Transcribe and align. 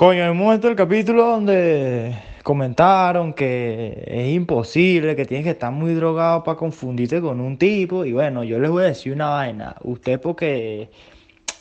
Coño, 0.00 0.24
en 0.24 0.30
un 0.30 0.38
momento 0.38 0.66
del 0.66 0.76
capítulo 0.76 1.26
donde 1.26 2.16
comentaron 2.42 3.34
que 3.34 4.02
es 4.06 4.32
imposible, 4.34 5.14
que 5.14 5.26
tienes 5.26 5.44
que 5.44 5.50
estar 5.50 5.70
muy 5.70 5.92
drogado 5.92 6.42
para 6.42 6.56
confundirte 6.56 7.20
con 7.20 7.38
un 7.38 7.58
tipo. 7.58 8.06
Y 8.06 8.14
bueno, 8.14 8.42
yo 8.42 8.58
les 8.58 8.70
voy 8.70 8.84
a 8.84 8.86
decir 8.86 9.12
una 9.12 9.28
vaina. 9.28 9.76
Usted 9.82 10.18
porque, 10.18 10.88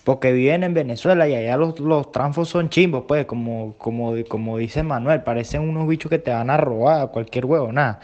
porque 0.06 0.32
viven 0.32 0.64
en 0.64 0.74
Venezuela 0.74 1.28
y 1.28 1.36
allá 1.36 1.58
los, 1.58 1.82
los 1.82 2.14
transfos 2.14 2.48
son 2.48 2.70
chimbos, 2.70 3.04
pues, 3.10 3.26
como, 3.26 3.74
como, 3.78 4.14
como 4.30 4.58
dice 4.58 4.84
Manuel, 4.84 5.22
parecen 5.22 5.68
unos 5.68 5.86
bichos 5.86 6.10
que 6.10 6.20
te 6.20 6.32
van 6.32 6.50
a 6.50 6.56
robar, 6.56 7.12
cualquier 7.12 7.44
huevo, 7.44 7.74
nada. 7.74 8.00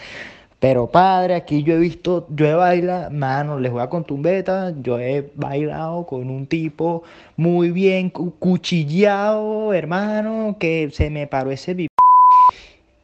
Pero 0.68 0.88
padre, 0.88 1.36
aquí 1.36 1.62
yo 1.62 1.76
he 1.76 1.78
visto, 1.78 2.26
yo 2.32 2.48
he 2.48 2.56
bailado, 2.56 3.12
mano, 3.12 3.60
les 3.60 3.72
voy 3.72 3.84
a 3.84 3.88
contar 3.88 4.14
un 4.14 4.24
beta, 4.24 4.74
yo 4.82 4.98
he 5.00 5.30
bailado 5.36 6.08
con 6.08 6.28
un 6.32 6.48
tipo 6.48 7.04
muy 7.38 7.70
bien 7.70 8.10
cu- 8.10 8.34
cuchillado, 8.40 9.74
hermano, 9.76 10.58
que 10.60 10.90
se 10.92 11.12
me 11.12 11.28
paró 11.28 11.52
ese 11.52 11.76
bi- 11.76 11.88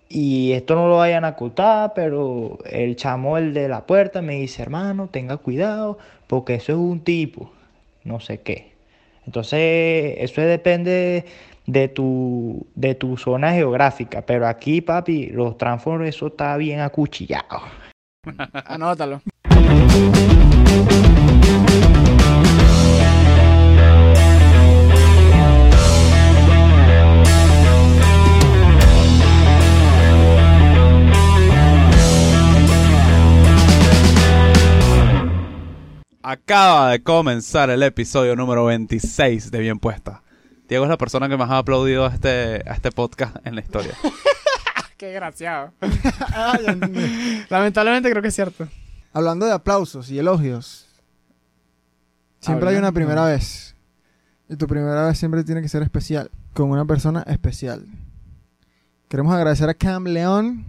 y 0.10 0.54
esto 0.54 0.74
no 0.74 0.88
lo 0.88 0.98
vayan 0.98 1.24
a 1.24 1.30
ocultar, 1.30 1.94
pero 1.94 2.58
el 2.66 2.96
chamo, 2.96 3.38
el 3.38 3.54
de 3.54 3.68
la 3.68 3.86
puerta, 3.86 4.24
me 4.24 4.38
dice, 4.38 4.64
hermano, 4.64 5.10
tenga 5.12 5.38
cuidado, 5.38 6.00
porque 6.26 6.56
eso 6.56 6.72
es 6.72 6.80
un 6.80 7.02
tipo, 7.02 7.52
no 8.04 8.20
sé 8.20 8.40
qué. 8.40 8.72
Entonces, 9.28 10.16
eso 10.18 10.42
depende 10.42 11.26
de 11.72 11.88
tu, 11.88 12.68
de 12.76 12.96
tu 12.96 13.16
zona 13.18 13.54
geográfica, 13.54 14.22
pero 14.22 14.46
aquí, 14.48 14.82
papi, 14.82 15.28
los 15.28 15.58
transformers, 15.58 16.16
eso 16.16 16.28
está 16.28 16.58
bien 16.58 16.82
acuchillado. 16.82 17.62
Anótalo. 18.66 19.22
Acaba 36.24 36.92
de 36.92 37.02
comenzar 37.02 37.70
el 37.72 37.82
episodio 37.82 38.36
número 38.36 38.66
26 38.66 39.52
de 39.52 39.60
Bien 39.60 39.80
Puesta. 39.80 40.22
Diego 40.72 40.86
es 40.86 40.90
la 40.90 40.98
persona 40.98 41.28
que 41.28 41.36
más 41.36 41.50
ha 41.50 41.58
aplaudido 41.58 42.06
a 42.06 42.14
este, 42.14 42.64
a 42.66 42.74
este 42.74 42.94
podcast 42.94 43.36
en 43.46 43.56
la 43.56 43.62
historia. 43.62 43.92
Qué 44.98 45.08
desgraciado. 45.08 45.74
Lamentablemente 47.50 48.10
creo 48.10 48.22
que 48.22 48.30
es 48.30 48.36
cierto. 48.36 48.70
Hablando 49.12 49.46
de 49.46 49.52
aplausos 49.52 50.10
y 50.10 50.18
elogios, 50.18 50.88
siempre 52.40 52.70
hay 52.70 52.78
una 52.78 52.94
primera 52.94 53.26
vez. 53.26 53.76
Y 54.48 54.56
tu 54.56 54.66
primera 54.66 55.08
vez 55.08 55.18
siempre 55.18 55.44
tiene 55.44 55.62
que 55.62 55.68
ser 55.68 55.84
especial, 55.84 56.32
con 56.54 56.70
una 56.70 56.86
persona 56.86 57.26
especial. 57.28 57.86
Queremos 59.10 59.36
agradecer 59.36 59.68
a 59.68 59.74
Cam 59.74 60.06
León 60.06 60.66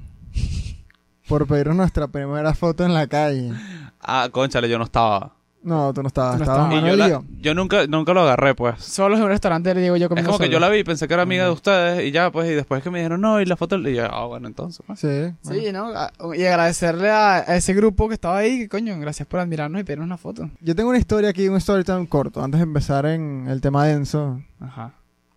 por 1.29 1.47
pedirnos 1.47 1.77
nuestra 1.77 2.09
primera 2.09 2.55
foto 2.55 2.85
en 2.85 2.93
la 2.93 3.07
calle. 3.07 3.53
Ah, 4.01 4.29
conchale, 4.33 4.69
yo 4.69 4.79
no 4.79 4.85
estaba. 4.85 5.37
No, 5.65 5.95
tú 5.95 6.03
no 6.03 6.09
estabas, 6.09 6.33
Tú 6.33 6.39
no 6.39 6.43
estabas 6.45 6.73
estabas. 6.75 7.23
Y 7.39 7.41
yo, 7.43 7.55
la- 7.55 7.55
nunca, 7.55 7.87
nunca 7.87 8.13
lo 8.13 8.23
agarré, 8.23 8.53
pues. 8.55 8.83
Solo 8.83 9.17
en 9.17 9.23
un 9.23 9.29
restaurante 9.29 9.73
le 9.75 9.81
digo 9.83 9.97
yo 9.97 10.07
Es 10.07 10.09
comiendo 10.09 10.33
como 10.33 10.41
que 10.43 10.49
yo 10.51 10.59
la 10.59 10.69
vi 10.69 10.79
y 10.79 10.85
pensé 10.85 11.07
que 11.07 11.15
era 11.15 11.23
amiga 11.23 11.45
de 11.45 11.51
ustedes 11.51 12.05
y 12.05 12.11
ya, 12.11 12.33
pues, 12.33 12.51
y 12.51 12.55
después 12.55 12.83
que 12.83 12.91
me 12.91 12.99
dijeron 12.99 13.21
no, 13.21 13.41
y 13.41 13.45
la 13.47 13.57
foto, 13.57 13.77
y 13.77 13.95
yo, 13.95 14.05
ah, 14.13 14.27
bueno, 14.27 14.49
entonces, 14.49 14.83
pues. 14.85 14.99
Sí, 14.99 15.07
bueno. 15.45 15.63
Sí, 15.63 15.73
¿no? 15.73 15.87
A- 15.97 16.11
Y 16.37 16.45
agradecerle 16.45 17.11
a, 17.11 17.37
a 17.37 17.55
ese 17.57 17.75
grupo 17.75 18.09
que 18.09 18.15
estaba 18.15 18.39
ahí, 18.39 18.59
que 18.59 18.69
coño, 18.69 18.99
gracias 18.99 19.29
por 19.29 19.39
admirarnos 19.39 19.81
y 19.81 19.85
pedirnos 19.85 20.07
una 20.07 20.17
foto. 20.17 20.51
Yo 20.61 20.75
tengo 20.75 20.91
una 20.91 20.99
historia 20.99 21.31
aquí, 21.31 21.47
un 21.49 21.59
story 21.59 21.85
time 21.85 22.09
corto, 22.09 22.43
antes 22.43 22.59
de 22.59 22.65
empezar 22.65 23.07
en 23.07 23.47
el 23.49 23.61
tema 23.61 23.87
denso, 23.87 24.43
Ajá. 24.59 24.95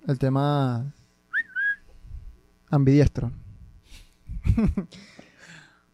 el 0.08 0.18
tema 0.18 0.92
ambidiestro. 2.72 3.32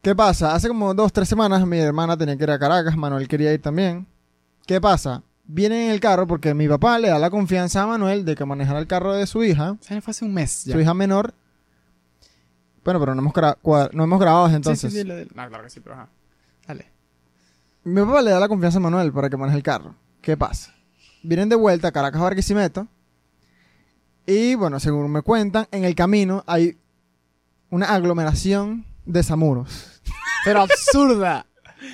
¿Qué 0.01 0.15
pasa? 0.15 0.55
Hace 0.55 0.67
como 0.67 0.93
dos, 0.93 1.13
tres 1.13 1.27
semanas 1.29 1.65
mi 1.67 1.77
hermana 1.77 2.17
tenía 2.17 2.35
que 2.35 2.43
ir 2.43 2.51
a 2.51 2.57
Caracas, 2.57 2.95
Manuel 2.97 3.27
quería 3.27 3.53
ir 3.53 3.61
también. 3.61 4.07
¿Qué 4.65 4.79
pasa? 4.81 5.23
Vienen 5.45 5.83
en 5.85 5.91
el 5.91 5.99
carro 5.99 6.27
porque 6.27 6.53
mi 6.53 6.67
papá 6.67 6.97
le 6.99 7.09
da 7.09 7.19
la 7.19 7.29
confianza 7.29 7.81
a 7.83 7.87
Manuel 7.87 8.23
de 8.25 8.35
que 8.35 8.45
manejara 8.45 8.79
el 8.79 8.87
carro 8.87 9.13
de 9.13 9.27
su 9.27 9.43
hija, 9.43 9.71
O 9.71 9.77
sea, 9.81 10.01
fue 10.01 10.11
hace 10.11 10.23
un 10.25 10.33
mes 10.33 10.63
ya. 10.65 10.73
su 10.73 10.79
hija 10.79 10.93
menor. 10.93 11.33
Bueno, 12.83 12.99
pero 12.99 13.13
no 13.13 13.21
hemos, 13.21 13.33
no 13.93 14.03
hemos 14.03 14.19
grabado 14.19 14.45
desde 14.45 14.55
entonces. 14.57 14.93
sí, 14.93 15.01
sí, 15.01 15.07
No, 15.35 15.47
claro 15.47 15.63
que 15.63 15.69
sí, 15.69 15.79
pero 15.81 15.95
ajá. 15.95 16.09
Dale. 16.67 16.89
Mi 17.83 18.01
papá 18.01 18.21
le 18.21 18.31
da 18.31 18.39
la 18.39 18.47
confianza 18.47 18.77
a 18.77 18.81
Manuel 18.81 19.11
para 19.11 19.29
que 19.29 19.37
maneje 19.37 19.57
el 19.57 19.63
carro. 19.63 19.95
¿Qué 20.21 20.37
pasa? 20.37 20.73
Vienen 21.23 21.49
de 21.49 21.55
vuelta 21.55 21.89
a 21.89 21.91
Caracas 21.91 22.21
Barquisimeto. 22.21 22.87
Y 24.25 24.55
bueno, 24.55 24.79
según 24.79 25.11
me 25.11 25.21
cuentan, 25.21 25.67
en 25.71 25.83
el 25.83 25.95
camino 25.95 26.43
hay 26.47 26.77
una 27.69 27.87
aglomeración 27.93 28.85
de 29.05 29.23
samuros. 29.23 30.01
Pero 30.45 30.61
absurda. 30.61 31.45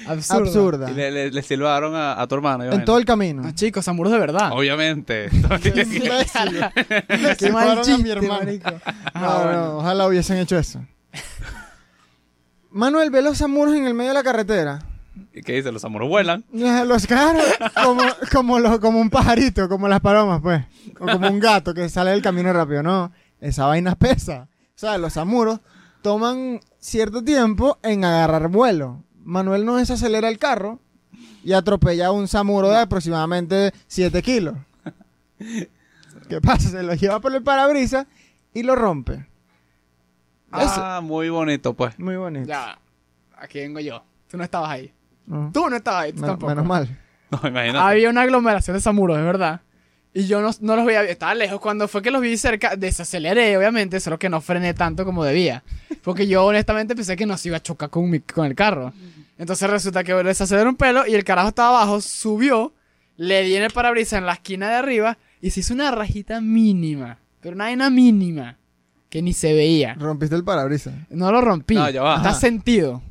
Absurda. 0.07 0.43
Absurda. 0.45 0.91
Y 0.91 0.93
le, 0.93 1.11
le, 1.11 1.31
le 1.31 1.41
silbaron 1.41 1.95
a, 1.95 2.19
a 2.21 2.27
tu 2.27 2.35
hermano. 2.35 2.63
En 2.65 2.85
todo 2.85 2.97
el 2.97 3.05
camino. 3.05 3.41
No, 3.43 3.51
chicos, 3.53 3.85
samuros 3.85 4.11
de 4.13 4.19
verdad. 4.19 4.51
Obviamente. 4.53 5.29
Qué 5.61 5.71
Qué 7.37 7.51
mal 7.51 7.81
chiste, 7.81 8.09
hermano. 8.11 8.39
marico. 8.39 8.71
No, 8.71 8.79
Ah, 9.13 9.41
bueno. 9.43 9.65
no, 9.65 9.77
ojalá 9.79 10.07
hubiesen 10.07 10.37
hecho 10.37 10.57
eso. 10.57 10.81
Manuel 12.71 13.09
ve 13.09 13.21
los 13.21 13.37
samuros 13.37 13.73
en 13.75 13.85
el 13.85 13.93
medio 13.93 14.09
de 14.09 14.13
la 14.15 14.23
carretera. 14.23 14.79
¿Y 15.33 15.41
qué 15.41 15.53
dice? 15.53 15.71
Los 15.71 15.83
amoros 15.83 16.09
vuelan. 16.09 16.43
Eh, 16.53 16.83
Los 16.85 17.07
caros, 17.07 17.43
como, 18.31 18.57
como, 18.79 18.99
un 18.99 19.09
pajarito, 19.09 19.67
como 19.67 19.87
las 19.87 19.99
palomas, 19.99 20.41
pues. 20.41 20.63
O 20.99 21.05
como 21.07 21.27
un 21.29 21.39
gato 21.39 21.73
que 21.73 21.89
sale 21.89 22.11
del 22.11 22.21
camino 22.21 22.53
rápido. 22.53 22.83
No, 22.83 23.11
esa 23.41 23.65
vaina 23.65 23.95
pesa. 23.95 24.47
O 24.75 24.79
sea, 24.79 24.97
los 24.97 25.13
samuros 25.13 25.59
toman 26.03 26.59
cierto 26.79 27.23
tiempo 27.23 27.79
en 27.81 28.05
agarrar 28.05 28.47
vuelo. 28.49 29.03
Manuel 29.27 29.65
no 29.65 29.75
desacelera 29.75 30.29
el 30.29 30.37
carro 30.39 30.79
y 31.43 31.51
atropella 31.53 32.07
a 32.07 32.11
un 32.11 32.27
samuro 32.29 32.69
de 32.69 32.77
aproximadamente 32.77 33.73
7 33.87 34.21
kilos. 34.21 34.55
¿Qué 36.29 36.41
pasa? 36.41 36.69
Se 36.69 36.83
lo 36.83 36.93
lleva 36.93 37.19
por 37.19 37.33
el 37.35 37.43
parabrisas 37.43 38.07
y 38.53 38.63
lo 38.63 38.75
rompe. 38.75 39.25
Ah, 40.51 41.01
muy 41.03 41.29
bonito, 41.29 41.73
pues. 41.73 41.97
Muy 41.99 42.15
bonito. 42.15 42.47
Ya, 42.47 42.79
aquí 43.37 43.59
vengo 43.59 43.79
yo. 43.79 44.03
Tú 44.29 44.37
no 44.37 44.43
estabas 44.43 44.69
ahí. 44.69 44.93
No, 45.25 45.51
Tú 45.53 45.69
no 45.69 45.75
estabas 45.75 46.03
ahí, 46.05 46.13
tú 46.13 46.21
tampoco. 46.21 46.47
menos 46.49 46.65
mal. 46.65 46.87
No, 47.29 47.39
imagínate. 47.45 47.79
Había 47.79 48.09
una 48.09 48.21
aglomeración 48.21 48.75
de 48.77 48.81
samuros, 48.81 49.17
de 49.17 49.23
verdad. 49.23 49.59
Y 50.13 50.25
yo 50.27 50.41
no, 50.41 50.49
no 50.61 50.75
los 50.77 50.85
veía. 50.85 51.03
Estaba 51.03 51.35
lejos. 51.35 51.59
Cuando 51.59 51.87
fue 51.89 52.01
que 52.01 52.09
los 52.11 52.21
vi 52.21 52.37
cerca, 52.37 52.77
desaceleré, 52.77 53.57
obviamente. 53.57 53.99
Solo 53.99 54.17
que 54.17 54.29
no 54.29 54.39
frené 54.39 54.73
tanto 54.73 55.03
como 55.03 55.23
debía. 55.25 55.63
Porque 56.03 56.25
yo, 56.27 56.45
honestamente, 56.45 56.95
pensé 56.95 57.17
que 57.17 57.25
no 57.25 57.37
se 57.37 57.49
iba 57.49 57.57
a 57.57 57.61
chocar 57.61 57.89
con, 57.89 58.09
mi- 58.09 58.21
con 58.21 58.45
el 58.45 58.55
carro. 58.55 58.93
Entonces 59.37 59.69
resulta 59.69 60.03
que 60.03 60.13
desaceleré 60.13 60.67
un 60.69 60.75
pelo 60.75 61.05
y 61.07 61.13
el 61.15 61.23
carajo 61.23 61.49
estaba 61.49 61.69
abajo, 61.81 62.01
subió, 62.01 62.73
le 63.17 63.43
di 63.43 63.55
en 63.55 63.63
el 63.63 63.71
parabrisas 63.71 64.19
en 64.19 64.25
la 64.25 64.33
esquina 64.33 64.69
de 64.69 64.75
arriba 64.75 65.17
y 65.41 65.51
se 65.51 65.59
hizo 65.59 65.73
una 65.73 65.91
rajita 65.91 66.41
mínima. 66.41 67.19
Pero 67.41 67.55
una 67.55 67.65
vaina 67.65 67.89
mínima. 67.89 68.57
Que 69.09 69.21
ni 69.21 69.31
se 69.33 69.53
veía. 69.53 69.93
Rompiste 69.93 70.35
el 70.35 70.43
parabrisas. 70.43 70.93
No 71.09 71.31
lo 71.31 71.39
rompí. 71.39 71.75
No, 71.75 71.89
ya 71.89 72.01
va. 72.03 72.17
Está 72.17 72.29
Ajá. 72.31 72.39
sentido. 72.39 73.01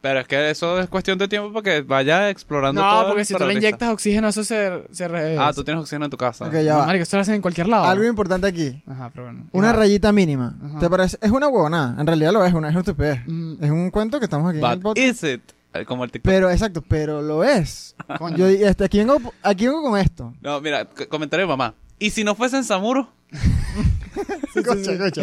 Pero 0.00 0.18
es 0.20 0.26
que 0.26 0.50
eso 0.50 0.80
es 0.80 0.88
cuestión 0.88 1.16
de 1.18 1.28
tiempo 1.28 1.52
para 1.52 1.62
que 1.62 1.82
vaya 1.82 2.28
explorando 2.30 2.80
todo 2.80 2.90
No, 2.92 3.00
el 3.02 3.06
porque 3.08 3.24
si 3.24 3.34
tú 3.34 3.46
le 3.46 3.52
inyectas 3.54 3.90
oxígeno, 3.90 4.28
eso 4.28 4.42
se. 4.42 4.82
se 4.90 5.06
re- 5.06 5.36
Ah, 5.38 5.52
tú 5.54 5.62
tienes 5.62 5.80
oxígeno 5.82 6.06
en 6.06 6.10
tu 6.10 6.16
casa. 6.16 6.46
Ok, 6.46 6.54
ya 6.54 6.72
No, 6.72 6.78
va. 6.80 6.86
marico, 6.86 7.02
eso 7.04 7.16
lo 7.16 7.20
hacen 7.20 7.34
en 7.36 7.42
cualquier 7.42 7.68
lado. 7.68 7.84
Algo 7.84 8.02
importante 8.04 8.46
aquí. 8.48 8.82
Ajá, 8.86 9.10
pero 9.10 9.26
bueno. 9.26 9.46
Una 9.52 9.68
Ya. 9.68 9.72
rayita 9.74 10.10
mínima. 10.10 10.56
Ajá. 10.64 10.78
¿Te 10.80 10.90
parece? 10.90 11.18
Es 11.20 11.30
una 11.30 11.46
huevonada. 11.48 12.00
En 12.00 12.06
realidad 12.06 12.32
lo 12.32 12.44
es, 12.44 12.52
una 12.54 12.68
es 12.68 12.72
una 12.74 12.80
estupidez. 12.80 13.20
Mm, 13.26 13.62
Es 13.62 13.70
un 13.70 13.90
cuento 13.90 14.18
que 14.18 14.24
estamos 14.24 14.48
aquí 14.48 14.58
en 14.58 14.64
el 14.64 14.70
But 14.76 14.82
podcast. 14.82 15.06
is 15.06 15.22
it? 15.34 15.42
Como 15.86 16.04
el 16.04 16.10
TikTok. 16.10 16.30
Pero, 16.30 16.50
exacto, 16.50 16.82
pero 16.82 17.22
lo 17.22 17.44
es. 17.44 17.96
Yo 18.36 18.46
este, 18.46 18.84
aquí, 18.84 18.98
vengo, 18.98 19.32
aquí 19.42 19.66
vengo 19.66 19.82
con 19.82 19.98
esto. 19.98 20.34
No, 20.40 20.60
mira, 20.60 20.86
comentario 21.08 21.46
de 21.46 21.48
mamá. 21.48 21.74
¿Y 21.98 22.10
si 22.10 22.24
no 22.24 22.34
fuesen 22.34 22.64
Samuro? 22.64 23.08
Escucha, 24.54 24.92
escucha. 24.92 25.22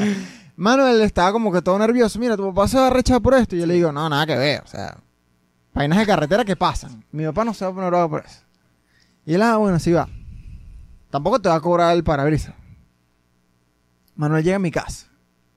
Manuel 0.55 1.01
estaba 1.01 1.31
como 1.31 1.51
que 1.51 1.61
todo 1.61 1.77
nervioso. 1.77 2.19
Mira, 2.19 2.35
tu 2.35 2.47
papá 2.47 2.67
se 2.67 2.77
va 2.77 2.87
a 2.87 2.89
rechazar 2.89 3.21
por 3.21 3.33
esto. 3.35 3.55
Y 3.55 3.59
yo 3.59 3.65
le 3.65 3.75
digo, 3.75 3.91
no, 3.91 4.09
nada 4.09 4.25
que 4.25 4.35
ver. 4.35 4.61
O 4.63 4.67
sea, 4.67 4.97
vainas 5.73 5.99
de 5.99 6.05
carretera 6.05 6.43
que 6.43 6.55
pasan. 6.55 7.05
Mi 7.11 7.25
papá 7.25 7.45
no 7.45 7.53
se 7.53 7.63
va 7.65 7.71
a 7.71 7.73
poner 7.73 7.89
bravo 7.91 8.09
por 8.09 8.25
eso. 8.25 8.41
Y 9.25 9.35
él, 9.35 9.41
ah, 9.41 9.57
bueno, 9.57 9.77
sí 9.79 9.91
va. 9.91 10.09
Tampoco 11.11 11.39
te 11.39 11.49
va 11.49 11.55
a 11.55 11.61
cobrar 11.61 11.95
el 11.95 12.03
parabrisas. 12.03 12.55
Manuel 14.15 14.43
llega 14.43 14.57
a 14.57 14.59
mi 14.59 14.71
casa. 14.71 15.07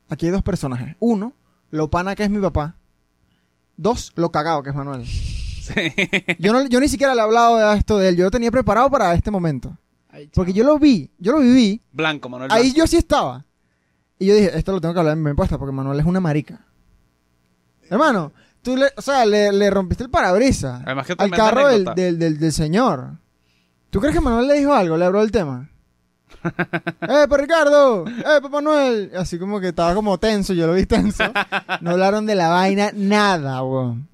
Aquí 0.09 0.27
hay 0.27 0.33
dos 0.33 0.43
personajes. 0.43 0.95
Uno, 1.01 1.33
lo 1.71 1.91
pana 1.91 2.15
que 2.15 2.25
es 2.25 2.31
mi 2.31 2.39
papá. 2.39 2.77
Dos, 3.83 4.13
lo 4.15 4.31
cagado 4.31 4.63
que 4.63 4.71
es 4.71 4.77
Manuel. 4.77 5.05
Sí. 5.07 5.75
Yo, 6.39 6.53
no, 6.53 6.67
yo 6.67 6.81
ni 6.81 6.89
siquiera 6.89 7.15
le 7.15 7.21
he 7.21 7.25
hablado 7.25 7.57
de 7.57 7.77
esto 7.79 7.99
de 7.99 8.09
él. 8.09 8.17
Yo 8.17 8.25
lo 8.25 8.31
tenía 8.31 8.51
preparado 8.51 8.91
para 8.91 9.15
este 9.15 9.31
momento. 9.31 9.77
Ay, 10.09 10.29
Porque 10.35 10.53
yo 10.53 10.65
lo 10.65 10.79
vi, 10.79 11.11
yo 11.19 11.33
lo 11.33 11.39
viví. 11.41 11.81
Blanco, 11.93 12.29
Manuel. 12.29 12.51
Ahí 12.53 12.65
Blanco. 12.65 12.79
yo 12.79 12.87
sí 12.87 12.97
estaba. 12.97 13.45
Y 14.19 14.27
yo 14.27 14.35
dije, 14.35 14.57
esto 14.57 14.73
lo 14.73 14.81
tengo 14.81 14.93
que 14.95 15.01
hablar 15.01 15.17
en 15.17 15.23
mi 15.23 15.31
impuesta 15.31 15.59
porque 15.59 15.73
Manuel 15.73 15.99
es 16.01 16.07
una 16.07 16.21
marica. 16.21 16.65
Hermano, 17.91 18.33
tú 18.63 18.77
le, 18.77 18.87
o 18.97 19.03
sea, 19.03 19.25
le, 19.27 19.53
le 19.53 19.71
rompiste 19.71 20.05
el 20.05 20.11
parabrisas 20.11 20.83
al 21.19 21.31
carro 21.31 21.69
del, 21.69 21.85
del, 21.97 22.19
del, 22.19 22.39
del 22.39 22.53
señor. 22.53 23.19
¿Tú 23.91 24.01
crees 24.01 24.15
que 24.15 24.21
Manuel 24.21 24.47
le 24.49 24.55
dijo 24.55 24.73
algo? 24.73 24.97
¿Le 24.97 25.05
habló 25.05 25.21
del 25.21 25.31
tema? 25.33 25.69
¡Eh, 27.03 27.27
pues 27.29 27.41
Ricardo! 27.41 28.05
¡Eh, 28.07 28.41
Papá 28.43 28.61
Noel! 28.61 29.11
Así 29.17 29.39
como 29.39 29.61
que 29.61 29.69
estaba 29.69 29.95
como 29.95 30.19
tenso, 30.19 30.53
yo 30.53 30.67
lo 30.67 30.75
vi 30.75 30.87
tenso. 30.87 31.25
No 31.81 31.91
hablaron 31.93 32.27
de 32.27 32.35
la 32.35 32.49
vaina, 32.49 32.91
nada, 32.95 33.63
weón. 33.63 34.09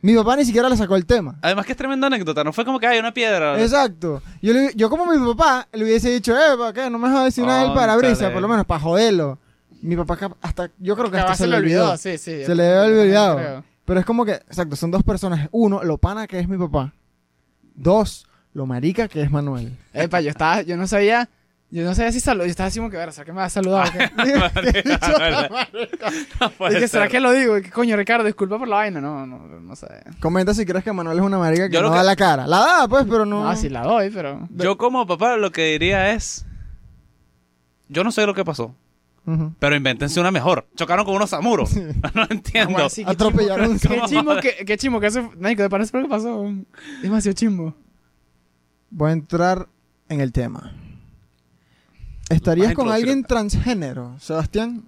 Mi 0.00 0.14
papá 0.16 0.34
ni 0.36 0.44
siquiera 0.44 0.68
le 0.68 0.76
sacó 0.76 0.96
el 0.96 1.06
tema. 1.06 1.36
Además 1.42 1.64
que 1.64 1.72
es 1.72 1.78
tremenda 1.78 2.08
anécdota, 2.08 2.42
no 2.42 2.52
fue 2.52 2.64
como 2.64 2.80
que 2.80 2.86
hay 2.88 2.98
una 2.98 3.14
piedra. 3.14 3.60
Exacto. 3.60 4.20
Yo, 4.42 4.52
le- 4.52 4.72
yo 4.74 4.90
como 4.90 5.06
mi 5.06 5.16
papá 5.32 5.68
le 5.72 5.84
hubiese 5.84 6.10
dicho, 6.10 6.36
eh, 6.36 6.56
¿para 6.58 6.72
qué? 6.72 6.90
No 6.90 6.98
me 6.98 7.08
vas 7.08 7.18
a 7.20 7.24
decir 7.24 7.44
nada 7.46 7.62
del 7.64 7.72
parabrisas, 7.72 8.32
por 8.32 8.42
lo 8.42 8.48
menos 8.48 8.66
para 8.66 8.80
joderlo. 8.80 9.38
Mi 9.80 9.96
papá 9.96 10.18
hasta, 10.40 10.70
yo 10.78 10.96
creo 10.96 11.10
que 11.10 11.18
hasta 11.18 11.34
se, 11.36 11.46
le 11.46 11.56
olvidó. 11.56 11.96
sí, 11.96 12.18
sí. 12.18 12.44
Se 12.44 12.54
le 12.54 12.62
debe 12.64 12.78
haber 12.78 12.98
olvidado. 13.00 13.36
Creo. 13.36 13.64
Pero 13.84 14.00
es 14.00 14.06
como 14.06 14.24
que, 14.24 14.32
exacto, 14.32 14.74
son 14.76 14.90
dos 14.90 15.02
personas. 15.04 15.48
Uno, 15.52 15.82
lo 15.84 15.98
pana 15.98 16.26
que 16.26 16.38
es 16.40 16.48
mi 16.48 16.56
papá. 16.58 16.92
Dos, 17.74 18.26
lo 18.54 18.66
marica 18.66 19.08
que 19.08 19.22
es 19.22 19.30
Manuel. 19.30 19.76
Epa, 19.92 20.20
yo 20.20 20.30
estaba, 20.30 20.62
yo 20.62 20.76
no 20.76 20.86
sabía, 20.86 21.28
yo 21.74 21.84
no 21.84 21.94
sabía 21.94 22.12
si 22.12 22.20
saludó, 22.20 22.44
yo 22.44 22.50
estaba 22.50 22.66
así 22.66 22.80
como 22.80 22.90
que, 22.90 22.98
ver, 22.98 23.14
¿será 23.14 23.24
que 23.24 23.32
me 23.32 23.38
va 23.38 23.46
a 23.46 23.48
saludar 23.48 23.90
que, 23.90 23.98
¿será 26.86 26.88
ser. 26.88 27.08
que 27.08 27.18
lo 27.18 27.32
digo? 27.32 27.54
Coño, 27.72 27.96
Ricardo, 27.96 28.26
disculpa 28.26 28.58
por 28.58 28.68
la 28.68 28.76
vaina. 28.76 29.00
No, 29.00 29.26
no, 29.26 29.38
no 29.38 29.74
sé. 29.74 29.86
Comenta 30.20 30.52
si 30.52 30.66
crees 30.66 30.84
que 30.84 30.92
Manuel 30.92 31.16
es 31.16 31.24
una 31.24 31.38
marica 31.38 31.70
que 31.70 31.74
Yo 31.74 31.80
no 31.80 31.88
da 31.88 32.02
la 32.02 32.14
cara. 32.14 32.46
La 32.46 32.58
da, 32.58 32.88
pues, 32.88 33.06
pero 33.08 33.24
no. 33.24 33.44
No, 33.44 33.56
sí 33.56 33.70
la 33.70 33.84
doy, 33.84 34.10
pero... 34.10 34.46
Yo 34.50 34.76
como 34.76 35.06
papá 35.06 35.38
lo 35.38 35.50
que 35.50 35.64
diría 35.64 36.12
es... 36.12 36.44
Yo 37.88 38.04
no 38.04 38.12
sé 38.12 38.26
lo 38.26 38.34
que 38.34 38.44
pasó, 38.44 38.74
pero 39.58 39.74
invéntense 39.74 40.20
una 40.20 40.30
mejor. 40.30 40.66
Chocaron 40.76 41.06
con 41.06 41.14
unos 41.14 41.30
samuros. 41.30 41.74
no 42.14 42.26
entiendo. 42.28 42.74
Bueno, 42.74 42.90
sí, 42.90 43.02
qué 43.02 43.12
Atropellaron 43.12 43.78
Qué 43.78 44.02
chimbo, 44.08 44.36
qué, 44.42 44.56
qué 44.66 44.76
chimbo 44.76 45.00
que 45.00 45.06
eso... 45.06 45.32
Nico, 45.38 45.62
¿te 45.62 45.70
parece 45.70 45.96
lo 45.96 46.02
que 46.02 46.10
pasó? 46.10 46.52
Demasiado 47.00 47.34
chimbo. 47.34 47.74
Voy 48.90 49.08
a 49.08 49.12
entrar 49.14 49.68
en 50.10 50.20
el 50.20 50.32
tema. 50.32 50.74
¿Estarías 52.32 52.74
con 52.74 52.90
alguien 52.90 53.24
transgénero, 53.24 54.16
Sebastián? 54.18 54.84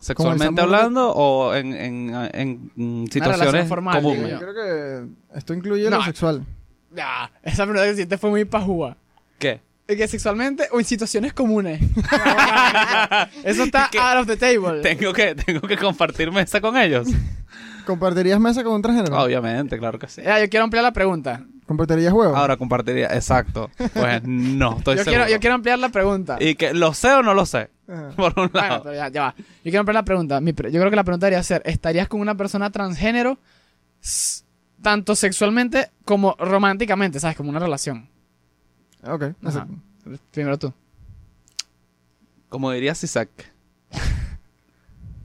¿Sexualmente 0.00 0.60
hablando 0.60 1.12
o 1.14 1.54
en, 1.54 1.72
en, 1.74 2.70
en, 2.76 3.08
situaciones 3.10 3.68
formal, 3.68 4.02
comunes? 4.02 4.30
yo. 4.32 4.38
Creo 4.40 4.54
que 4.54 5.38
esto 5.38 5.54
incluye 5.54 5.88
No. 5.88 5.98
lo 5.98 6.02
sexual. 6.04 6.44
Ya, 6.94 7.30
esa 7.42 7.64
pregunta 7.64 7.84
que 7.84 7.92
hiciste 7.92 8.18
fue 8.18 8.30
muy 8.30 8.44
pajúa. 8.44 8.96
¿Qué? 9.38 9.60
¿Y 9.88 9.96
que 9.96 10.08
sexualmente 10.08 10.68
o 10.72 10.78
en 10.80 10.84
situaciones 10.84 11.32
comunes? 11.32 11.80
Eso 13.44 13.62
está 13.64 13.88
¿Qué? 13.90 13.98
out 13.98 14.20
of 14.22 14.26
the 14.26 14.36
table. 14.36 14.80
¿Tengo 14.80 15.12
que, 15.12 15.34
¿Tengo 15.34 15.66
que 15.66 15.76
compartir 15.76 16.30
mesa 16.32 16.60
con 16.60 16.76
ellos? 16.76 17.08
¿Compartirías 17.86 18.38
mesa 18.40 18.62
con 18.64 18.74
un 18.74 18.82
transgénero? 18.82 19.22
Obviamente, 19.22 19.78
claro 19.78 19.98
que 19.98 20.08
sí. 20.08 20.22
Ya, 20.22 20.40
yo 20.40 20.48
quiero 20.48 20.64
ampliar 20.64 20.82
la 20.84 20.92
pregunta. 20.92 21.44
¿Compartirías 21.72 22.12
huevos? 22.12 22.36
Ahora 22.36 22.56
compartiría, 22.56 23.06
exacto. 23.14 23.70
Pues 23.94 24.22
no, 24.24 24.76
estoy 24.78 24.96
Yo 24.98 25.04
seguro. 25.04 25.24
quiero, 25.24 25.30
yo 25.30 25.40
quiero 25.40 25.54
ampliar 25.54 25.78
la 25.78 25.88
pregunta. 25.88 26.36
Y 26.40 26.54
que 26.54 26.74
lo 26.74 26.92
sé 26.94 27.10
o 27.12 27.22
no 27.22 27.32
lo 27.34 27.46
sé, 27.46 27.70
Ajá. 27.88 28.10
por 28.16 28.38
un 28.38 28.48
Bueno, 28.52 28.68
lado. 28.68 28.82
pero 28.82 28.94
ya, 28.94 29.08
ya 29.08 29.22
va. 29.22 29.34
Yo 29.36 29.44
quiero 29.64 29.80
ampliar 29.80 29.94
la 29.94 30.04
pregunta. 30.04 30.40
Mi 30.40 30.52
pre- 30.52 30.70
yo 30.70 30.78
creo 30.80 30.90
que 30.90 30.96
la 30.96 31.04
pregunta 31.04 31.26
debería 31.26 31.42
ser, 31.42 31.62
¿estarías 31.64 32.08
con 32.08 32.20
una 32.20 32.34
persona 32.36 32.70
transgénero 32.70 33.38
tanto 34.82 35.14
sexualmente 35.16 35.90
como 36.04 36.36
románticamente? 36.38 37.20
¿Sabes? 37.20 37.36
Como 37.36 37.50
una 37.50 37.58
relación. 37.60 38.08
Ok, 39.04 39.24
Ajá. 39.44 39.66
Primero 40.30 40.58
tú. 40.58 40.72
Como 42.48 42.70
diría 42.72 42.94
Sisak. 42.94 43.30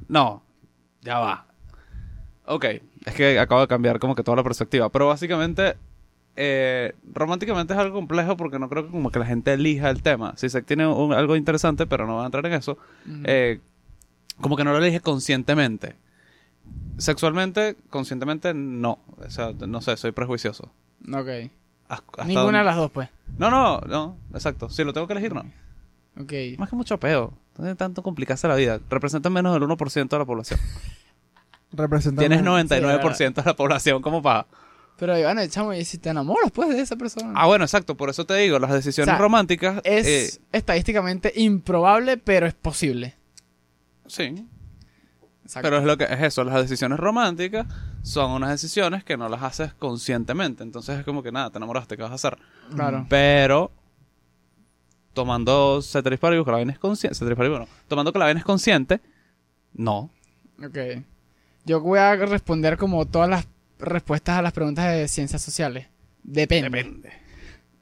No, 0.07 0.43
ya 1.01 1.19
va. 1.19 1.45
Ok, 2.45 2.63
es 3.05 3.13
que 3.13 3.37
acabo 3.39 3.59
de 3.61 3.67
cambiar 3.67 3.99
como 3.99 4.15
que 4.15 4.23
toda 4.23 4.37
la 4.37 4.43
perspectiva. 4.43 4.87
Pero 4.89 5.07
básicamente, 5.07 5.75
eh, 6.39 6.93
románticamente 7.13 7.73
es 7.73 7.79
algo 7.79 7.95
complejo 7.95 8.37
porque 8.37 8.59
no 8.59 8.69
creo 8.69 8.85
que 8.85 8.91
como 8.91 9.09
que 9.11 9.19
la 9.19 9.25
gente 9.25 9.51
elija 9.53 9.89
el 9.89 10.01
tema. 10.03 10.33
Sisak 10.37 10.65
tiene 10.65 10.85
un- 10.87 11.11
algo 11.13 11.35
interesante, 11.35 11.85
pero 11.87 12.05
no 12.05 12.13
voy 12.15 12.23
a 12.23 12.25
entrar 12.27 12.45
en 12.45 12.53
eso. 12.53 12.77
Eh, 13.23 13.59
como 14.39 14.55
que 14.55 14.63
no 14.63 14.71
lo 14.71 14.77
elige 14.77 14.99
conscientemente. 15.01 15.95
Sexualmente, 16.97 17.75
conscientemente, 17.89 18.53
no. 18.53 18.99
O 19.17 19.29
sea, 19.29 19.51
no 19.51 19.81
sé, 19.81 19.97
soy 19.97 20.11
prejuicioso. 20.11 20.71
Ok. 21.11 21.49
Hasta 21.89 22.23
Ninguna 22.25 22.43
donde- 22.43 22.57
de 22.59 22.63
las 22.65 22.75
dos, 22.75 22.91
pues. 22.91 23.09
No, 23.37 23.49
no, 23.49 23.79
no, 23.81 24.17
exacto. 24.33 24.69
Si 24.69 24.83
lo 24.83 24.93
tengo 24.93 25.07
que 25.07 25.13
elegir, 25.13 25.33
no. 25.33 25.41
Ok. 26.19 26.33
Más 26.57 26.69
que 26.69 26.75
mucho 26.75 26.99
peo. 26.99 27.33
No 27.57 27.63
tiene 27.63 27.75
tanto 27.75 28.03
complicarse 28.03 28.47
la 28.47 28.55
vida. 28.55 28.79
Representan 28.89 29.31
menos 29.33 29.53
del 29.53 29.63
1% 29.63 30.15
de 30.15 30.19
la 30.19 30.25
población. 30.25 30.59
Representando. 31.71 32.21
Tienes 32.21 32.39
Sí, 32.39 32.45
99% 32.45 33.41
de 33.43 33.49
la 33.49 33.55
población 33.55 34.01
como 34.01 34.21
para... 34.21 34.47
Pero, 34.97 35.13
bueno, 35.13 35.45
chamo, 35.47 35.73
¿y 35.73 35.85
si 35.85 35.99
te 35.99 36.09
enamoras, 36.09 36.51
pues, 36.51 36.69
de 36.69 36.81
esa 36.81 36.95
persona? 36.95 37.33
Ah, 37.35 37.45
bueno, 37.45 37.65
exacto. 37.65 37.95
Por 37.95 38.09
eso 38.09 38.25
te 38.25 38.35
digo, 38.35 38.57
las 38.57 38.71
decisiones 38.71 39.09
O 39.09 39.11
sea, 39.11 39.19
románticas... 39.19 39.81
es 39.83 40.07
eh, 40.37 40.41
estadísticamente 40.51 41.31
improbable, 41.35 42.17
pero 42.17 42.47
es 42.47 42.53
posible. 42.53 43.15
sí. 44.07 44.47
Exacto. 45.43 45.69
Pero 45.69 45.77
es 45.77 45.85
lo 45.85 45.97
que 45.97 46.03
es 46.03 46.21
eso. 46.23 46.43
Las 46.43 46.55
decisiones 46.55 46.99
románticas 46.99 47.67
son 48.01 48.31
unas 48.31 48.49
decisiones 48.49 49.05
que 49.05 49.15
no 49.15 49.29
las 49.29 49.41
haces 49.43 49.73
conscientemente. 49.75 50.61
Entonces 50.61 50.99
es 50.99 51.05
como 51.05 51.23
que 51.23 51.31
nada, 51.31 51.49
te 51.51 51.57
enamoraste, 51.57 51.95
¿qué 51.95 52.03
vas 52.03 52.11
a 52.11 52.15
hacer? 52.15 52.37
Claro. 52.75 53.05
Pero... 53.07 53.71
Tomando 55.13 55.81
ceteris 55.81 56.19
que 56.19 56.27
la 56.27 56.51
vaina 56.51 56.73
es 56.73 56.79
consciente... 56.79 57.15
Ceteris 57.15 57.37
paribus, 57.37 57.59
no. 57.59 57.67
Tomando 57.87 58.11
que 58.11 58.19
la 58.19 58.25
vaina 58.25 58.41
es 58.41 58.45
consciente... 58.45 58.99
No. 59.73 60.09
Ok. 60.61 60.77
Yo 61.63 61.79
voy 61.79 61.99
a 61.99 62.13
responder 62.17 62.77
como 62.77 63.05
todas 63.05 63.29
las 63.29 63.47
respuestas 63.79 64.37
a 64.37 64.41
las 64.41 64.53
preguntas 64.53 64.91
de 64.91 65.07
ciencias 65.07 65.41
sociales. 65.41 65.87
Depende. 66.23 66.69
Depende. 66.69 67.11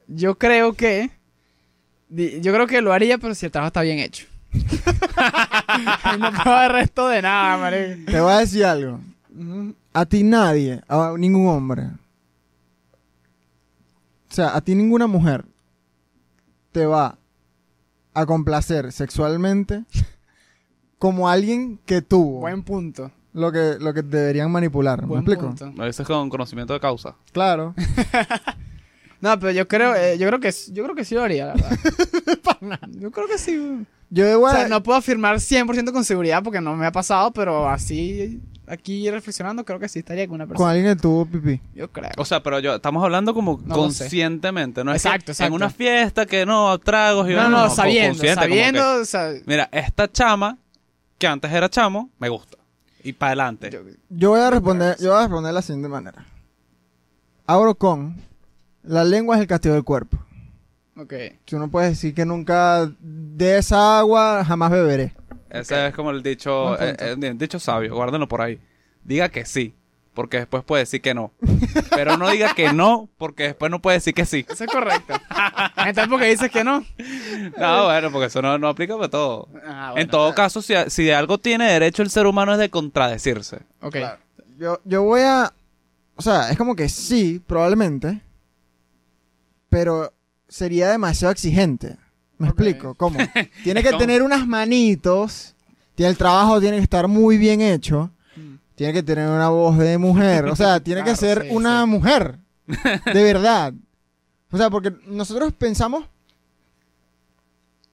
Yo 0.07 0.37
creo 0.37 0.73
que. 0.73 1.11
Yo 2.09 2.53
creo 2.53 2.67
que 2.67 2.81
lo 2.81 2.93
haría, 2.93 3.17
pero 3.17 3.33
si 3.33 3.45
el 3.45 3.51
trabajo 3.51 3.67
está 3.67 3.81
bien 3.81 3.99
hecho. 3.99 4.27
no 4.53 6.31
puedo 6.31 6.55
dar 6.55 6.71
resto 6.71 7.07
de 7.07 7.21
nada, 7.21 7.57
marico. 7.57 8.11
Te 8.11 8.19
voy 8.21 8.31
a 8.31 8.39
decir 8.39 8.63
algo. 8.65 8.99
A 9.91 10.05
ti 10.05 10.23
nadie, 10.23 10.81
a 10.87 11.15
ningún 11.17 11.47
hombre. 11.47 11.83
O 14.29 14.33
sea, 14.35 14.55
a 14.55 14.61
ti 14.61 14.75
ninguna 14.75 15.07
mujer 15.07 15.45
te 16.71 16.85
va 16.85 17.17
a 18.13 18.25
complacer 18.25 18.91
sexualmente 18.91 19.83
como 20.97 21.29
alguien 21.29 21.79
que 21.85 22.01
tuvo 22.01 22.39
Buen 22.39 22.63
punto. 22.63 23.11
Lo 23.35 23.51
que, 23.51 23.75
lo 23.79 23.93
que 23.93 24.01
deberían 24.01 24.49
manipular. 24.49 25.05
¿Me 25.05 25.15
explico? 25.17 25.47
punto. 25.47 25.71
Lo 25.75 25.85
dices 25.85 26.07
con 26.07 26.29
conocimiento 26.29 26.73
de 26.73 26.79
causa. 26.79 27.15
Claro. 27.31 27.75
No, 29.21 29.39
pero 29.39 29.51
yo 29.53 29.67
creo, 29.67 29.95
eh, 29.95 30.19
yo 30.19 30.27
creo 30.27 30.39
que 30.39 30.53
yo 30.71 30.83
creo 30.83 30.93
que 30.93 31.03
sí 31.03 31.15
lo 31.15 31.23
haría, 31.23 31.47
la 31.47 31.53
verdad. 31.53 32.79
yo 32.99 33.09
creo 33.09 33.27
que 33.27 33.39
sí. 33.39 33.83
Yo 34.11 34.25
debo 34.25 34.45
O 34.45 34.51
sea, 34.51 34.67
no 34.67 34.83
puedo 34.83 34.99
afirmar 34.99 35.37
100% 35.37 35.91
con 35.93 36.05
seguridad 36.05 36.43
porque 36.43 36.61
no 36.61 36.75
me 36.75 36.85
ha 36.85 36.91
pasado, 36.91 37.31
pero 37.31 37.67
así 37.67 38.39
aquí 38.67 39.09
reflexionando 39.09 39.65
creo 39.65 39.79
que 39.79 39.89
sí 39.89 39.99
estaría 39.99 40.27
con 40.27 40.35
una 40.35 40.43
con 40.43 40.49
persona. 40.49 40.71
alguien 40.71 40.95
que 40.95 41.01
tuvo 41.01 41.25
pipí. 41.25 41.59
Yo 41.73 41.89
creo. 41.91 42.11
O 42.17 42.25
sea, 42.25 42.43
pero 42.43 42.59
yo 42.59 42.75
estamos 42.75 43.03
hablando 43.03 43.33
como 43.33 43.59
No 43.65 43.73
conscientemente, 43.73 44.83
¿no? 44.83 44.93
Es 44.93 45.01
que 45.01 45.07
Exacto, 45.07 45.31
exacto. 45.31 45.47
En 45.47 45.53
una 45.53 45.69
fiesta 45.71 46.25
que 46.27 46.45
no, 46.45 46.77
tragos 46.77 47.27
y 47.27 47.33
no, 47.33 47.49
no, 47.49 47.69
sabiendo, 47.69 48.23
sabiendo, 48.35 48.79
que, 48.79 49.01
o 49.01 49.05
sea, 49.05 49.31
mira, 49.45 49.69
esta 49.71 50.11
chama, 50.11 50.59
que 51.17 51.25
antes 51.25 51.51
era 51.51 51.67
chamo, 51.67 52.11
me 52.19 52.29
gusta. 52.29 52.57
Y 53.05 53.13
para 53.13 53.29
adelante. 53.29 53.69
yo- 53.69 53.81
Yo 54.09 54.29
voy 54.31 54.39
a 54.41 54.49
responder, 54.49 54.97
yo 54.99 55.09
voy 55.11 55.17
a 55.19 55.21
responder 55.21 55.49
de 55.49 55.53
la 55.53 55.61
siguiente 55.61 55.87
manera. 55.87 56.25
Abro 57.45 57.75
con 57.75 58.15
la 58.83 59.03
lengua 59.03 59.35
es 59.35 59.41
el 59.41 59.47
castigo 59.47 59.75
del 59.75 59.83
cuerpo. 59.83 60.17
ok. 60.97 61.13
Si 61.45 61.55
uno 61.55 61.69
puede 61.69 61.89
decir 61.89 62.13
que 62.15 62.25
nunca 62.25 62.89
de 62.99 63.57
esa 63.59 63.99
agua 63.99 64.43
jamás 64.43 64.71
beberé. 64.71 65.13
Ese 65.49 65.87
es 65.87 65.93
como 65.93 66.09
el 66.11 66.23
dicho, 66.23 66.69
Buen 66.75 66.81
eh, 66.89 66.95
eh, 66.99 67.15
el 67.21 67.37
dicho 67.37 67.59
sabio, 67.59 67.93
guárdenlo 67.93 68.27
por 68.27 68.41
ahí. 68.41 68.59
Diga 69.03 69.29
que 69.29 69.45
sí, 69.45 69.75
porque 70.15 70.37
después 70.37 70.63
puede 70.63 70.83
decir 70.83 71.01
que 71.01 71.13
no. 71.13 71.31
Pero 71.91 72.17
no 72.17 72.29
diga 72.29 72.55
que 72.55 72.73
no, 72.73 73.09
porque 73.17 73.43
después 73.43 73.69
no 73.69 73.81
puede 73.81 73.97
decir 73.97 74.13
que 74.15 74.25
sí. 74.25 74.45
Eso 74.49 74.63
es 74.63 74.71
correcto. 74.71 75.13
Entonces, 75.77 76.07
porque 76.09 76.25
dices 76.27 76.49
que 76.49 76.63
no. 76.63 76.83
No, 77.59 77.85
bueno, 77.85 78.11
porque 78.11 78.27
eso 78.27 78.41
no, 78.41 78.57
no 78.57 78.69
aplica 78.69 78.95
para 78.95 79.09
todo. 79.09 79.47
Ah, 79.67 79.93
En 79.95 80.07
todo 80.07 80.33
caso, 80.33 80.61
si, 80.61 80.73
si 80.87 81.03
de 81.03 81.13
algo 81.13 81.37
tiene 81.37 81.71
derecho 81.71 82.01
el 82.01 82.09
ser 82.09 82.25
humano 82.25 82.53
es 82.53 82.57
de 82.59 82.69
contradecirse. 82.71 83.59
Ok. 83.81 83.97
Yo, 84.57 84.79
yo 84.85 85.03
voy 85.03 85.21
a. 85.21 85.53
O 86.15 86.21
sea, 86.21 86.49
es 86.49 86.57
como 86.57 86.75
que 86.75 86.89
sí, 86.89 87.41
probablemente. 87.45 88.21
Pero 89.69 90.13
sería 90.47 90.89
demasiado 90.89 91.31
exigente. 91.31 91.97
¿Me 92.37 92.47
explico? 92.47 92.95
¿Cómo? 92.95 93.19
Tiene 93.63 93.83
que 93.83 93.89
¿Cómo? 93.89 93.99
tener 93.99 94.23
unas 94.23 94.47
manitos. 94.47 95.55
Tiene 95.95 96.09
el 96.11 96.17
trabajo 96.17 96.59
tiene 96.59 96.77
que 96.77 96.83
estar 96.83 97.07
muy 97.07 97.37
bien 97.37 97.61
hecho. 97.61 98.11
Tiene 98.75 98.93
que 98.93 99.03
tener 99.03 99.27
una 99.29 99.49
voz 99.49 99.77
de 99.77 99.97
mujer. 99.97 100.45
O 100.45 100.55
sea, 100.55 100.79
tiene 100.81 101.03
que 101.03 101.15
ser 101.15 101.43
sí, 101.43 101.47
una 101.51 101.83
sí. 101.83 101.89
mujer. 101.89 102.39
De 103.13 103.23
verdad. 103.23 103.73
O 104.51 104.57
sea, 104.57 104.69
porque 104.69 104.93
nosotros 105.07 105.53
pensamos 105.53 106.05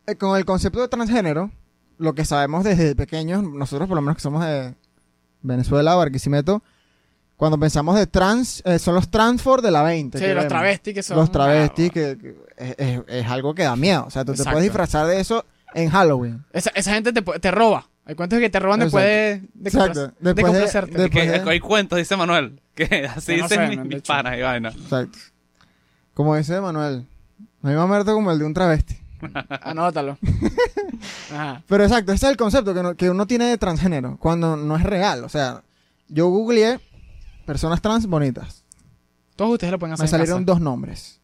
eh, 0.07 0.17
con 0.17 0.37
el 0.37 0.45
concepto 0.45 0.81
de 0.81 0.89
transgénero, 0.89 1.51
lo 1.99 2.15
que 2.15 2.25
sabemos 2.25 2.65
desde 2.65 2.95
pequeños, 2.97 3.43
nosotros 3.43 3.89
por 3.89 3.97
lo 3.97 4.03
menos 4.03 4.17
que 4.17 4.23
somos 4.23 4.45
de 4.45 4.75
Venezuela, 5.43 5.95
Barquisimeto, 5.95 6.63
Cuando 7.37 7.59
pensamos 7.59 7.97
de 7.97 8.07
trans, 8.07 8.63
eh, 8.65 8.79
son 8.79 8.95
los 8.95 9.09
transfor 9.11 9.63
de 9.63 9.71
la 9.73 9.83
20. 9.83 10.17
Sí, 10.19 10.25
que 10.25 10.35
los 10.35 10.47
travestis 10.47 10.95
que 10.95 11.03
son. 11.03 11.17
Los 11.17 11.33
travestis, 11.33 11.91
Ah, 11.91 11.93
que, 11.93 12.19
que 12.19 12.37
es, 12.57 12.75
es- 12.79 13.01
es 13.09 13.27
algo 13.27 13.53
que 13.55 13.65
da 13.65 13.75
miedo. 13.75 14.05
O 14.07 14.11
sea, 14.11 14.25
tú 14.25 14.33
te 14.35 14.45
puedes 14.45 14.63
disfrazar 14.63 15.07
de 15.09 15.19
eso 15.21 15.45
en 15.75 15.91
Halloween. 15.91 16.45
Esa, 16.53 16.71
esa 16.75 16.93
gente 16.95 17.13
te, 17.13 17.21
te 17.23 17.51
roba. 17.51 17.89
Hay 18.05 18.15
cuentos 18.17 18.39
que 18.41 18.51
te 18.51 18.59
roban 18.59 18.81
después 18.81 19.05
de, 19.05 19.43
de, 19.55 19.69
Exacto. 19.71 20.13
Después 20.19 20.35
de 20.35 20.35
de- 20.35 20.43
complacerte. 20.43 20.99
de- 20.99 21.11
Que 21.11 21.21
Después 21.31 21.49
hay 21.53 21.61
cuentos, 21.61 21.99
dice 21.99 22.17
Manuel. 22.17 22.61
Que 22.75 23.07
así 23.07 23.37
no 23.37 23.43
dicen 23.49 23.71
sé, 23.71 23.77
mis, 23.85 24.03
panas 24.03 24.37
y 24.39 24.43
vaina. 24.43 24.71
Exacto. 24.71 25.19
Como 26.15 26.35
dice 26.37 26.61
Manuel, 26.61 27.07
no 27.61 27.71
hay 27.71 27.77
más 27.77 27.87
muerto 27.89 28.13
como 28.15 28.33
el 28.33 28.39
de 28.39 28.45
un 28.45 28.55
travesti. 28.55 28.97
Anótalo. 29.63 30.19
Ajá. 31.33 31.63
Pero 31.69 31.85
exacto, 31.85 32.13
ese 32.13 32.27
es 32.27 32.31
el 32.33 32.37
concepto 32.37 32.75
que, 32.75 32.83
no- 32.83 32.95
que 32.97 33.09
uno 33.11 33.27
tiene 33.27 33.47
de 33.47 33.59
transgénero, 33.59 34.17
cuando 34.19 34.57
no 34.57 34.77
es 34.77 34.83
real. 34.83 35.23
O 35.25 35.29
sea, 35.29 35.63
yo 36.09 36.29
googleé 36.29 36.81
personas 37.47 37.81
trans 37.81 38.07
bonitas. 38.07 38.65
Todos 39.37 39.53
ustedes 39.53 39.71
lo 39.71 39.79
pueden 39.79 39.95
hacer. 39.95 40.03
Me 40.05 40.07
en 40.07 40.11
salieron 40.11 40.43
casa. 40.45 40.53
dos 40.53 40.61
nombres. 40.61 41.21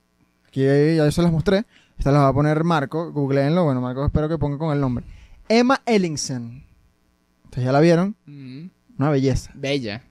Aquí 0.46 0.60
ya 0.64 1.10
se 1.10 1.22
las 1.22 1.32
mostré. 1.32 1.64
Esta 1.98 2.12
las 2.12 2.22
va 2.22 2.28
a 2.28 2.32
poner 2.32 2.62
Marco. 2.64 3.10
Googleenlo. 3.12 3.64
Bueno, 3.64 3.80
Marco 3.80 4.06
espero 4.06 4.28
que 4.28 4.38
ponga 4.38 4.56
con 4.58 4.72
el 4.72 4.80
nombre. 4.80 5.04
Emma 5.48 5.80
Ellingson. 5.84 6.62
Ustedes 7.58 7.66
ya 7.66 7.72
la 7.72 7.80
vieron. 7.80 8.14
Mm, 8.26 8.66
Una 8.98 9.10
belleza. 9.10 9.50
Bella. 9.54 10.02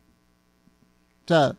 O 1.23 1.27
sea, 1.27 1.55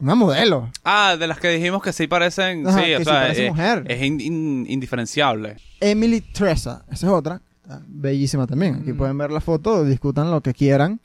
una 0.00 0.14
modelo. 0.14 0.70
Ah, 0.84 1.16
de 1.18 1.26
las 1.26 1.38
que 1.40 1.48
dijimos 1.48 1.82
que 1.82 1.92
sí 1.92 2.06
parecen. 2.06 2.66
Ajá, 2.66 2.78
sí, 2.80 2.84
que 2.86 2.96
o 2.96 2.98
sí 2.98 3.04
sea, 3.04 3.14
parece 3.14 3.44
es, 3.46 3.50
mujer. 3.50 3.84
es 3.88 4.02
in- 4.02 4.20
in- 4.20 4.66
indiferenciable. 4.68 5.56
Emily 5.80 6.20
Tresa. 6.20 6.84
Esa 6.90 7.06
es 7.06 7.12
otra. 7.12 7.40
Está 7.62 7.82
bellísima 7.86 8.46
también. 8.46 8.76
Aquí 8.76 8.92
Mm. 8.92 8.96
pueden 8.98 9.18
ver 9.18 9.30
la 9.30 9.40
foto. 9.40 9.84
Discutan 9.84 10.30
lo 10.30 10.40
que 10.42 10.52
quieran. 10.54 11.00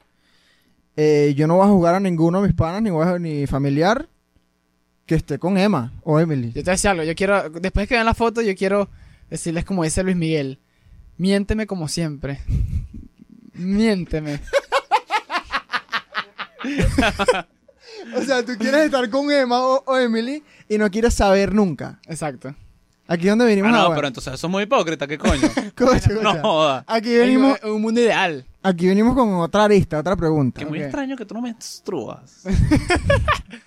Eh, 0.95 1.33
yo 1.35 1.47
no 1.47 1.55
voy 1.57 1.65
a 1.65 1.69
jugar 1.71 1.95
a 1.95 1.99
ninguno 1.99 2.41
de 2.41 2.47
mis 2.49 2.55
panas, 2.55 2.81
ni, 2.81 2.89
voy 2.89 3.07
a- 3.07 3.19
ni 3.19 3.47
familiar 3.47 4.07
que 5.05 5.15
esté 5.15 5.39
con 5.39 5.57
Emma 5.57 5.91
o 6.03 6.19
Emily. 6.19 6.47
Yo 6.49 6.53
te 6.55 6.61
voy 6.61 6.69
a 6.69 6.71
decir 6.73 6.89
algo. 6.89 7.03
Yo 7.03 7.15
quiero. 7.15 7.49
Después 7.49 7.87
que 7.87 7.95
vean 7.95 8.05
la 8.05 8.13
foto, 8.13 8.41
yo 8.41 8.53
quiero 8.55 8.89
decirles 9.29 9.65
como 9.65 9.83
dice 9.83 10.03
Luis 10.03 10.15
Miguel. 10.17 10.59
Miénteme 11.17 11.65
como 11.67 11.87
siempre. 11.87 12.39
Miénteme. 13.53 14.39
O 18.17 18.22
sea, 18.22 18.43
tú 18.45 18.53
quieres 18.60 18.86
estar 18.86 19.10
con 19.10 19.31
Emma 19.31 19.62
o, 19.65 19.83
o 19.86 19.98
Emily 19.98 20.43
y 20.67 20.77
no 20.77 20.89
quieres 20.91 21.13
saber 21.13 21.53
nunca. 21.53 22.00
Exacto. 22.07 22.53
Aquí 23.07 23.24
es 23.27 23.31
donde 23.31 23.45
Ah, 23.45 23.48
venimos 23.48 23.72
no, 23.72 23.77
ahora. 23.77 23.95
pero 23.95 24.07
entonces 24.07 24.33
eso 24.33 24.48
es 24.48 24.51
muy 24.51 24.63
hipócrita, 24.63 25.07
¿qué 25.07 25.17
coño? 25.17 25.41
No 26.22 26.41
joda. 26.41 26.83
Aquí 26.88 27.15
venimos, 27.15 27.60
Un, 27.63 27.72
un 27.72 27.81
mundo 27.81 28.01
ideal. 28.01 28.45
aquí 28.62 28.88
venimos 28.88 29.15
con 29.15 29.33
otra 29.36 29.65
arista, 29.65 30.00
otra 30.00 30.15
pregunta. 30.15 30.60
Que 30.60 30.65
muy 30.65 30.81
extraño 30.81 31.15
que 31.15 31.25
tú 31.25 31.33
no 31.33 31.41
menstruas. 31.41 32.43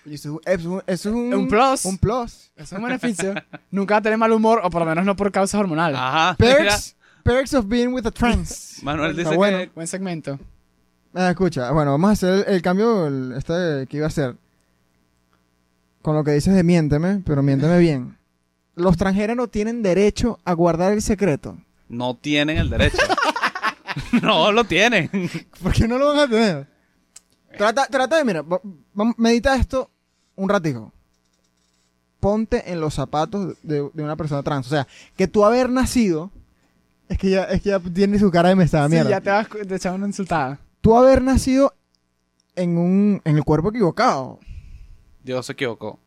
Eso 0.05 0.41
es 0.45 0.61
eso 0.61 0.83
es 0.87 1.07
un, 1.07 1.33
Un 1.35 1.49
plus. 1.49 1.85
Un 1.85 1.99
plus. 1.99 2.51
Eso 2.57 2.63
es 2.63 2.73
un 2.73 2.83
beneficio. 2.83 3.35
Nunca 3.71 3.95
va 3.95 3.99
a 3.99 4.03
tener 4.03 4.19
mal 4.19 4.33
humor, 4.33 4.61
o 4.65 4.71
por 4.71 4.81
lo 4.83 4.87
menos 4.87 5.05
no 5.05 5.17
por 5.17 5.31
causas 5.33 5.59
hormonales. 5.61 5.99
Ajá. 6.01 6.37
mira. 6.39 6.57
Perks, 6.57 6.97
perks 7.27 7.55
of 7.55 7.67
being 7.69 7.89
with 7.93 8.07
a 8.07 8.11
trans. 8.11 8.79
Manuel 8.83 9.11
Está 9.11 9.23
dice 9.23 9.37
bueno. 9.37 9.59
que 9.59 9.71
Buen 9.75 9.87
segmento. 9.87 10.39
Ah, 11.15 11.31
escucha, 11.31 11.71
bueno, 11.73 11.93
vamos 11.93 12.11
a 12.11 12.13
hacer 12.13 12.45
el, 12.49 12.55
el 12.55 12.63
cambio 12.63 13.07
el- 13.07 13.33
este 13.37 13.87
que 13.89 13.97
iba 13.99 14.07
a 14.07 14.09
hacer. 14.09 14.37
Con 16.03 16.15
lo 16.15 16.23
que 16.25 16.33
dices 16.33 16.55
de 16.55 16.63
miénteme, 16.63 17.23
pero 17.25 17.43
miénteme 17.43 17.79
bien. 17.79 18.17
Los 18.75 18.97
transgéneros 18.97 19.51
tienen 19.51 19.83
derecho 19.83 20.39
a 20.45 20.53
guardar 20.53 20.93
el 20.93 21.03
secreto. 21.03 21.57
no 21.89 22.17
tienen 22.17 22.59
el 22.59 22.69
derecho. 22.71 22.99
no 24.23 24.53
lo 24.53 24.65
tienen. 24.65 25.11
¿Por 25.63 25.73
qué 25.73 25.89
no 25.89 25.99
lo 25.99 26.09
van 26.09 26.19
a 26.19 26.29
tener? 26.29 26.67
Trata, 27.57 27.87
trata 27.87 28.17
de, 28.19 28.25
mira, 28.25 28.43
va- 28.43 28.61
va- 28.63 29.15
medita 29.17 29.57
esto 29.57 29.91
un 30.37 30.49
ratico. 30.49 30.93
Ponte 32.21 32.71
en 32.71 32.81
los 32.81 32.95
zapatos 32.95 33.57
de, 33.63 33.89
de 33.93 34.03
una 34.03 34.17
persona 34.17 34.43
trans. 34.43 34.67
O 34.67 34.71
sea, 34.71 34.87
que 35.17 35.27
tú 35.29 35.45
haber 35.45 35.71
nacido. 35.71 36.31
Es 37.09 37.19
que 37.19 37.31
ya, 37.31 37.45
es 37.45 37.63
que 37.63 37.69
ya 37.71 37.79
tiene 37.81 38.19
su 38.19 38.31
cara 38.31 38.49
de 38.49 38.57
mesada, 38.57 38.87
Sí, 38.89 38.93
mierda. 38.95 39.11
ya 39.11 39.21
te 39.21 39.31
vas 39.31 39.49
te 39.49 39.75
echar 39.75 39.95
una 39.95 40.07
insultada. 40.07 40.59
Tú 40.81 40.97
haber 40.97 41.23
nacido 41.23 41.75
en 42.57 42.79
un 42.79 43.21
en 43.25 43.37
el 43.37 43.45
cuerpo 43.45 43.71
equivocado. 43.71 44.41
Dios 45.23 45.47
se 45.47 45.53
equivocó. 45.53 45.99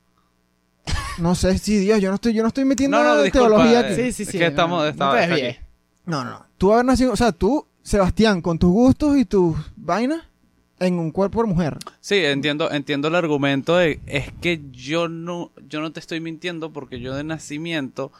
No 1.20 1.36
sé 1.36 1.58
si 1.58 1.78
Dios, 1.78 2.00
yo 2.02 2.10
no 2.10 2.16
estoy, 2.16 2.34
yo 2.34 2.42
no 2.42 2.48
estoy 2.48 2.64
metiendo 2.66 2.98
No, 2.98 3.04
no, 3.16 3.22
disculpa, 3.22 3.48
teología 3.50 3.82
eh, 3.82 3.86
aquí. 3.86 3.96
Sí, 3.96 4.12
sí, 4.14 4.24
Es 4.24 4.30
sí. 4.30 4.38
que 4.38 4.48
estamos- 4.48 4.80
no, 4.80 4.86
no 5.06 5.12
te 5.14 5.20
está 5.24 5.28
desvíes. 5.36 5.58
aquí. 5.58 5.66
No, 6.06 6.24
no, 6.24 6.30
no. 6.32 6.46
Tú 6.58 6.74
haber 6.74 6.86
nacido, 6.86 7.12
o 7.12 7.16
sea, 7.18 7.32
tú, 7.34 7.68
Sebastián, 7.84 8.42
con 8.42 8.58
tus 8.58 8.72
gustos 8.72 9.18
y 9.18 9.26
tus 9.26 9.56
vainas, 9.76 10.24
en 10.80 10.98
un 10.98 11.12
cuerpo 11.12 11.42
de 11.44 11.50
mujer. 11.50 11.78
Sí, 12.00 12.16
entiendo, 12.16 12.72
entiendo 12.72 13.10
el 13.10 13.16
argumento 13.16 13.76
de 13.76 14.00
es 14.06 14.32
que 14.42 14.62
yo 14.72 15.10
no, 15.10 15.52
yo 15.68 15.82
no 15.82 15.92
te 15.92 16.00
estoy 16.00 16.22
mintiendo 16.22 16.72
porque 16.72 17.02
yo 17.02 17.14
de 17.16 17.26
nacimiento, 17.26 18.14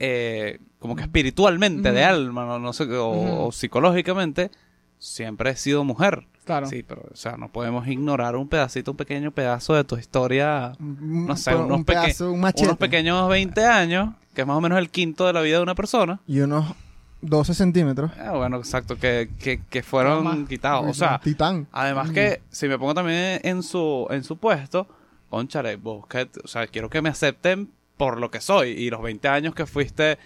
eh, 0.00 0.58
como 0.80 0.96
que 0.96 1.02
espiritualmente, 1.02 1.92
de 1.92 2.04
alma, 2.04 2.44
no, 2.46 2.58
no 2.58 2.72
sé, 2.72 2.84
o, 2.96 3.46
o 3.46 3.52
psicológicamente, 3.52 4.50
siempre 4.98 5.50
he 5.50 5.56
sido 5.56 5.84
mujer. 5.84 6.26
Claro. 6.44 6.66
Sí, 6.66 6.82
pero, 6.82 7.02
o 7.12 7.16
sea, 7.16 7.36
no 7.36 7.48
podemos 7.52 7.86
ignorar 7.86 8.34
un 8.34 8.48
pedacito, 8.48 8.90
un 8.90 8.96
pequeño 8.96 9.30
pedazo 9.30 9.74
de 9.74 9.84
tu 9.84 9.96
historia, 9.96 10.72
Un- 10.80 11.26
no 11.26 11.36
sé, 11.36 11.54
un, 11.54 11.64
unos, 11.66 11.78
un 11.78 11.84
pedazo, 11.84 12.32
un 12.32 12.38
unos 12.40 12.76
pequeños 12.78 13.28
20 13.28 13.64
años, 13.66 14.14
que 14.34 14.40
es 14.40 14.46
más 14.46 14.56
o 14.56 14.60
menos 14.60 14.78
el 14.78 14.90
quinto 14.90 15.26
de 15.26 15.32
la 15.32 15.42
vida 15.42 15.58
de 15.58 15.62
una 15.62 15.74
persona. 15.74 16.20
Y 16.26 16.40
unos 16.40 16.74
12 17.20 17.52
centímetros. 17.54 18.10
Ah, 18.18 18.32
bueno, 18.32 18.56
exacto, 18.56 18.96
que, 18.96 19.30
que, 19.38 19.60
que 19.68 19.82
fueron 19.82 20.46
quitados. 20.46 20.86
O 20.88 20.94
sea, 20.94 21.20
Titán. 21.22 21.68
Además 21.72 22.10
que 22.10 22.40
si 22.50 22.66
me 22.66 22.78
pongo 22.78 22.94
también 22.94 23.40
en 23.44 23.62
su 23.62 24.06
en 24.10 24.24
su 24.24 24.38
puesto, 24.38 24.88
conchale, 25.28 25.76
vos 25.76 26.06
que, 26.06 26.28
o 26.42 26.48
sea, 26.48 26.66
quiero 26.66 26.88
que 26.88 27.02
me 27.02 27.10
acepten 27.10 27.70
por 28.00 28.18
lo 28.18 28.30
que 28.30 28.40
soy 28.40 28.70
y 28.70 28.88
los 28.88 29.02
20 29.02 29.28
años 29.28 29.54
que 29.54 29.66
fuiste 29.66 30.16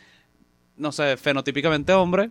no 0.77 0.93
sé, 0.93 1.17
fenotípicamente 1.17 1.93
hombre, 1.93 2.31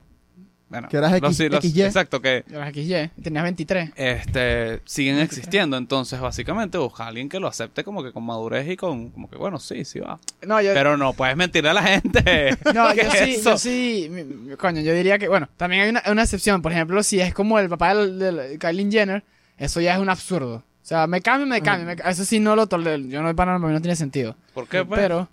bueno, 0.69 0.87
Que 0.89 0.97
eras 0.97 1.11
los- 1.21 1.37
X- 1.39 1.51
los- 1.51 1.63
XY. 1.63 1.81
exacto 1.83 2.21
que 2.21 2.43
Yo 2.49 2.59
las 2.59 2.69
XY. 2.73 3.11
Tenías 3.21 3.43
23. 3.43 3.91
este 3.97 4.81
siguen 4.85 5.19
existiendo, 5.19 5.75
entonces 5.77 6.19
básicamente 6.21 6.77
busca 6.77 7.03
a 7.03 7.07
alguien 7.09 7.27
que 7.29 7.39
lo 7.41 7.47
acepte 7.47 7.83
como 7.83 8.03
que 8.03 8.11
con 8.13 8.23
madurez 8.25 8.67
y 8.69 8.77
con 8.77 9.09
como 9.11 9.29
que 9.29 9.35
bueno, 9.37 9.59
sí, 9.59 9.83
sí 9.85 9.99
va. 9.99 10.17
No, 10.47 10.61
yo, 10.61 10.73
Pero 10.73 10.95
no 10.97 11.11
puedes 11.13 11.35
mentirle 11.35 11.69
a 11.71 11.73
la 11.73 11.83
gente. 11.83 12.57
no, 12.73 12.89
¿Qué 12.95 13.03
yo 13.03 13.09
es 13.11 13.19
sí, 13.19 13.31
eso? 13.35 13.51
yo 13.51 13.57
sí, 13.57 14.09
coño, 14.57 14.79
yo 14.81 14.93
diría 14.93 15.19
que, 15.19 15.27
bueno, 15.27 15.49
también 15.57 15.83
hay 15.83 15.89
una, 15.89 16.03
una 16.09 16.23
excepción. 16.23 16.61
Por 16.61 16.71
ejemplo, 16.71 17.03
si 17.03 17.19
es 17.19 17.33
como 17.33 17.59
el 17.59 17.67
papá 17.69 17.93
del, 17.95 18.17
del 18.17 18.57
Kylie 18.59 18.89
Jenner, 18.89 19.23
eso 19.57 19.79
ya 19.81 19.93
es 19.95 19.99
un 19.99 20.09
absurdo. 20.09 20.63
O 20.83 20.85
sea, 20.85 21.07
me 21.07 21.21
cambio, 21.21 21.47
me 21.47 21.61
cambio. 21.61 21.87
me 21.87 22.11
eso 22.11 22.25
sí 22.25 22.39
no 22.41 22.55
lo 22.57 22.67
tolero. 22.67 23.03
Yo 23.05 23.21
no, 23.23 23.33
para 23.35 23.57
mí 23.57 23.71
no 23.71 23.81
tiene 23.81 23.95
sentido. 23.95 24.35
¿Por 24.53 24.67
qué 24.67 24.83
pues? 24.83 24.99
Pero, 24.99 25.29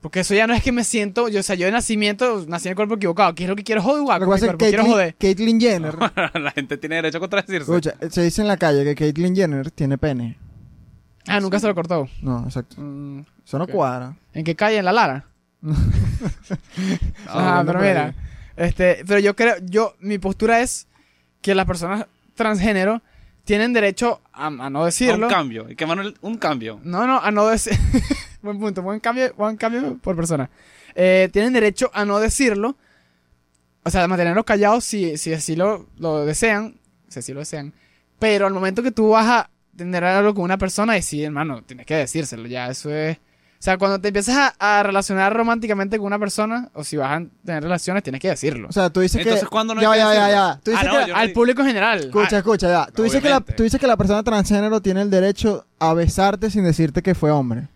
porque 0.00 0.20
eso 0.20 0.34
ya 0.34 0.46
no 0.48 0.52
es 0.54 0.62
que 0.64 0.72
me 0.72 0.82
siento, 0.84 1.28
yo, 1.28 1.40
o 1.40 1.42
sea, 1.44 1.54
yo 1.54 1.66
de 1.66 1.72
nacimiento 1.72 2.44
nací 2.48 2.66
en 2.68 2.72
el 2.72 2.76
cuerpo 2.76 2.96
equivocado. 2.96 3.34
¿Qué 3.34 3.44
es 3.44 3.48
lo 3.48 3.54
que 3.56 3.62
quiero 3.64 3.80
joder, 3.82 3.98
Lo 4.00 4.04
guaco? 4.04 4.20
que 4.20 4.26
Mi 4.26 4.32
pasa 4.32 4.44
es 4.46 4.48
cuerpo, 4.50 4.64
que 4.64 4.68
quiero 4.70 4.84
joder. 4.84 5.14
Caitlyn, 5.14 5.60
Jenner. 5.60 5.96
la 6.34 6.50
gente 6.50 6.76
tiene 6.76 6.96
derecho 6.96 7.18
a 7.18 7.20
contradecirse. 7.20 7.70
escucha, 7.72 7.94
se 8.10 8.22
dice 8.22 8.42
en 8.42 8.48
la 8.48 8.56
calle 8.56 8.84
que 8.84 8.94
Caitlyn 8.96 9.34
Jenner 9.36 9.70
tiene 9.70 9.96
pene. 9.96 10.36
Ah, 11.26 11.40
nunca 11.40 11.58
se 11.60 11.66
lo 11.68 11.74
cortó. 11.74 12.08
No, 12.20 12.44
exacto. 12.44 12.74
Mm, 12.78 13.20
Eso 13.46 13.58
no 13.58 13.66
cuadra. 13.68 14.14
¿En 14.34 14.44
qué 14.44 14.54
calle? 14.56 14.78
¿En 14.78 14.84
la 14.84 14.92
Lara? 14.92 15.24
Ah, 17.28 17.60
Ah, 17.60 17.62
pero 17.66 17.80
mira, 17.80 18.14
este, 18.56 19.02
pero 19.06 19.20
yo 19.20 19.34
creo, 19.34 19.54
yo, 19.62 19.94
mi 20.00 20.18
postura 20.18 20.60
es 20.60 20.86
que 21.40 21.54
las 21.54 21.66
personas 21.66 22.06
transgénero 22.34 23.02
tienen 23.44 23.72
derecho 23.72 24.20
a, 24.32 24.46
a 24.46 24.70
no 24.70 24.82
A 24.82 24.86
decirlo. 24.86 25.26
un 25.26 25.32
cambio. 25.32 25.66
Y 25.70 25.76
que 25.76 25.86
Manuel, 25.86 26.16
un 26.22 26.36
cambio. 26.38 26.80
No, 26.82 27.06
no, 27.06 27.20
a 27.20 27.30
no 27.30 27.46
decir. 27.46 27.74
buen 28.42 28.58
punto, 28.58 28.82
buen 28.82 29.00
cambio, 29.00 29.32
buen 29.36 29.56
cambio 29.56 29.98
por 29.98 30.16
persona. 30.16 30.50
Eh, 30.94 31.28
tienen 31.32 31.52
derecho 31.52 31.90
a 31.94 32.04
no 32.04 32.18
decirlo. 32.20 32.76
O 33.82 33.90
sea, 33.90 34.04
a 34.04 34.08
mantenerlos 34.08 34.44
callados 34.44 34.84
si, 34.84 35.16
si 35.18 35.32
así 35.32 35.56
lo, 35.56 35.86
lo 35.98 36.24
desean. 36.24 36.76
Si 37.08 37.18
así 37.18 37.32
lo 37.32 37.40
desean. 37.40 37.74
Pero 38.18 38.46
al 38.46 38.54
momento 38.54 38.82
que 38.82 38.90
tú 38.90 39.10
vas 39.10 39.26
a 39.26 39.50
tener 39.76 40.04
algo 40.04 40.34
con 40.34 40.44
una 40.44 40.56
persona, 40.56 40.96
y 40.96 41.02
sí, 41.02 41.22
hermano, 41.22 41.62
tienes 41.62 41.84
que 41.84 41.96
decírselo. 41.96 42.46
Ya, 42.46 42.68
eso 42.68 42.94
es. 42.94 43.18
O 43.64 43.66
sea, 43.66 43.78
cuando 43.78 43.98
te 43.98 44.08
empiezas 44.08 44.36
a, 44.58 44.78
a 44.78 44.82
relacionar 44.82 45.34
románticamente 45.34 45.96
con 45.96 46.04
una 46.04 46.18
persona, 46.18 46.68
o 46.74 46.84
si 46.84 46.98
vas 46.98 47.18
a 47.18 47.24
tener 47.46 47.62
relaciones, 47.62 48.02
tienes 48.02 48.20
que 48.20 48.28
decirlo. 48.28 48.68
O 48.68 48.72
sea, 48.72 48.90
tú 48.90 49.00
dices 49.00 49.22
Entonces, 49.22 49.44
que. 49.44 49.48
¿cuándo 49.48 49.74
no 49.74 49.80
ya, 49.80 49.90
hay 49.90 50.00
que 50.00 50.04
ya, 50.04 50.12
ya, 50.12 50.20
decirlo? 50.20 50.36
ya. 50.36 50.60
Tú 50.62 50.70
Ah, 50.76 50.82
no, 51.00 51.06
que. 51.06 51.12
Al 51.12 51.32
público 51.32 51.62
en 51.62 51.68
general. 51.68 51.98
Escucha, 52.00 52.36
escucha, 52.36 52.68
ya. 52.68 52.92
Tú 52.94 53.04
dices, 53.04 53.22
que 53.22 53.30
la, 53.30 53.36
obviamente. 53.38 53.54
tú 53.54 53.62
dices 53.62 53.80
que 53.80 53.86
la 53.86 53.96
persona 53.96 54.22
transgénero 54.22 54.82
tiene 54.82 55.00
el 55.00 55.08
derecho 55.08 55.64
a 55.78 55.94
besarte 55.94 56.50
sin 56.50 56.62
decirte 56.62 57.00
que 57.00 57.14
fue 57.14 57.30
hombre. 57.30 57.68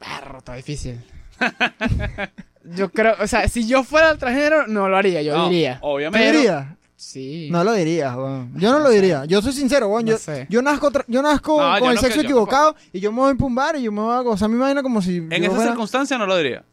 Perro, 0.00 0.38
está 0.38 0.54
difícil. 0.56 1.00
yo 2.64 2.90
creo, 2.90 3.14
o 3.20 3.28
sea, 3.28 3.46
si 3.46 3.64
yo 3.68 3.84
fuera 3.84 4.10
el 4.10 4.18
transgénero, 4.18 4.66
no 4.66 4.88
lo 4.88 4.96
haría, 4.96 5.22
yo 5.22 5.36
No, 5.36 5.48
diría. 5.48 5.74
¿Te 5.74 5.78
Obviamente. 5.82 6.32
Pero-? 6.32 6.75
Sí. 6.96 7.48
No 7.50 7.62
lo 7.62 7.72
dirías, 7.74 8.16
weón. 8.16 8.52
Yo 8.56 8.72
no 8.72 8.78
lo 8.78 8.88
diría. 8.88 9.24
Yo 9.26 9.42
soy 9.42 9.52
sincero, 9.52 9.88
weón. 9.88 10.04
No 10.06 10.12
Yo, 10.12 10.18
sé. 10.18 10.46
yo 10.48 10.62
nazco, 10.62 10.90
yo 11.06 11.20
nazco 11.22 11.60
No, 11.60 11.70
con 11.72 11.80
yo 11.80 11.90
el 11.90 11.94
no 11.96 12.00
sexo 12.00 12.20
equivocado 12.22 12.74
y 12.92 13.00
yo 13.00 13.12
me 13.12 13.18
voy 13.18 13.28
a 13.28 13.30
empumbar 13.32 13.76
y 13.76 13.82
yo 13.82 13.92
me 13.92 14.00
voy 14.00 14.14
a 14.14 14.20
gozar 14.20 14.48
mi 14.48 14.56
vaina 14.58 14.82
como 14.82 15.02
si. 15.02 15.16
En 15.18 15.32
esa 15.32 15.50
fuera- 15.50 15.66
circunstancia 15.70 16.16
no 16.16 16.26
lo 16.26 16.36
diría. 16.38 16.64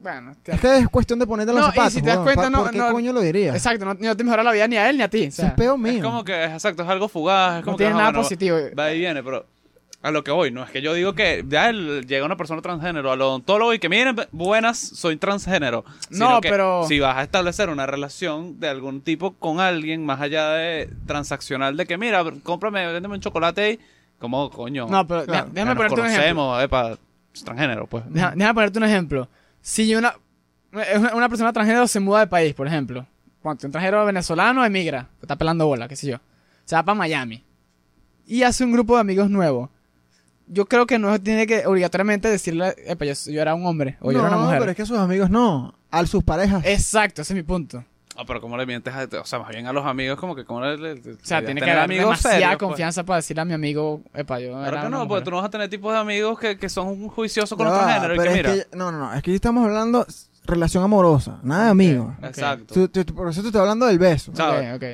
Bueno, 0.00 0.36
te- 0.42 0.52
Es 0.52 0.60
que 0.60 0.78
es 0.78 0.88
cuestión 0.88 1.18
de 1.18 1.26
ponerte 1.26 1.52
los 1.52 1.60
No, 1.60 1.68
y 1.68 1.70
zapatos. 1.70 1.92
si 1.92 2.02
te 2.02 2.08
das 2.08 2.18
cuenta, 2.18 2.48
no- 2.50 2.62
¿Por 2.62 2.70
qué 2.70 2.78
no- 2.78 2.92
coño 2.92 3.12
lo 3.12 3.20
dirías? 3.20 3.54
exacto, 3.56 3.84
no, 3.84 3.94
no 3.94 4.16
te 4.16 4.24
mejora 4.24 4.42
la 4.44 4.52
vida 4.52 4.68
ni 4.68 4.76
a 4.76 4.88
él 4.90 4.96
ni 4.96 5.02
a 5.02 5.08
ti. 5.10 5.26
O 5.26 5.30
sea, 5.32 5.48
es 5.48 5.54
peo 5.54 5.76
mío. 5.76 5.92
Es 5.94 6.02
como 6.02 6.22
que, 6.24 6.44
es 6.44 6.52
exacto, 6.52 6.82
es 6.84 6.88
algo 6.88 7.08
fugaz. 7.08 7.58
Es 7.58 7.64
como 7.64 7.72
no 7.72 7.78
que, 7.78 7.84
tiene 7.84 7.94
nada 7.98 8.10
bueno, 8.10 8.22
positivo. 8.22 8.56
Va 8.78 8.92
y 8.92 8.98
viene, 8.98 9.22
pero 9.24 9.44
a 10.00 10.10
lo 10.12 10.22
que 10.22 10.30
voy, 10.30 10.50
no 10.52 10.62
es 10.62 10.70
que 10.70 10.80
yo 10.80 10.94
digo 10.94 11.14
que 11.14 11.44
ya 11.48 11.72
llega 11.72 12.24
una 12.24 12.36
persona 12.36 12.62
transgénero 12.62 13.10
al 13.10 13.20
odontólogo 13.20 13.74
y 13.74 13.78
que 13.80 13.88
miren, 13.88 14.14
buenas, 14.30 14.78
soy 14.78 15.16
transgénero. 15.16 15.84
No, 16.10 16.40
que 16.40 16.48
pero- 16.50 16.84
Si 16.86 17.00
vas 17.00 17.16
a 17.16 17.22
establecer 17.24 17.68
una 17.68 17.86
relación 17.86 18.60
de 18.60 18.68
algún 18.68 19.00
tipo 19.00 19.32
con 19.34 19.58
alguien, 19.60 20.06
más 20.06 20.20
allá 20.20 20.50
de 20.50 20.88
transaccional, 21.06 21.76
de 21.76 21.86
que 21.86 21.98
mira, 21.98 22.22
cómprame, 22.42 22.86
véndeme 22.92 23.14
un 23.16 23.20
chocolate 23.20 23.72
y. 23.72 23.80
¿Cómo 24.20 24.50
coño? 24.50 24.86
No, 24.88 25.06
pero 25.06 25.24
Claro. 25.26 25.48
déjame 25.52 25.74
nos 25.74 25.76
ponerte 25.76 26.00
un 26.00 26.06
ejemplo. 26.06 26.34
conocemos, 26.34 26.62
epa, 26.64 26.90
es 27.34 27.44
transgénero, 27.44 27.86
pues. 27.86 28.04
Deja- 28.08 28.32
déjame 28.34 28.54
ponerte 28.54 28.78
un 28.78 28.84
ejemplo. 28.84 29.28
Si 29.60 29.94
una, 29.94 30.14
una 30.72 31.14
una 31.14 31.28
persona 31.28 31.52
transgénero 31.52 31.86
se 31.86 32.00
muda 32.00 32.20
de 32.20 32.26
país, 32.26 32.52
por 32.54 32.66
ejemplo. 32.66 33.06
Ponte, 33.42 33.66
un 33.66 33.72
transgénero 33.72 34.04
venezolano 34.04 34.64
emigra, 34.64 35.08
está 35.22 35.36
pelando 35.36 35.66
bola, 35.66 35.86
qué 35.88 35.94
sé 35.96 36.08
yo. 36.08 36.16
Se 36.64 36.74
va 36.74 36.82
para 36.82 36.96
Miami. 36.96 37.44
Y 38.26 38.42
hace 38.42 38.64
un 38.64 38.72
grupo 38.72 38.94
de 38.96 39.00
amigos 39.02 39.30
nuevos. 39.30 39.70
Yo 40.50 40.66
creo 40.66 40.86
que 40.86 40.98
no 40.98 41.20
tiene 41.20 41.46
que 41.46 41.66
obligatoriamente 41.66 42.28
decirle, 42.28 42.74
epa, 42.86 43.04
yo, 43.04 43.12
yo 43.30 43.40
era 43.42 43.54
un 43.54 43.66
hombre 43.66 43.96
o 44.00 44.10
yo 44.12 44.18
era 44.20 44.28
una 44.28 44.36
no, 44.36 44.42
mujer. 44.44 44.58
pero 44.60 44.70
es 44.70 44.76
que 44.76 44.86
sus 44.86 44.98
amigos 44.98 45.28
no. 45.30 45.74
A 45.90 46.04
sus 46.06 46.22
parejas. 46.24 46.64
Exacto, 46.66 47.22
ese 47.22 47.32
es 47.32 47.36
mi 47.36 47.42
punto. 47.42 47.84
Ah, 48.20 48.24
pero 48.26 48.40
¿cómo 48.40 48.56
le 48.56 48.66
mientes 48.66 48.92
a.? 48.92 49.06
O 49.20 49.24
sea, 49.24 49.38
más 49.38 49.48
bien 49.50 49.66
a 49.68 49.72
los 49.72 49.86
amigos, 49.86 50.18
como 50.18 50.34
que. 50.34 50.44
¿cómo 50.44 50.60
le, 50.60 50.76
le- 50.76 50.92
O 51.12 51.16
sea, 51.22 51.38
tiene 51.38 51.60
que 51.60 51.66
tener 51.66 51.78
haber 51.78 51.98
demasiada 52.00 52.34
serios, 52.36 52.50
pues. 52.58 52.58
confianza 52.68 53.04
para 53.04 53.16
decirle 53.18 53.42
a 53.42 53.44
mi 53.44 53.52
amigo, 53.54 54.02
epa, 54.12 54.40
yo 54.40 54.54
Claro 54.54 54.76
que 54.82 54.82
no, 54.88 54.90
mujer. 54.96 55.08
porque 55.08 55.24
tú 55.24 55.30
no 55.30 55.36
vas 55.36 55.46
a 55.46 55.50
tener 55.50 55.68
tipos 55.70 55.92
de 55.92 55.98
amigos 56.00 56.38
que, 56.38 56.58
que 56.58 56.68
son 56.68 57.08
juiciosos 57.08 57.56
con 57.56 57.68
va, 57.68 57.78
transgénero 57.78 58.14
y 58.14 58.18
pero 58.18 58.32
que 58.32 58.38
es 58.40 58.46
mira. 58.56 58.64
que- 58.70 58.76
no, 58.76 58.90
no, 58.90 58.98
no. 58.98 59.14
Es 59.14 59.22
que 59.22 59.32
estamos 59.34 59.64
hablando 59.64 60.04
relación 60.44 60.82
amorosa. 60.82 61.38
Nada 61.44 61.66
de 61.66 61.70
amigos. 61.70 62.12
Exacto. 62.22 62.74
Tú- 62.74 62.88
tú- 63.04 63.14
por 63.14 63.28
eso 63.28 63.40
te 63.42 63.48
estoy 63.48 63.60
hablando 63.60 63.86
del 63.86 63.98
beso. 64.00 64.32
Ok, 64.32 64.84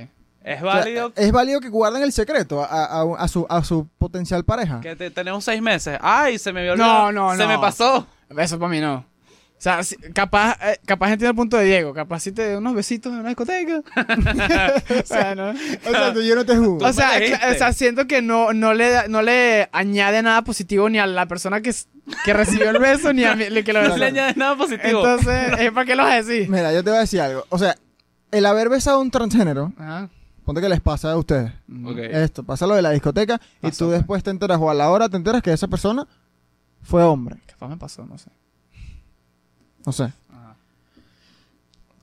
Es 0.44 0.58
O 0.62 0.66
sea, 0.66 0.74
válido 0.80 1.12
es 1.16 1.32
válido 1.32 1.60
que 1.60 1.70
guarden 1.70 2.02
el 2.02 2.12
secreto 2.12 2.62
a, 2.62 2.66
a- 2.84 3.16
a 3.18 3.28
su, 3.28 3.46
a 3.48 3.64
su 3.64 3.88
potencial 3.98 4.44
pareja. 4.44 4.80
que 4.82 4.94
te- 4.94 5.10
tenemos 5.10 5.42
seis 5.44 5.60
meses. 5.62 5.98
¡Ay, 6.02 6.38
se 6.38 6.52
me 6.52 6.60
había 6.60 6.76
No, 6.76 6.84
olvidado! 7.06 7.12
no, 7.12 7.32
¡Se 7.36 7.42
no. 7.44 7.48
me 7.48 7.58
pasó! 7.58 8.06
Eso 8.36 8.58
para 8.58 8.70
mí 8.70 8.78
no. 8.80 8.96
O 9.56 9.60
sea, 9.64 9.82
si- 9.82 9.96
capaz, 10.12 10.58
eh, 10.62 10.78
capaz 10.84 11.06
entiendo 11.12 11.30
el 11.30 11.36
punto 11.36 11.56
de 11.56 11.64
Diego. 11.64 11.94
Capaz 11.94 12.20
si 12.20 12.32
te 12.32 12.42
dé 12.42 12.56
unos 12.58 12.74
besitos 12.74 13.10
en 13.12 13.20
una 13.20 13.30
discoteca. 13.30 13.80
o 15.02 15.06
sea, 15.06 15.34
¿no? 15.34 15.50
Exacto, 15.52 16.20
yo 16.20 16.34
no 16.34 16.44
te 16.44 16.56
juzgo. 16.56 16.84
O 16.86 16.92
sea, 16.92 17.12
o 17.50 17.54
sea, 17.54 17.72
siento 17.72 18.06
que 18.06 18.20
no, 18.20 18.52
no, 18.52 18.74
le, 18.74 19.08
no 19.08 19.22
le 19.22 19.70
añade 19.72 20.20
nada 20.22 20.42
positivo 20.42 20.90
ni 20.90 20.98
a 20.98 21.06
la 21.06 21.24
persona 21.26 21.62
que, 21.62 21.72
que 22.26 22.32
recibió 22.34 22.68
el 22.68 22.78
beso 22.78 23.14
ni 23.14 23.24
a 23.24 23.34
mí 23.34 23.46
que 23.64 23.72
lo 23.72 23.80
No 23.80 23.86
besó. 23.88 23.96
le 23.98 24.06
añades 24.06 24.36
nada 24.36 24.56
positivo. 24.56 24.98
Entonces, 25.06 25.58
¿eh, 25.58 25.72
¿para 25.72 25.86
qué 25.86 25.96
lo 25.96 26.02
vas 26.02 26.12
a 26.12 26.22
decir? 26.22 26.50
Mira, 26.50 26.70
yo 26.72 26.84
te 26.84 26.90
voy 26.90 26.98
a 26.98 27.02
decir 27.02 27.22
algo. 27.22 27.46
O 27.48 27.58
sea, 27.58 27.76
el 28.30 28.44
haber 28.44 28.68
besado 28.68 28.98
a 28.98 29.00
un 29.00 29.10
transgénero, 29.10 29.72
Ajá. 29.78 30.10
Ponte 30.44 30.60
que 30.60 30.68
les 30.68 30.80
pasa 30.80 31.12
a 31.12 31.16
ustedes. 31.16 31.52
Ok. 31.84 31.98
Esto, 31.98 32.42
pasa 32.42 32.66
lo 32.66 32.74
de 32.74 32.82
la 32.82 32.90
discoteca 32.90 33.40
y 33.62 33.70
tú 33.70 33.86
pues. 33.86 33.98
después 33.98 34.22
te 34.22 34.30
enteras 34.30 34.58
o 34.60 34.70
a 34.70 34.74
la 34.74 34.90
hora 34.90 35.08
te 35.08 35.16
enteras 35.16 35.42
que 35.42 35.52
esa 35.52 35.68
persona 35.68 36.06
fue 36.82 37.02
hombre. 37.02 37.40
Capaz 37.46 37.68
me 37.68 37.76
pasó, 37.76 38.04
no 38.04 38.18
sé. 38.18 38.30
No 39.86 39.92
sé. 39.92 40.12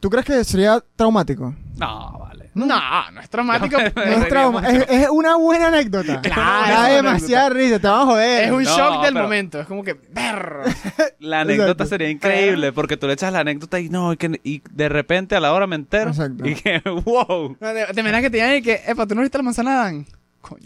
¿Tú 0.01 0.10
crees 0.10 0.25
que 0.25 0.43
sería 0.43 0.84
traumático? 0.98 1.55
No, 1.77 2.17
vale. 2.20 2.50
No, 2.53 2.65
no 2.65 3.22
es 3.22 3.29
traumático. 3.29 3.77
No 3.96 4.01
es 4.03 4.27
trauma, 4.27 4.67
es, 4.67 4.86
es 4.89 5.10
una 5.10 5.36
buena 5.38 5.67
anécdota. 5.67 6.20
Claro, 6.22 6.41
Da 6.74 6.88
demasiada 6.89 7.50
risa, 7.50 7.79
te 7.79 7.88
vamos 7.88 8.08
a 8.10 8.12
joder. 8.12 8.43
es 8.46 8.51
un 8.51 8.63
No, 8.63 8.70
shock 8.77 9.03
del 9.03 9.13
pero- 9.13 9.24
momento. 9.24 9.60
Es 9.62 9.67
como 9.67 9.84
que, 9.84 9.96
perro. 9.96 10.63
La 11.20 11.41
anécdota 11.41 11.72
Exacto. 11.72 11.86
sería 11.89 12.10
increíble 12.10 12.74
porque 12.74 12.98
tú 12.98 13.08
le 13.08 13.13
echas 13.13 13.31
la 13.31 13.39
anécdota 13.39 13.79
y 13.79 13.88
no, 13.89 14.12
y, 14.12 14.17
que, 14.17 14.41
y 14.43 14.62
de 14.72 14.89
repente 14.89 15.36
a 15.36 15.39
la 15.39 15.53
hora 15.53 15.65
me 15.67 15.75
entero. 15.77 16.10
Exacto. 16.10 16.46
Y 16.46 16.55
que, 16.55 16.79
wow. 17.05 17.55
No, 17.60 17.67
te 17.93 18.00
imaginas 18.01 18.22
que 18.22 18.29
te 18.29 18.38
digan 18.38 18.55
y 18.55 18.62
que, 18.62 18.81
epa, 18.88 19.05
¿tú 19.08 19.15
no 19.15 19.22
viste 19.22 19.38
la 19.38 19.43
manzana 19.43 19.72
de 19.72 19.77
Adán? 19.77 20.05
Coño. 20.41 20.62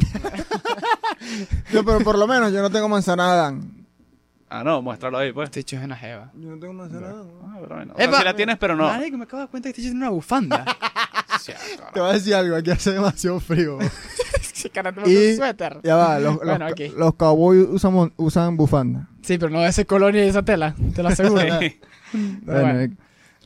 Yo, 1.71 1.83
pero 1.83 1.99
por 1.99 2.17
lo 2.17 2.27
menos 2.27 2.51
yo 2.53 2.61
no 2.61 2.69
tengo 2.69 2.87
manzana 2.89 3.25
de 3.25 3.31
Adán. 3.31 3.84
Ah, 4.49 4.63
no, 4.63 4.81
muéstralo 4.81 5.17
ahí, 5.17 5.31
pues. 5.33 5.47
Este 5.49 5.61
hecho 5.61 5.77
es 5.77 5.83
una 5.83 5.95
jeva. 5.95 6.31
Yo 6.35 6.49
no 6.51 6.59
tengo 6.59 6.73
manzana 6.73 7.07
de 7.07 7.13
Adán. 7.13 7.27
Ah, 7.43 7.57
pero 7.61 7.75
bueno. 7.75 7.93
O 7.93 7.97
sea, 7.97 8.05
Epa, 8.05 8.17
sí 8.19 8.23
la 8.25 8.35
tienes, 8.35 8.57
pero 8.57 8.75
no. 8.75 8.83
Marico, 8.85 9.17
me 9.17 9.23
acabo 9.23 9.37
de 9.39 9.43
dar 9.45 9.49
cuenta 9.51 9.67
que 9.67 9.69
este 9.71 9.81
hecho 9.81 9.89
tiene 9.91 10.05
una 10.05 10.09
bufanda. 10.11 10.65
Te 11.93 11.99
voy 11.99 12.09
a 12.09 12.13
decir 12.13 12.33
algo, 12.33 12.55
aquí 12.55 12.71
hace 12.71 12.91
demasiado 12.91 13.39
frío. 13.39 13.77
Ese 14.41 14.69
cara 14.69 14.91
te 14.91 15.07
Y- 15.09 15.31
un 15.31 15.37
suéter. 15.37 15.79
Ya 15.83 15.95
va, 15.95 16.17
los, 16.19 16.35
los, 16.35 16.43
Bueno, 16.45 16.67
ok. 16.67 16.79
los 16.97 17.13
cowboys 17.15 17.67
usan, 18.17 18.57
bufanda. 18.57 19.07
Sí, 19.21 19.37
pero 19.37 19.51
no 19.51 19.59
de 19.61 19.67
ese 19.69 19.85
color 19.85 20.13
ni 20.13 20.19
de 20.21 20.29
esa 20.29 20.43
tela. 20.43 20.73
Te 20.95 21.03
lo 21.03 21.09
aseguro. 21.09 21.41
Sí. 21.59 21.79
Bueno, 22.13 22.61
bueno. 22.61 22.95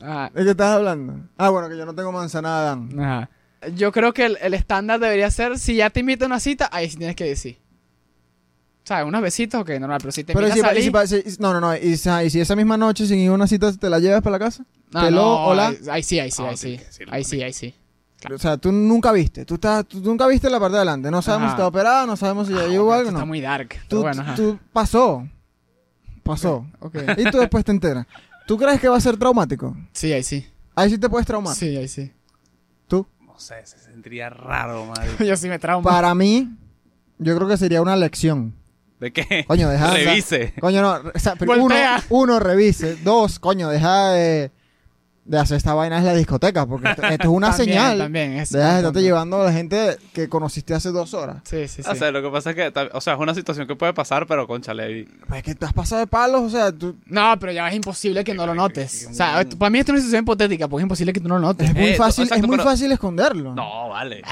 Ajá. 0.00 0.30
¿De 0.32 0.44
qué 0.44 0.50
estás 0.50 0.76
hablando? 0.76 1.20
Ah, 1.36 1.50
bueno, 1.50 1.68
que 1.68 1.76
yo 1.76 1.84
no 1.84 1.94
tengo 1.94 2.10
manzana 2.12 2.60
Adán. 2.60 2.98
Ajá. 2.98 3.30
Yo 3.74 3.92
creo 3.92 4.14
que 4.14 4.24
el, 4.26 4.38
el 4.40 4.54
estándar 4.54 4.98
debería 5.00 5.30
ser, 5.30 5.58
si 5.58 5.74
ya 5.76 5.90
te 5.90 6.00
invita 6.00 6.24
a 6.24 6.28
una 6.28 6.40
cita, 6.40 6.70
ahí 6.72 6.88
sí 6.88 6.96
tienes 6.96 7.16
que 7.16 7.24
decir. 7.24 7.58
¿Sabes? 8.84 9.06
Unos 9.06 9.22
besitos, 9.22 9.60
ok, 9.60 9.70
normal, 9.78 9.98
pero 10.00 10.10
si 10.12 10.24
te 10.24 10.32
Pero 10.32 10.50
si, 10.52 10.58
a 10.60 10.62
salir... 10.64 10.82
si 10.82 10.90
pa- 10.90 11.06
si- 11.06 11.22
no, 11.38 11.52
no, 11.52 11.60
no. 11.60 11.76
Y, 11.76 11.96
si- 11.96 12.08
y 12.24 12.30
si 12.30 12.40
esa 12.40 12.56
misma 12.56 12.76
noche 12.76 13.06
sin 13.06 13.18
ir 13.18 13.30
a 13.30 13.34
una 13.34 13.46
cita 13.46 13.72
te 13.72 13.88
la 13.90 13.98
llevas 13.98 14.22
para 14.22 14.32
la 14.32 14.38
casa. 14.44 14.64
Ah, 14.94 15.10
no, 15.10 15.44
hola. 15.46 15.72
Ahí, 15.90 16.02
sí, 16.02 16.18
ahí 16.18 16.30
sí, 16.30 16.42
Ah, 16.44 16.48
ahí 16.50 16.56
sí, 16.56 16.78
que 16.78 17.06
Ahí 17.10 17.24
sí, 17.24 17.42
ahí 17.42 17.52
sí. 17.52 17.74
O 18.34 18.38
sea, 18.38 18.56
tú 18.58 18.72
nunca 18.72 19.12
viste. 19.12 19.44
Tú, 19.44 19.54
estás, 19.54 19.86
tú 19.86 20.00
nunca 20.00 20.26
viste 20.26 20.50
la 20.50 20.58
parte 20.58 20.72
de 20.72 20.78
adelante. 20.78 21.10
No 21.10 21.22
sabemos 21.22 21.46
Ajá. 21.48 21.56
si 21.56 21.60
está 21.60 21.66
operada, 21.68 22.06
no 22.06 22.16
sabemos 22.16 22.48
si 22.48 22.54
ya 22.54 22.64
Ah, 22.64 22.68
llevó 22.68 22.88
ok, 22.88 22.94
algo. 22.94 23.10
No. 23.12 23.18
Está 23.18 23.24
muy 23.26 23.40
dark. 23.40 23.68
Tú, 23.68 23.78
Pero 23.88 24.02
bueno, 24.02 24.22
ajá. 24.22 24.34
tú 24.34 24.58
pasó. 24.72 25.26
Pasó. 26.22 26.66
Ok. 26.80 26.96
Y 27.16 27.30
tú 27.30 27.38
después 27.38 27.64
te 27.64 27.70
enteras. 27.72 28.06
¿Tú 28.46 28.56
crees 28.58 28.80
que 28.80 28.88
va 28.88 28.96
a 28.96 29.00
ser 29.00 29.16
traumático? 29.16 29.76
Sí, 29.92 30.12
ahí 30.12 30.22
sí. 30.22 30.46
Ahí 30.74 30.90
sí 30.90 30.98
te 30.98 31.08
puedes 31.08 31.26
traumar. 31.26 31.54
Sí, 31.54 31.76
ahí 31.76 31.88
sí. 31.88 32.12
¿Tú? 32.88 33.06
No 33.24 33.38
sé, 33.38 33.54
se 33.64 33.78
sentiría 33.78 34.28
raro, 34.28 34.84
madre. 34.86 35.10
Yo 35.26 35.36
sí 35.36 35.48
me 35.48 35.58
trauma. 35.58 35.88
Para 35.88 36.14
mí, 36.14 36.48
yo 37.18 37.36
creo 37.36 37.48
que 37.48 37.56
sería 37.56 37.80
una 37.82 37.96
lección. 37.96 38.54
¿De 39.00 39.12
qué? 39.12 39.44
Coño, 39.46 39.68
deja 39.70 39.92
de- 39.94 40.04
Revise. 40.04 40.54
Coño, 40.60 40.82
no. 40.82 41.10
o 41.14 41.18
sea, 41.18 41.34
pero 41.36 41.52
uno, 41.54 41.74
uno, 42.10 42.38
revise. 42.38 42.96
Dos, 42.96 43.38
coño, 43.38 43.70
deja 43.70 44.10
de, 44.10 44.50
de 45.24 45.38
hacer 45.38 45.56
esta 45.56 45.72
vaina 45.74 45.98
en 45.98 46.04
la 46.04 46.14
discoteca. 46.14 46.66
Porque 46.66 46.90
esto, 46.90 47.02
esto 47.04 47.22
es 47.28 47.34
una 47.34 47.48
También, 47.56 47.66
señal. 47.68 47.98
También, 47.98 48.32
es 48.34 48.50
Deja 48.52 48.72
de 48.72 48.76
estarte 48.78 49.00
llevando 49.02 49.40
a 49.40 49.46
la 49.46 49.52
gente 49.52 49.96
que 50.12 50.28
conociste 50.28 50.74
hace 50.74 50.90
dos 50.90 51.14
horas. 51.14 51.38
Sí, 51.44 51.66
sí, 51.66 51.82
sí. 51.82 51.88
O 51.90 51.94
sea, 51.94 52.10
lo 52.10 52.20
que 52.20 52.28
pasa 52.28 52.50
es 52.50 52.56
que, 52.56 52.72
o 52.92 53.00
sea, 53.00 53.14
es 53.14 53.18
una 53.20 53.34
situación 53.34 53.66
que 53.66 53.74
puede 53.74 53.94
pasar, 53.94 54.26
pero 54.26 54.46
conchale. 54.46 54.98
y- 54.98 55.04
Pues 55.26 55.38
es 55.38 55.42
que 55.44 55.54
te 55.54 55.64
has 55.64 55.72
pasado 55.72 56.00
de 56.00 56.06
palos, 56.06 56.42
o 56.42 56.50
sea, 56.50 56.70
tú, 56.70 56.96
No, 57.06 57.34
pero 57.40 57.52
ya 57.52 57.68
es 57.68 57.74
imposible 57.76 58.22
que 58.22 58.34
no 58.34 58.44
lo 58.46 58.54
notes. 58.54 59.08
O 59.10 59.14
sea, 59.14 59.40
esto- 59.40 59.56
para 59.58 59.70
mí 59.70 59.78
esto 59.78 59.92
es 59.92 59.94
una 59.94 60.00
situación 60.00 60.24
hipotética, 60.24 60.68
porque 60.68 60.82
es 60.82 60.84
imposible 60.84 61.12
que 61.14 61.20
tú 61.20 61.28
no 61.28 61.36
lo 61.36 61.40
notes. 61.46 61.70
es 61.70 61.74
muy 61.74 61.84
Eh, 61.90 61.94
fácil, 61.94 62.24
exacto, 62.24 62.42
es 62.44 62.46
muy 62.48 62.56
pero- 62.58 62.68
fácil 62.68 62.92
esconderlo. 62.92 63.54
No, 63.54 63.88
vale. 63.88 64.22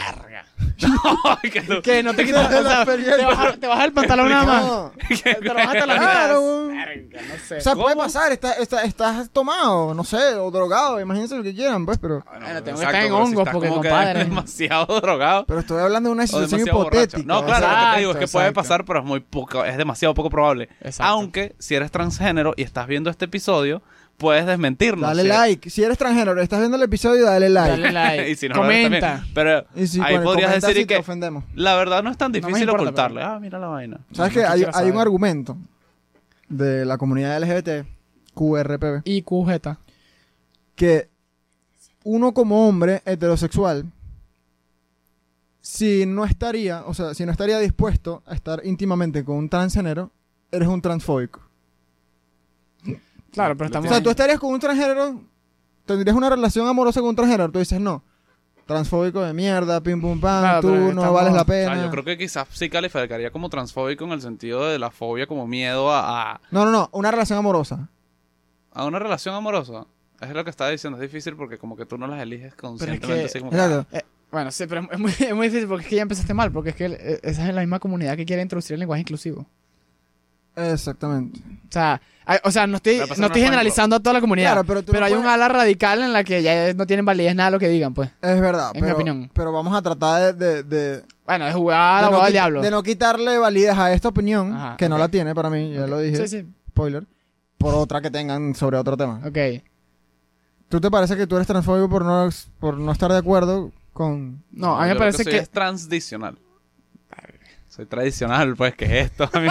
No, 0.80 1.82
que 1.82 2.02
no 2.02 2.14
te 2.14 2.24
quitas, 2.24 2.46
o 2.46 2.62
sea, 2.62 2.82
experiencia. 2.82 3.16
te 3.16 3.24
bajas, 3.24 3.60
te 3.60 3.66
bajas 3.66 3.84
el 3.86 3.92
pantalón 3.92 4.28
nada 4.28 4.44
más. 4.44 4.64
No. 4.64 4.92
Te 5.22 5.40
lo 5.42 5.54
bajas 5.54 5.74
hasta 5.74 5.86
la 5.86 5.96
Claro, 5.98 6.68
mitad. 6.70 7.20
no 7.20 7.38
sé. 7.46 7.56
O 7.56 7.60
sea, 7.60 7.74
puede 7.74 7.96
pasar, 7.96 8.32
está, 8.32 8.52
está- 8.54 8.84
estás 8.84 9.30
tomado, 9.30 9.92
no 9.94 10.04
sé, 10.04 10.34
o 10.36 10.50
drogado, 10.50 11.00
imagínense 11.00 11.36
lo 11.36 11.42
que 11.42 11.54
quieran, 11.54 11.84
pues, 11.84 11.98
pero, 11.98 12.22
Bueno, 12.24 12.44
Bueno, 12.46 12.62
tengo 12.62 12.78
que 12.78 12.84
exacto, 12.84 12.96
estar 12.96 13.02
en 13.02 13.08
si 13.08 13.12
hongos 13.14 13.38
estás 13.40 13.52
porque, 13.54 13.68
compadre. 13.68 14.24
demasiado 14.24 15.00
drogado. 15.00 15.44
pero 15.46 15.60
estoy 15.60 15.80
hablando 15.80 16.08
de 16.10 16.12
una 16.14 16.26
situación 16.26 16.60
borracho. 16.64 16.80
hipotética. 16.98 17.22
No, 17.26 17.44
claro, 17.44 17.66
sea, 17.66 17.72
lo 17.72 17.86
que 17.88 17.92
te 17.94 17.98
digo 18.00 18.10
es 18.12 18.16
que 18.18 18.24
Exacto, 18.24 18.32
puede 18.38 18.48
exacto. 18.48 18.68
pasar, 18.68 18.84
pero 18.84 18.98
es 19.00 19.04
muy 19.04 19.20
poco, 19.20 19.64
es 19.64 19.76
demasiado 19.76 20.14
poco 20.14 20.30
probable. 20.30 20.68
Exacto. 20.80 21.04
Aunque 21.12 21.54
si 21.58 21.74
eres 21.74 21.90
transgénero 21.90 22.54
y 22.56 22.62
estás 22.62 22.86
viendo 22.86 23.10
este 23.10 23.24
episodio, 23.26 23.82
puedes 24.18 24.44
desmentirnos. 24.44 25.08
Dale 25.08 25.22
¿sí? 25.22 25.28
like. 25.28 25.70
Si 25.70 25.82
eres 25.82 25.94
extranjero, 25.94 26.38
estás 26.40 26.58
viendo 26.58 26.76
el 26.76 26.82
episodio, 26.82 27.24
dale 27.24 27.48
like. 27.48 27.70
Dale 27.80 27.92
like. 27.92 28.30
y 28.32 28.36
si 28.36 28.48
no 28.48 28.56
Comenta. 28.56 29.24
Pero 29.32 29.64
Y 29.74 29.86
si, 29.86 30.00
ahí 30.00 30.14
bueno, 30.16 30.24
podrías 30.24 30.54
decir 30.60 30.76
si 30.76 30.86
que 30.86 30.96
ofendemos. 30.96 31.44
la 31.54 31.74
verdad 31.76 32.02
no 32.02 32.10
es 32.10 32.18
tan 32.18 32.30
No 32.32 32.38
difícil 32.38 32.62
importa, 32.64 32.82
ocultarle. 32.82 33.22
Ah, 33.22 33.38
mira 33.40 33.58
la 33.58 33.68
vaina. 33.68 34.00
¿Sabes 34.12 34.34
No 34.36 34.40
que 34.42 34.46
hay, 34.74 34.90
un 34.90 34.98
argumento 34.98 35.56
de 36.48 36.84
la 36.84 36.98
comunidad 36.98 37.40
LGBT, 37.42 37.86
QRPB, 38.34 39.02
Y 39.04 39.22
QZ. 39.22 39.76
que 40.74 41.08
uno 42.04 42.32
como 42.34 42.68
hombre 42.68 43.02
heterosexual, 43.04 43.84
si 45.60 46.06
no 46.06 46.24
estaría, 46.24 46.82
o 46.86 46.94
sea, 46.94 47.14
si 47.14 47.26
no 47.26 47.32
estaría 47.32 47.58
dispuesto 47.58 48.22
a 48.26 48.34
estar 48.34 48.62
íntimamente 48.64 49.24
con 49.24 49.36
un 49.36 49.48
transgénero, 49.48 50.10
eres 50.50 50.68
un 50.68 50.80
transfóbico. 50.80 51.42
Claro, 53.32 53.56
pero 53.56 53.66
O 53.66 53.68
estamos. 53.68 53.88
sea, 53.88 54.02
tú 54.02 54.10
estarías 54.10 54.38
con 54.38 54.52
un 54.52 54.60
transgénero, 54.60 55.20
tendrías 55.86 56.16
una 56.16 56.30
relación 56.30 56.66
amorosa 56.66 57.00
con 57.00 57.10
un 57.10 57.16
transgénero, 57.16 57.50
tú 57.50 57.58
dices 57.58 57.80
no. 57.80 58.02
Transfóbico 58.66 59.22
de 59.22 59.32
mierda, 59.32 59.80
pim 59.80 59.98
pum 60.00 60.20
pam, 60.20 60.42
Claro, 60.42 60.60
tú 60.60 60.68
no 60.74 60.88
estamos- 60.88 61.14
vales 61.14 61.32
la 61.32 61.42
O 61.42 61.46
pena. 61.46 61.74
sea, 61.74 61.84
yo 61.84 61.90
creo 61.90 62.04
que 62.04 62.18
quizás 62.18 62.46
sí 62.52 62.68
calificaría 62.68 63.30
como 63.30 63.48
transfóbico 63.48 64.04
en 64.04 64.12
el 64.12 64.20
sentido 64.20 64.66
de 64.66 64.78
la 64.78 64.90
fobia 64.90 65.26
como 65.26 65.46
miedo 65.46 65.90
a, 65.90 66.32
a, 66.34 66.40
No, 66.50 66.66
no, 66.66 66.70
no, 66.70 66.88
una 66.92 67.10
relación 67.10 67.38
amorosa. 67.38 67.88
a 68.72 68.84
una 68.84 68.98
relación 68.98 69.34
amorosa. 69.34 69.86
Es 70.20 70.30
lo 70.30 70.44
que 70.44 70.50
estaba 70.50 70.68
diciendo, 70.70 70.98
es 70.98 71.02
difícil 71.10 71.34
porque 71.36 71.56
como 71.58 71.76
que 71.76 71.86
tú 71.86 71.96
no 71.96 72.06
las 72.06 72.20
eliges 72.20 72.54
conscientemente. 72.54 73.06
que- 73.20 73.24
así 73.24 73.38
como 73.38 73.50
que, 73.52 73.56
Exacto. 73.56 73.96
Eh, 73.96 74.02
bueno, 74.30 74.50
sí, 74.50 74.66
pero 74.66 74.86
es 74.90 74.98
muy, 74.98 75.12
es 75.18 75.34
muy 75.34 75.48
difícil 75.48 75.68
porque 75.68 75.84
es 75.84 75.88
que 75.88 75.96
ya 75.96 76.02
empezaste 76.02 76.34
mal, 76.34 76.52
porque 76.52 76.70
es 76.70 76.76
que 76.76 76.84
eh, 76.86 77.20
esa 77.22 77.48
es 77.48 77.54
la 77.54 77.60
misma 77.62 77.78
comunidad 77.78 78.16
que 78.16 78.26
quiere 78.26 78.42
introducir 78.42 78.74
el 78.74 78.80
lenguaje 78.80 79.00
inclusivo. 79.00 79.46
Exactamente. 80.56 81.38
O 81.40 81.70
sea, 81.72 82.00
hay- 82.24 82.38
o 82.44 82.50
sea 82.50 82.66
no 82.66 82.76
estoy, 82.76 82.98
no 83.16 83.26
estoy 83.26 83.42
generalizando 83.42 83.96
a 83.96 84.00
toda 84.00 84.14
la 84.14 84.20
comunidad. 84.20 84.52
Claro, 84.52 84.64
pero 84.66 84.82
pero 84.82 85.00
no 85.00 85.06
hay 85.06 85.12
un 85.12 85.18
puedes- 85.20 85.34
ala 85.34 85.48
radical 85.48 86.02
en 86.02 86.12
la 86.12 86.24
que 86.24 86.42
ya 86.42 86.72
no 86.74 86.86
tienen 86.86 87.04
validez 87.04 87.34
nada 87.34 87.50
lo 87.50 87.58
que 87.58 87.68
digan, 87.68 87.94
pues. 87.94 88.10
Es 88.22 88.40
verdad. 88.40 88.70
En 88.74 88.80
mi 88.80 88.86
pero, 88.86 88.94
opinión. 88.96 89.30
Pero 89.32 89.52
vamos 89.52 89.74
a 89.76 89.82
tratar 89.82 90.34
de, 90.36 90.46
de, 90.46 90.62
de- 90.64 91.04
Bueno, 91.26 91.46
es 91.46 91.54
jugar 91.54 91.78
a 91.80 92.00
la 92.02 92.06
de 92.08 92.12
no 92.16 92.22
del 92.24 92.32
diablo. 92.32 92.62
de 92.62 92.70
no 92.70 92.82
quitarle 92.82 93.38
validez 93.38 93.76
a 93.78 93.92
esta 93.92 94.08
opinión, 94.08 94.52
Ajá, 94.54 94.76
que 94.76 94.88
no 94.88 94.96
ok. 94.96 95.00
la 95.00 95.08
tiene 95.08 95.34
para 95.34 95.50
mí, 95.50 95.72
ya 95.74 95.86
lo 95.86 95.98
dije, 96.00 96.26
Sí, 96.26 96.40
sí. 96.42 96.48
spoiler, 96.70 97.04
por 97.58 97.74
otra 97.74 98.00
que 98.00 98.10
tengan 98.10 98.54
sobre 98.54 98.76
otro 98.78 98.96
tema. 98.96 99.20
Ok. 99.26 99.38
¿Tú 100.68 100.80
te 100.80 100.90
parece 100.90 101.16
que 101.16 101.26
tú 101.26 101.36
eres 101.36 101.46
transfóbico 101.46 101.88
por 101.88 102.04
no, 102.04 102.28
por 102.58 102.76
no 102.76 102.92
estar 102.92 103.10
de 103.10 103.16
acuerdo 103.18 103.72
con... 103.92 104.42
No, 104.50 104.76
a 104.78 104.82
mí 104.82 104.88
me 104.88 104.94
yo 104.94 104.98
parece 104.98 105.24
soy 105.24 105.32
que... 105.32 105.38
es 105.38 105.48
transdicional. 105.50 106.36
Soy 107.68 107.86
tradicional, 107.86 108.56
pues, 108.56 108.74
¿qué 108.74 108.84
es 108.86 109.06
esto? 109.06 109.30
A 109.32 109.38
mí- 109.40 109.48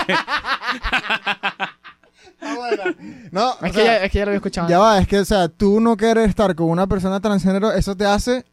No, 3.32 3.51
Es 3.53 3.58
o 3.58 3.62
que, 3.62 3.71
sea, 3.73 3.84
ya, 3.86 4.03
es 4.06 4.12
que 4.12 4.17
ya 4.19 4.25
lo 4.25 4.30
había 4.30 4.38
escuchado. 4.38 4.69
ya 4.69 4.80
va, 4.80 4.99
es 4.99 5.08
que, 5.08 5.19
o 5.19 5.25
sea, 5.25 5.47
tú 5.49 5.80
no 5.80 5.97
querer 5.97 6.30
estar 6.30 6.56
con 6.56 6.69
una 6.69 6.88
persona 6.88 7.19
transgénero, 7.19 7.71
eso 7.71 7.95
te 7.95 8.06
hace 8.06 8.45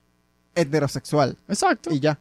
heterosexual. 0.55 1.37
Exacto. 1.48 1.92
Y 1.92 2.00
ya. 2.00 2.18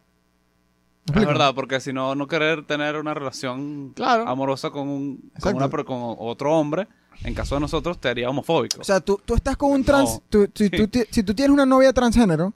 ¿Me 1.13 1.21
es 1.21 1.27
verdad, 1.27 1.53
porque 1.53 1.79
si 1.79 1.91
no, 1.91 2.15
no 2.15 2.27
querer 2.27 2.65
tener 2.65 2.95
una 2.95 3.13
relación 3.13 3.91
Claro. 3.95 4.27
amorosa 4.27 4.69
con, 4.69 4.87
un, 4.87 5.31
con, 5.41 5.55
una 5.55 5.69
con 5.69 6.15
otro 6.17 6.53
hombre, 6.57 6.87
en 7.23 7.33
caso 7.33 7.55
de 7.55 7.61
nosotros, 7.61 7.99
te 7.99 8.09
haría 8.09 8.29
homofóbico. 8.29 8.79
O 8.81 8.83
sea, 8.83 8.99
tú, 9.01 9.19
tú 9.25 9.35
estás 9.35 9.57
con 9.57 9.71
un 9.71 9.83
trans... 9.83 10.11
No. 10.15 10.23
tú- 10.29 10.49
si, 10.53 10.69
tú, 10.69 10.89
si 11.09 11.23
tú 11.23 11.33
tienes 11.33 11.51
una 11.53 11.65
novia 11.65 11.91
transgénero, 11.91 12.53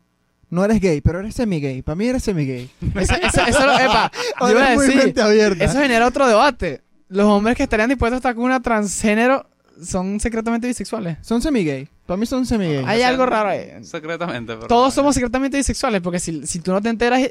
no 0.49 0.63
eres 0.63 0.79
gay, 0.79 1.01
pero 1.01 1.19
eres 1.19 1.35
semi-gay. 1.35 1.81
Para 1.81 1.95
mí 1.97 2.07
eres 2.07 2.23
semi-gay. 2.23 2.69
Eso, 2.95 3.15
eso, 3.15 3.41
eso 3.45 3.79
epa, 3.79 4.11
yo 4.41 4.49
iba 4.51 4.65
a 4.67 4.71
decir, 4.77 5.13
eso 5.59 5.79
genera 5.79 6.07
otro 6.07 6.25
debate. 6.27 6.81
Los 7.09 7.25
hombres 7.25 7.55
que 7.55 7.63
estarían 7.63 7.89
dispuestos 7.89 8.15
a 8.15 8.17
estar 8.17 8.35
con 8.35 8.45
una 8.45 8.61
transgénero 8.61 9.45
son 9.81 10.19
secretamente 10.19 10.67
bisexuales. 10.67 11.17
Son 11.21 11.41
semi-gay. 11.41 11.87
Para 12.05 12.17
mí 12.17 12.25
son 12.25 12.45
semi-gay. 12.45 12.83
Hay 12.85 13.01
algo 13.01 13.25
raro 13.25 13.49
ahí. 13.49 13.83
Secretamente, 13.83 14.55
pero... 14.55 14.67
Todos 14.67 14.93
somos 14.93 15.13
secretamente 15.15 15.57
bisexuales 15.57 16.01
porque 16.01 16.19
si, 16.19 16.45
si 16.47 16.59
tú 16.59 16.71
no 16.71 16.81
te 16.81 16.89
enteras, 16.89 17.21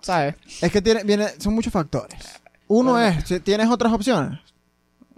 ¿sabes? 0.00 0.34
Es 0.60 0.70
que 0.72 0.82
tiene, 0.82 1.04
viene, 1.04 1.28
son 1.38 1.54
muchos 1.54 1.72
factores. 1.72 2.18
Uno 2.68 2.92
Claro. 2.94 3.18
es, 3.18 3.24
si 3.26 3.40
tienes 3.40 3.68
otras 3.68 3.92
opciones. 3.92 4.38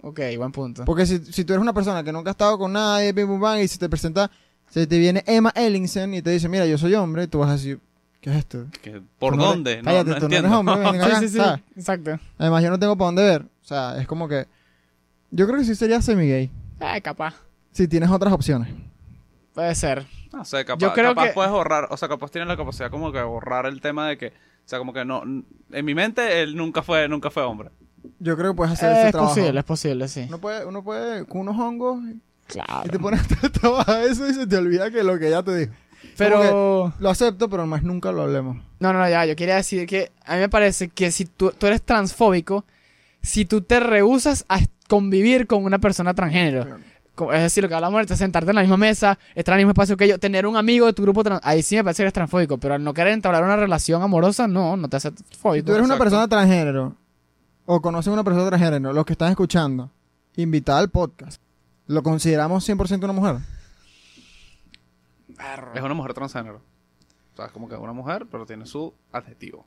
Ok, 0.01 0.19
buen 0.37 0.51
punto. 0.51 0.83
Porque 0.85 1.05
si, 1.05 1.19
si 1.31 1.45
tú 1.45 1.53
eres 1.53 1.61
una 1.61 1.73
persona 1.73 2.03
que 2.03 2.11
nunca 2.11 2.29
ha 2.29 2.33
estado 2.33 2.57
con 2.57 2.73
nadie, 2.73 3.13
bim, 3.13 3.27
bum, 3.27 3.39
bam, 3.39 3.59
y 3.59 3.67
se 3.67 3.77
te 3.77 3.87
presenta, 3.89 4.29
se 4.69 4.85
te 4.85 4.97
viene 4.97 5.23
Emma 5.27 5.51
Ellingsen 5.55 6.13
y 6.13 6.21
te 6.21 6.29
dice, 6.31 6.49
mira, 6.49 6.65
yo 6.65 6.77
soy 6.77 6.93
hombre, 6.95 7.27
tú 7.27 7.39
vas 7.39 7.49
a 7.49 7.53
decir, 7.53 7.79
¿qué 8.23 8.29
es 8.31 8.37
esto? 8.37 8.65
¿Por 9.19 9.35
no 9.35 9.43
eres- 9.43 9.53
dónde? 9.53 9.77
No, 9.77 9.83
cállate, 9.83 10.09
no 10.09 10.15
tú 10.15 10.19
no 10.21 10.25
entiendo. 10.25 10.47
eres 10.47 10.57
hombre, 10.59 10.75
ven 10.77 10.87
acá, 11.01 11.19
Sí, 11.19 11.27
sí, 11.27 11.29
sí. 11.33 11.37
¿sabes? 11.37 11.61
Exacto. 11.75 12.19
Además, 12.37 12.63
yo 12.63 12.69
no 12.71 12.79
tengo 12.79 12.97
para 12.97 13.05
dónde 13.07 13.23
ver. 13.23 13.41
O 13.43 13.65
sea, 13.65 14.01
es 14.01 14.07
como 14.07 14.27
que... 14.27 14.47
Yo 15.31 15.45
creo 15.47 15.59
que 15.59 15.65
sí 15.65 15.75
sería 15.75 16.01
semi-gay. 16.01 16.49
Ay, 16.79 17.01
capaz. 17.01 17.35
Si 17.71 17.87
tienes 17.87 18.09
otras 18.09 18.33
opciones. 18.33 18.69
Puede 19.53 19.75
ser. 19.75 20.05
No 20.31 20.43
sé, 20.45 20.63
capaz, 20.65 20.79
Yo 20.81 20.93
creo 20.93 21.09
capaz 21.09 21.27
que- 21.27 21.33
puedes 21.33 21.51
borrar, 21.51 21.87
o 21.91 21.97
sea, 21.97 22.07
capaz 22.09 22.31
tienes 22.31 22.47
la 22.47 22.57
capacidad 22.57 22.89
como 22.89 23.11
que 23.11 23.17
de 23.19 23.23
borrar 23.23 23.65
el 23.67 23.81
tema 23.81 24.07
de 24.07 24.17
que, 24.17 24.27
o 24.27 24.31
sea, 24.65 24.79
como 24.79 24.93
que 24.93 25.05
no, 25.05 25.21
en 25.23 25.85
mi 25.85 25.93
mente 25.93 26.41
él 26.41 26.55
nunca 26.55 26.81
fue, 26.81 27.07
nunca 27.07 27.29
fue 27.29 27.43
hombre. 27.43 27.69
Yo 28.19 28.35
creo 28.35 28.51
que 28.51 28.57
puedes 28.57 28.73
hacer 28.73 28.89
Eh, 28.91 28.93
ese 28.97 29.05
es 29.07 29.11
trabajo. 29.11 29.33
posible, 29.35 29.59
es 29.59 29.65
posible, 29.65 30.07
sí. 30.07 30.25
Uno 30.27 30.39
puede, 30.39 30.65
uno 30.65 30.83
puede 30.83 31.25
con 31.25 31.41
unos 31.41 31.57
hongos 31.59 31.99
Claro. 32.47 32.81
y 32.85 32.89
te 32.89 32.99
pones 32.99 33.21
a 33.43 33.49
trabajar 33.49 34.03
eso 34.03 34.27
y 34.27 34.33
se 34.33 34.45
te 34.47 34.57
olvida 34.57 34.89
que 34.91 35.03
lo 35.03 35.17
que 35.19 35.27
ella 35.27 35.43
te 35.43 35.55
dijo. 35.55 35.73
Pero... 36.17 36.93
Lo 36.99 37.09
acepto, 37.09 37.49
pero 37.49 37.65
más 37.65 37.83
nunca 37.83 38.11
lo 38.11 38.23
hablemos. 38.23 38.57
No, 38.79 38.93
no, 38.93 39.07
ya, 39.09 39.25
yo 39.25 39.35
quería 39.35 39.55
decir 39.55 39.87
que 39.87 40.11
a 40.25 40.33
mí 40.35 40.39
me 40.41 40.49
parece 40.49 40.89
que 40.89 41.11
si 41.11 41.25
tú, 41.25 41.51
tú 41.57 41.67
eres 41.67 41.81
transfóbico, 41.81 42.65
si 43.21 43.45
tú 43.45 43.61
te 43.61 43.79
rehusas 43.79 44.45
a 44.49 44.59
convivir 44.87 45.47
con 45.47 45.63
una 45.63 45.79
persona 45.79 46.13
transgénero, 46.13 46.65
Claro. 47.15 47.33
es 47.33 47.41
decir, 47.43 47.63
lo 47.63 47.69
que 47.69 47.75
hablamos 47.75 47.95
ahorita, 47.97 48.15
sentarte 48.17 48.49
en 48.51 48.55
la 48.55 48.61
misma 48.61 48.77
mesa, 48.77 49.17
estar 49.35 49.53
en 49.53 49.59
el 49.59 49.65
mismo 49.65 49.71
espacio 49.71 49.95
que 49.97 50.05
ellos, 50.05 50.19
tener 50.19 50.45
un 50.45 50.57
amigo 50.57 50.85
de 50.87 50.93
tu 50.93 51.03
grupo, 51.03 51.23
trans- 51.23 51.41
ahí 51.43 51.61
sí 51.63 51.75
me 51.75 51.83
parece 51.83 51.97
que 51.99 52.03
eres 52.03 52.13
transfóbico, 52.13 52.57
pero 52.57 52.73
al 52.73 52.83
no 52.83 52.93
querer 52.93 53.13
entablar 53.13 53.43
una 53.43 53.55
relación 53.55 54.01
amorosa, 54.01 54.47
no, 54.47 54.75
no 54.77 54.89
te 54.89 54.97
hace 54.97 55.11
Si 55.11 55.37
fóbico. 55.37 55.67
tú 55.67 55.71
eres 55.73 55.85
una 55.85 55.97
persona 55.97 56.27
transgénero 56.27 56.95
o 57.65 57.81
conoces 57.81 58.09
a 58.09 58.11
una 58.13 58.23
persona 58.23 58.47
transgénero, 58.49 58.91
los 58.93 59.05
que 59.05 59.13
están 59.13 59.29
escuchando, 59.29 59.89
invitada 60.35 60.79
al 60.79 60.89
podcast, 60.89 61.41
¿lo 61.87 62.03
consideramos 62.03 62.67
100% 62.67 63.03
una 63.05 63.13
mujer? 63.13 63.37
Es 65.73 65.81
una 65.81 65.93
mujer 65.93 66.13
transgénero. 66.13 66.61
O 67.33 67.35
sea, 67.35 67.45
es 67.47 67.51
como 67.51 67.67
que 67.67 67.75
una 67.75 67.93
mujer, 67.93 68.27
pero 68.31 68.45
tiene 68.45 68.65
su 68.65 68.93
adjetivo. 69.11 69.65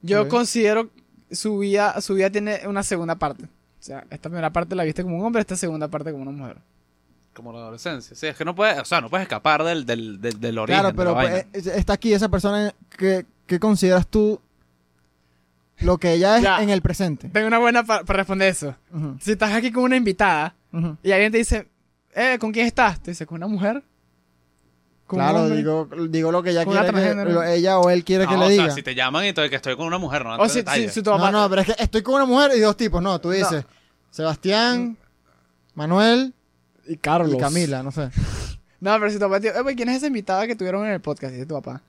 Yo 0.00 0.28
considero 0.28 0.90
su 1.30 1.58
vida, 1.58 2.00
su 2.00 2.14
vida 2.14 2.30
tiene 2.30 2.60
una 2.66 2.82
segunda 2.82 3.16
parte. 3.16 3.44
O 3.44 3.48
sea, 3.84 4.04
esta 4.10 4.28
primera 4.28 4.50
parte 4.50 4.74
la 4.74 4.84
viste 4.84 5.02
como 5.02 5.18
un 5.18 5.24
hombre, 5.26 5.40
esta 5.40 5.56
segunda 5.56 5.88
parte 5.88 6.10
como 6.12 6.22
una 6.22 6.32
mujer. 6.32 6.58
Como 7.34 7.52
la 7.52 7.58
adolescencia. 7.60 8.14
Sí, 8.14 8.26
es 8.26 8.36
que 8.36 8.44
no 8.44 8.54
puedes, 8.54 8.78
o 8.78 8.84
sea, 8.84 9.00
no 9.00 9.08
puedes 9.10 9.24
escapar 9.24 9.62
del, 9.64 9.84
del, 9.86 10.20
del, 10.20 10.38
del 10.40 10.58
origen 10.58 10.80
Claro, 10.80 10.88
de 10.88 10.94
pero 10.94 11.10
la 11.14 11.20
pues, 11.20 11.32
vaina. 11.32 11.48
eh, 11.52 11.78
está 11.78 11.94
aquí 11.94 12.12
esa 12.12 12.28
persona 12.28 12.74
que, 12.96 13.24
que 13.46 13.58
consideras 13.58 14.06
tú 14.06 14.40
lo 15.78 15.98
que 15.98 16.12
ella 16.12 16.36
es 16.36 16.42
Ya. 16.42 16.62
en 16.62 16.70
el 16.70 16.80
presente. 16.82 17.28
Tengo 17.30 17.46
una 17.48 17.58
buena 17.58 17.82
pa- 17.84 18.04
para 18.04 18.18
responder 18.18 18.48
eso. 18.48 18.74
Si 19.20 19.32
estás 19.32 19.52
aquí 19.52 19.72
con 19.72 19.84
una 19.84 19.96
invitada 19.96 20.54
y 21.02 21.10
alguien 21.12 21.32
te 21.32 21.38
dice, 21.38 21.68
eh, 22.14 22.38
¿con 22.38 22.52
quién 22.52 22.66
estás? 22.66 23.00
Te 23.02 23.10
dice, 23.12 23.26
¿con 23.26 23.36
una 23.36 23.48
mujer? 23.48 23.82
¿Con 25.12 25.20
un 25.20 25.26
Claro, 25.26 25.42
hombre? 25.42 25.56
digo, 25.58 25.88
digo 26.08 26.32
lo 26.32 26.42
que 26.42 26.50
ella 26.50 26.64
quiere 26.64 26.80
que, 26.86 26.92
transgénero. 26.92 27.30
lo- 27.32 27.42
ella 27.42 27.78
o 27.78 27.90
él 27.90 28.02
quiere 28.02 28.26
que 28.26 28.34
le 28.36 28.44
o 28.46 28.48
diga. 28.48 28.64
sea, 28.64 28.74
si 28.74 28.82
te 28.82 28.94
llaman 28.94 29.26
y 29.26 29.34
te, 29.34 29.50
que 29.50 29.56
estoy 29.56 29.76
con 29.76 29.86
una 29.86 29.98
mujer, 29.98 30.24
no 30.24 30.36
O 30.36 30.44
si, 30.46 30.52
si, 30.52 30.58
detalles. 30.60 30.92
si 30.94 31.02
tu 31.02 31.10
No, 31.10 31.18
mamá... 31.18 31.30
no, 31.30 31.50
pero 31.50 31.60
es 31.60 31.66
que 31.74 31.82
estoy 31.82 32.02
con 32.02 32.14
una 32.14 32.24
mujer 32.24 32.52
y 32.56 32.60
dos 32.60 32.76
tipos. 32.78 33.02
No, 33.02 33.20
tú 33.20 33.30
dices 33.30 33.64
Sebastián, 34.10 34.96
Manuel 35.74 36.32
Y 36.86 36.96
Carlos. 36.96 37.34
y 37.34 37.38
Camila, 37.38 37.82
no 37.82 37.90
sé. 37.92 38.08
No, 38.80 38.92
pero 38.98 39.10
si 39.10 39.14
tu 39.16 39.20
papá 39.20 39.38
dice, 39.38 39.54
eh, 39.56 39.74
¿quién 39.76 39.88
es 39.90 39.98
esa 39.98 40.08
invitada 40.08 40.44
que 40.46 40.56
tuvieron 40.56 40.84
en 40.86 40.92
el 40.92 41.00
podcast? 41.00 41.32
Dice 41.34 41.46
tu 41.46 41.54
papá. 41.54 41.80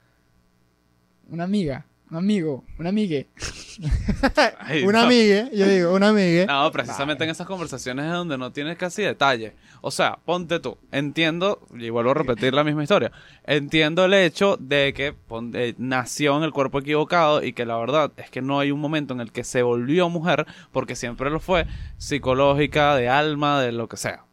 Una 1.30 1.46
amiga, 1.46 1.86
un 2.10 2.18
amigo, 2.18 2.64
una 2.78 2.90
amigue. 2.90 3.28
Ay, 4.60 4.86
no. 4.92 5.00
amiga, 5.00 5.50
yo 5.52 5.68
digo, 5.68 5.94
una 5.94 6.10
amiga. 6.10 6.46
No, 6.46 6.72
precisamente 6.72 7.24
en 7.24 7.30
esas 7.30 7.48
conversaciones 7.48 8.06
es 8.06 8.12
donde 8.12 8.38
no 8.38 8.52
tienes 8.52 8.78
casi 8.78 9.02
detalle. 9.02 9.56
O 9.82 9.92
sea, 9.92 10.20
ponte 10.24 10.60
tú. 10.60 10.78
Entiendo, 10.92 11.60
y 11.78 11.90
vuelvo 11.90 12.12
a 12.12 12.16
repetir 12.16 12.54
la 12.54 12.64
misma 12.64 12.84
historia. 12.84 13.12
Entiendo 13.46 14.06
el 14.06 14.14
hecho 14.14 14.58
de 14.60 14.94
que 14.94 15.16
eh, 15.56 15.74
nació 15.78 16.38
en 16.38 16.44
el 16.44 16.52
cuerpo 16.52 16.80
equivocado 16.80 17.44
y 17.44 17.54
que 17.54 17.66
la 17.66 17.78
verdad 17.78 18.12
es 18.18 18.30
que 18.30 18.42
no 18.42 18.60
hay 18.60 18.72
un 18.72 18.80
momento 18.80 19.14
en 19.14 19.20
el 19.20 19.32
que 19.32 19.44
se 19.44 19.64
volvió 19.64 20.10
mujer, 20.10 20.46
porque 20.72 20.96
siempre 20.96 21.30
lo 21.30 21.40
fue, 21.40 21.66
psicológica, 21.98 22.96
de 22.96 23.10
alma, 23.10 23.62
de 23.62 23.72
lo 23.72 23.88
que 23.90 23.98
sea. 23.98 24.26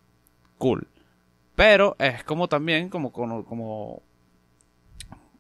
Cool. 0.59 0.87
Pero 1.55 1.97
es 1.99 2.25
como 2.25 2.49
también, 2.49 2.89
como, 2.89 3.13
como, 3.13 3.45
como, 3.45 4.03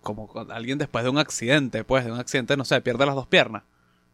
como 0.02 0.26
con 0.28 0.50
alguien 0.50 0.78
después 0.78 1.04
de 1.04 1.10
un 1.10 1.18
accidente, 1.18 1.84
pues 1.84 2.04
de 2.04 2.12
un 2.12 2.18
accidente, 2.18 2.56
no 2.56 2.64
sé, 2.64 2.80
pierde 2.80 3.06
las 3.06 3.14
dos 3.14 3.26
piernas. 3.26 3.62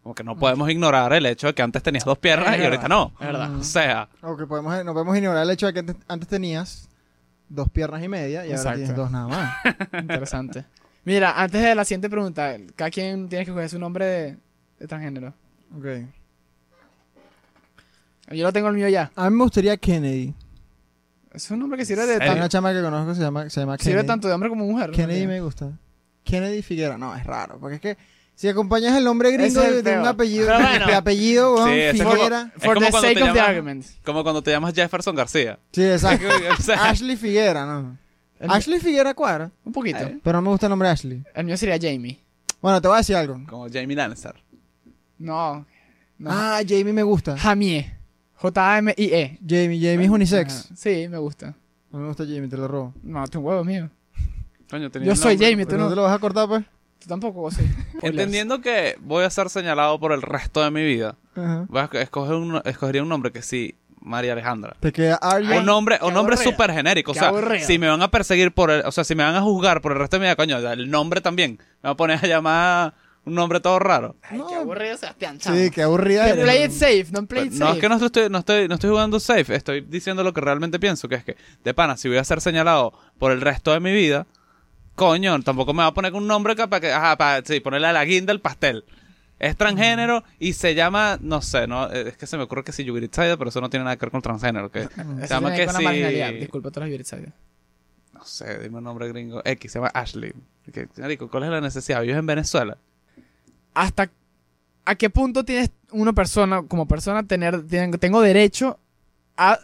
Como 0.03 0.15
que 0.15 0.23
no 0.23 0.37
podemos 0.39 0.71
ignorar 0.71 1.13
el 1.13 1.27
hecho 1.27 1.49
de 1.49 1.55
que 1.55 1.63
antes 1.63 1.83
tenías 1.83 2.05
dos 2.05 2.19
piernas 2.19 2.55
Es 2.55 2.61
y 2.61 2.65
ahorita 2.65 2.87
no. 2.89 3.13
Es 3.19 3.27
verdad. 3.27 3.55
O 3.57 3.65
sea, 3.65 4.09
O 4.23 4.37
que 4.37 4.47
podemos, 4.47 4.85
no 4.85 4.93
podemos 4.93 5.17
ignorar 5.17 5.43
el 5.43 5.51
hecho 5.51 5.67
de 5.67 5.73
que 5.73 5.79
antes, 5.81 5.97
antes 6.07 6.29
tenías 6.29 6.89
dos 7.49 7.69
piernas 7.71 8.03
y 8.05 8.09
media 8.09 8.45
y 8.47 8.51
ahora 8.51 8.57
Exacto. 8.57 8.79
tienes 8.79 8.97
dos 8.97 9.11
nada 9.11 9.27
más. 9.27 9.57
Interesante. 10.01 10.65
Mira, 11.05 11.33
antes 11.41 11.61
de 11.63 11.75
la 11.75 11.85
siguiente 11.85 12.09
pregunta, 12.09 12.57
cada 12.77 12.91
quien 12.91 13.29
tiene 13.29 13.45
que 13.45 13.53
coger 13.53 13.69
su 13.69 13.79
nombre 13.81 14.05
de, 14.05 14.37
de 14.79 14.87
transgénero. 14.87 15.35
Ok. 15.77 15.87
Yo 18.31 18.45
lo 18.45 18.53
tengo 18.53 18.69
el 18.69 18.75
mío 18.75 18.89
ya. 18.89 19.11
A 19.15 19.31
mí 19.31 19.37
me 19.37 19.43
gustaría 19.45 19.77
Kennedy. 19.77 20.35
Es 21.37 21.51
un 21.51 21.59
nombre 21.61 21.79
que 21.79 21.85
sirve 21.85 22.07
de, 22.07 22.15
¿Serio? 22.15 22.33
Hay 22.33 22.39
una 22.39 22.49
chama 22.49 22.73
que 22.73 22.81
conozco 22.81 23.09
que 23.11 23.15
se 23.15 23.21
llama, 23.21 23.49
se 23.51 23.61
llama 23.61 23.77
sirve 23.79 23.91
Kennedy. 23.93 24.07
tanto 24.07 24.27
de 24.29 24.35
hombre 24.35 24.49
como 24.49 24.65
mujer. 24.65 24.91
Kennedy 24.91 25.27
me 25.27 25.41
gusta. 25.41 25.71
Kennedy 26.25 26.63
Figuera. 26.63 26.97
No, 26.99 27.15
es 27.15 27.25
raro. 27.25 27.59
Porque 27.61 27.77
es 27.77 27.81
que 27.81 27.97
si 28.35 28.49
acompañas 28.49 28.97
el 28.97 29.05
nombre 29.05 29.31
gringo 29.31 29.61
Ese 29.61 29.61
es 29.61 29.77
el 29.77 29.83
de, 29.85 29.93
de 29.93 29.99
un 30.01 30.07
apellido, 30.07 30.47
bueno. 30.47 30.87
de 30.87 30.95
apellido, 30.95 31.55
weón, 31.55 31.69
Sí, 31.71 31.79
es 31.81 31.99
como- 32.03 32.11
Figuera. 32.17 32.53
Es 32.57 32.63
For 32.65 32.75
como 32.75 32.87
the 32.87 32.91
cuando 32.91 33.09
sake 33.09 33.21
te 33.21 33.23
of 33.29 33.33
the 33.35 33.41
argument. 33.41 33.85
como 34.05 34.23
cuando 34.23 34.43
te 34.43 34.51
llamas 34.51 34.75
Jefferson 34.75 35.15
García. 35.15 35.59
Sí, 35.73 35.85
exacto. 35.85 36.27
O 36.59 36.63
sea, 36.63 36.85
Ashley 36.89 37.17
Figuera, 37.17 37.65
¿no? 37.67 37.99
El- 38.41 38.51
Ashley 38.51 38.81
Figuera 38.81 39.15
cuadra. 39.15 39.51
Un 39.65 39.73
poquito. 39.73 39.99
Eh. 39.99 40.19
Pero 40.23 40.39
no 40.39 40.43
me 40.43 40.49
gusta 40.51 40.67
el 40.67 40.71
nombre 40.71 40.89
Ashley. 40.89 41.23
El 41.35 41.45
mío 41.47 41.57
sería 41.57 41.79
Jamie. 41.81 42.19
Bueno, 42.61 42.81
te 42.81 42.89
voy 42.89 42.95
a 42.97 42.99
decir 42.99 43.15
algo. 43.17 43.41
como 43.49 43.67
Jamie 43.71 43.95
Lannister. 43.97 44.35
No. 45.19 45.65
no. 46.19 46.31
Ah, 46.31 46.61
Jamie 46.67 46.93
me 46.93 47.03
gusta. 47.03 47.37
Jamie. 47.39 47.95
J-A-M-I-E. 48.37 49.39
Jamie, 49.47 49.81
Jamie 49.81 50.05
es 50.05 50.11
unisex. 50.11 50.67
Ajá. 50.67 50.75
Sí, 50.77 51.09
me 51.09 51.19
gusta. 51.19 51.55
No 51.91 51.99
me 52.01 52.09
gusta 52.09 52.25
Jamie, 52.25 52.49
te 52.49 52.57
lo 52.57 52.69
robo. 52.69 52.95
No, 53.03 53.27
tu 53.29 53.41
huevo 53.41 53.65
mío. 53.65 53.89
Coño, 54.71 54.91
tenía 54.91 55.09
Yo 55.09 55.17
soy 55.17 55.35
nombre. 55.35 55.51
Jamie, 55.51 55.65
tú 55.65 55.71
¿Pero 55.71 55.79
no 55.79 55.85
no. 55.85 55.91
te 55.91 55.97
lo 55.97 56.03
vas 56.03 56.15
a 56.15 56.19
cortar, 56.19 56.49
pues? 56.49 56.65
Tú 56.99 57.09
tampoco, 57.09 57.51
sí. 57.51 57.63
Entendiendo 58.03 58.61
que 58.61 58.97
voy 59.01 59.25
a 59.25 59.31
ser 59.31 59.49
señalado 59.51 59.99
por 60.01 60.13
el 60.13 60.23
resto 60.23 60.63
de 60.63 60.71
mi 60.71 60.85
vida, 60.85 61.17
Ajá. 61.35 61.67
voy 61.69 61.81
a 61.81 62.01
escoger 62.03 62.35
un, 62.35 62.61
escogería 62.65 63.03
un 63.03 63.09
nombre 63.09 63.31
que 63.33 63.43
sí, 63.43 63.75
María 64.01 64.33
Alejandra. 64.33 64.77
Te 64.81 64.93
queda 64.93 65.17
Arya. 65.17 65.59
un 65.61 65.67
nombre, 65.67 65.99
un 66.03 66.13
nombre 66.15 66.35
aburrido. 66.35 66.53
súper 66.53 66.73
genérico. 66.73 67.13
O 67.13 67.15
Qué 67.15 67.21
sea, 67.21 67.29
aburrido. 67.29 67.67
si 67.67 67.79
me 67.79 67.89
van 67.89 68.03
a 68.03 68.11
perseguir 68.11 68.53
por 68.53 68.71
el, 68.71 68.83
o 68.85 68.93
sea, 68.93 69.05
si 69.05 69.15
me 69.15 69.23
van 69.25 69.35
a 69.37 69.41
juzgar 69.43 69.81
por 69.81 69.93
el 69.93 69.99
resto 69.99 70.17
de 70.17 70.21
mi 70.21 70.25
vida, 70.27 70.37
coño, 70.37 70.59
el 70.59 70.91
nombre 70.91 71.21
también. 71.21 71.53
Me 71.83 71.89
voy 71.89 71.93
a 71.93 71.97
poner 71.97 72.19
a 72.25 72.27
llamar 72.29 72.95
un 73.27 73.35
nombre 73.35 73.61
todo 73.61 73.79
raro. 73.79 74.17
Ay, 74.23 74.39
No. 74.39 74.47
qué 74.47 74.55
aburrido 74.55 74.97
Sebastián, 74.97 75.39
chamo. 75.39 75.57
Sí, 75.57 75.71
qué. 75.71 75.83
Que 75.85 76.31
eres. 76.31 76.45
play 76.45 76.65
it 76.65 76.71
safe, 76.71 77.07
no 77.11 77.27
play 77.27 77.47
it 77.49 77.53
No 77.53 77.67
safe. 77.67 77.73
es 77.73 77.81
que 77.81 77.89
no 77.89 77.97
estoy, 77.97 78.31
no, 78.31 78.39
estoy, 78.39 78.69
no 78.69 78.75
estoy 78.75 78.91
jugando 78.91 79.21
safe, 79.21 79.55
estoy 79.55 79.81
diciendo 79.83 80.23
lo 80.23 80.33
que 80.33 80.41
realmente 80.41 80.79
pienso, 80.79 81.09
que 81.09 81.17
es 81.17 81.25
que, 81.25 81.37
de 81.63 81.75
pana, 81.75 81.97
si 81.97 82.09
voy 82.09 82.19
a 82.19 82.25
ser 82.25 82.41
señalado 82.41 82.93
por 83.19 83.33
el 83.33 83.41
resto 83.41 83.73
de 83.73 83.81
mi 83.81 83.93
vida, 83.93 84.27
coño, 84.95 85.39
tampoco 85.43 85.75
me 85.75 85.83
va 85.83 85.89
a 85.89 85.95
poner 85.95 86.15
un 86.15 86.27
nombre 86.27 86.55
que 86.57 86.67
para 86.69 86.81
que, 86.81 86.93
ajá, 86.93 87.17
para, 87.19 87.45
sí, 87.45 87.61
ponerle 87.61 87.89
a 87.89 87.93
la 87.93 88.05
guinda 88.05 88.33
el 88.33 88.41
pastel. 88.41 88.85
Es 89.39 89.55
transgénero 89.57 90.25
y 90.39 90.55
se 90.55 90.75
llama, 90.75 91.19
no 91.21 91.43
sé, 91.43 91.67
no, 91.67 91.93
eh, 91.93 92.09
es 92.09 92.17
que 92.17 92.27
se 92.27 92.39
me 92.39 92.45
ocurre 92.45 92.65
que 92.65 92.73
si 92.73 92.85
Yugiritsaida, 92.85 93.37
pero 93.37 93.51
eso 93.51 93.61
no 93.61 93.69
tiene 93.69 93.85
nada 93.85 93.97
que 93.97 94.07
ver 94.07 94.11
con 94.13 94.23
transgénero, 94.23 94.71
que 94.71 94.85
se 94.85 95.27
llama 95.29 95.53
que 95.53 95.69
si, 95.69 96.39
Disculpa 96.39 96.71
todas 96.71 96.89
las 96.89 97.13
no 98.15 98.25
sé, 98.25 98.61
dime 98.61 98.79
un 98.79 98.85
nombre 98.85 99.09
gringo, 99.09 99.43
X, 99.45 99.73
se 99.73 99.79
llama 99.79 99.91
Ashley. 99.93 100.33
Marico, 100.97 101.29
¿cuál 101.29 101.45
es 101.45 101.51
la 101.51 101.61
necesidad? 101.61 102.01
¿Vives 102.01 102.17
en 102.17 102.25
Venezuela? 102.27 102.79
¿Hasta 103.77 104.11
a 104.87 104.95
qué 104.95 105.11
punto 105.11 105.45
tienes 105.45 105.71
una 105.91 106.13
persona, 106.15 106.63
como 106.63 106.89
persona, 106.89 107.27
tener, 107.27 107.67
tienen- 107.67 107.91
tengo 107.99 108.21
derecho 108.23 108.79
a 109.37 109.59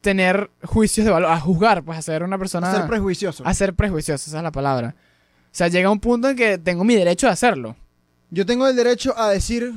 tener 0.00 0.50
juicios 0.64 1.04
de 1.04 1.12
valor, 1.12 1.30
a 1.30 1.38
juzgar, 1.38 1.82
pues 1.84 1.98
a 1.98 2.02
ser 2.02 2.22
una 2.22 2.38
persona... 2.38 2.72
Ser 2.74 2.86
prejuicioso. 2.88 3.44
a 3.46 3.52
ser 3.54 3.74
prejuicioso, 3.74 4.28
esa 4.30 4.38
es 4.38 4.42
la 4.42 4.50
palabra. 4.52 4.94
O 4.96 5.50
sea, 5.54 5.68
llega 5.68 5.90
un 5.90 6.00
punto 6.00 6.30
en 6.30 6.36
que 6.36 6.56
tengo 6.58 6.82
mi 6.82 6.94
derecho 6.94 7.26
de 7.26 7.32
hacerlo. 7.34 7.76
Yo 8.30 8.46
tengo 8.46 8.66
el 8.66 8.74
derecho 8.74 9.16
a 9.18 9.28
decir. 9.28 9.74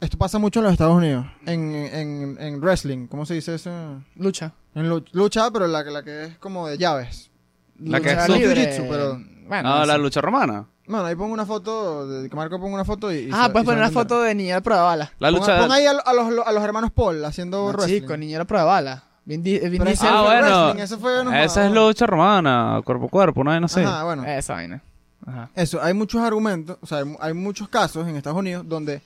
Esto 0.00 0.18
pasa 0.18 0.38
mucho 0.38 0.60
en 0.60 0.64
los 0.64 0.72
Estados 0.72 0.96
Unidos. 0.96 1.26
En, 1.46 1.74
en, 1.74 2.36
en 2.40 2.60
wrestling. 2.60 3.06
¿Cómo 3.08 3.24
se 3.26 3.34
dice 3.34 3.54
eso? 3.54 4.02
Lucha. 4.16 4.52
En 4.74 4.88
lu- 4.88 5.04
lucha, 5.12 5.50
pero 5.50 5.66
la, 5.66 5.84
que- 5.84 5.90
la 5.90 6.02
que 6.02 6.24
es 6.24 6.38
como 6.38 6.66
de 6.68 6.78
llaves. 6.78 7.30
La 7.78 8.00
que 8.00 8.10
es 8.12 8.28
libre. 8.28 8.74
pero- 8.88 9.20
Bueno, 9.48 9.68
no, 9.68 9.78
no 9.80 9.84
la 9.86 9.94
sé. 9.94 9.98
lucha 9.98 10.20
romana. 10.20 10.66
Bueno, 10.92 11.06
ahí 11.06 11.16
pongo 11.16 11.34
una 11.34 11.46
foto. 11.46 12.06
De, 12.06 12.28
que 12.30 12.36
Marco 12.36 12.60
ponga 12.60 12.74
una 12.74 12.84
foto 12.84 13.12
y. 13.12 13.16
y 13.26 13.30
Ah, 13.32 13.46
se- 13.46 13.50
puedes 13.50 13.64
y 13.64 13.66
poner 13.66 13.80
una 13.80 13.90
foto 13.90 14.22
de 14.22 14.34
niñera 14.34 14.60
prueba 14.60 14.82
bala. 14.84 15.12
La 15.18 15.28
Ponga- 15.30 15.38
lucha... 15.40 15.58
pon 15.60 15.72
ahí 15.72 15.86
a, 15.86 15.92
lo- 15.94 16.06
a 16.06 16.12
los, 16.12 16.46
a 16.46 16.52
los 16.52 16.62
hermanos 16.62 16.90
Paul 16.92 17.24
haciendo 17.24 17.58
No, 17.66 17.72
wrestling. 17.72 18.00
chico, 18.00 18.16
niñera 18.16 18.44
prueba 18.44 18.64
bala. 18.66 19.04
Vin, 19.24 19.42
Di- 19.42 19.58
Vin 19.58 19.70
Diesel 19.84 19.88
ese 19.92 20.06
Ah, 20.08 20.22
bueno. 20.22 20.98
fue, 20.98 21.44
Esa 21.44 21.64
es 21.66 21.72
no. 21.72 21.86
lucha 21.86 22.06
romana, 22.06 22.80
cuerpo 22.84 23.06
a 23.06 23.08
cuerpo, 23.08 23.44
no, 23.44 23.58
no 23.60 23.68
sé. 23.68 23.84
Ajá, 23.84 24.04
bueno. 24.04 24.24
Esa 24.24 24.54
vaina. 24.54 24.82
Ajá. 25.26 25.48
Eso, 25.54 25.80
hay 25.82 25.94
muchos 25.94 26.20
argumentos, 26.20 26.76
o 26.80 26.86
sea, 26.86 26.98
hay, 26.98 27.16
hay 27.20 27.32
muchos 27.34 27.68
casos 27.68 28.06
en 28.08 28.16
Estados 28.16 28.38
Unidos 28.38 28.64
donde 28.68 29.00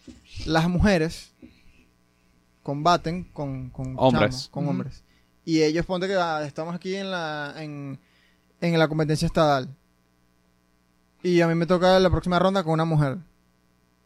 las 0.46 0.68
mujeres 0.68 1.32
combaten 2.62 3.24
con, 3.32 3.70
con 3.70 3.94
Hombres. 3.98 4.30
chamos, 4.30 4.48
con 4.48 4.68
hombres. 4.68 5.04
Y 5.44 5.62
ellos, 5.62 5.86
ponte 5.86 6.08
que 6.08 6.16
ah, 6.16 6.42
estamos 6.44 6.74
aquí 6.74 6.96
en 6.96 7.10
la, 7.10 7.54
en, 7.58 7.98
en 8.60 8.78
la 8.78 8.88
competencia 8.88 9.26
estatal. 9.26 9.68
Y 11.26 11.40
a 11.40 11.48
mí 11.48 11.54
me 11.54 11.66
toca 11.66 11.98
la 11.98 12.10
próxima 12.10 12.38
ronda 12.38 12.62
con 12.62 12.72
una 12.74 12.84
mujer. 12.84 13.18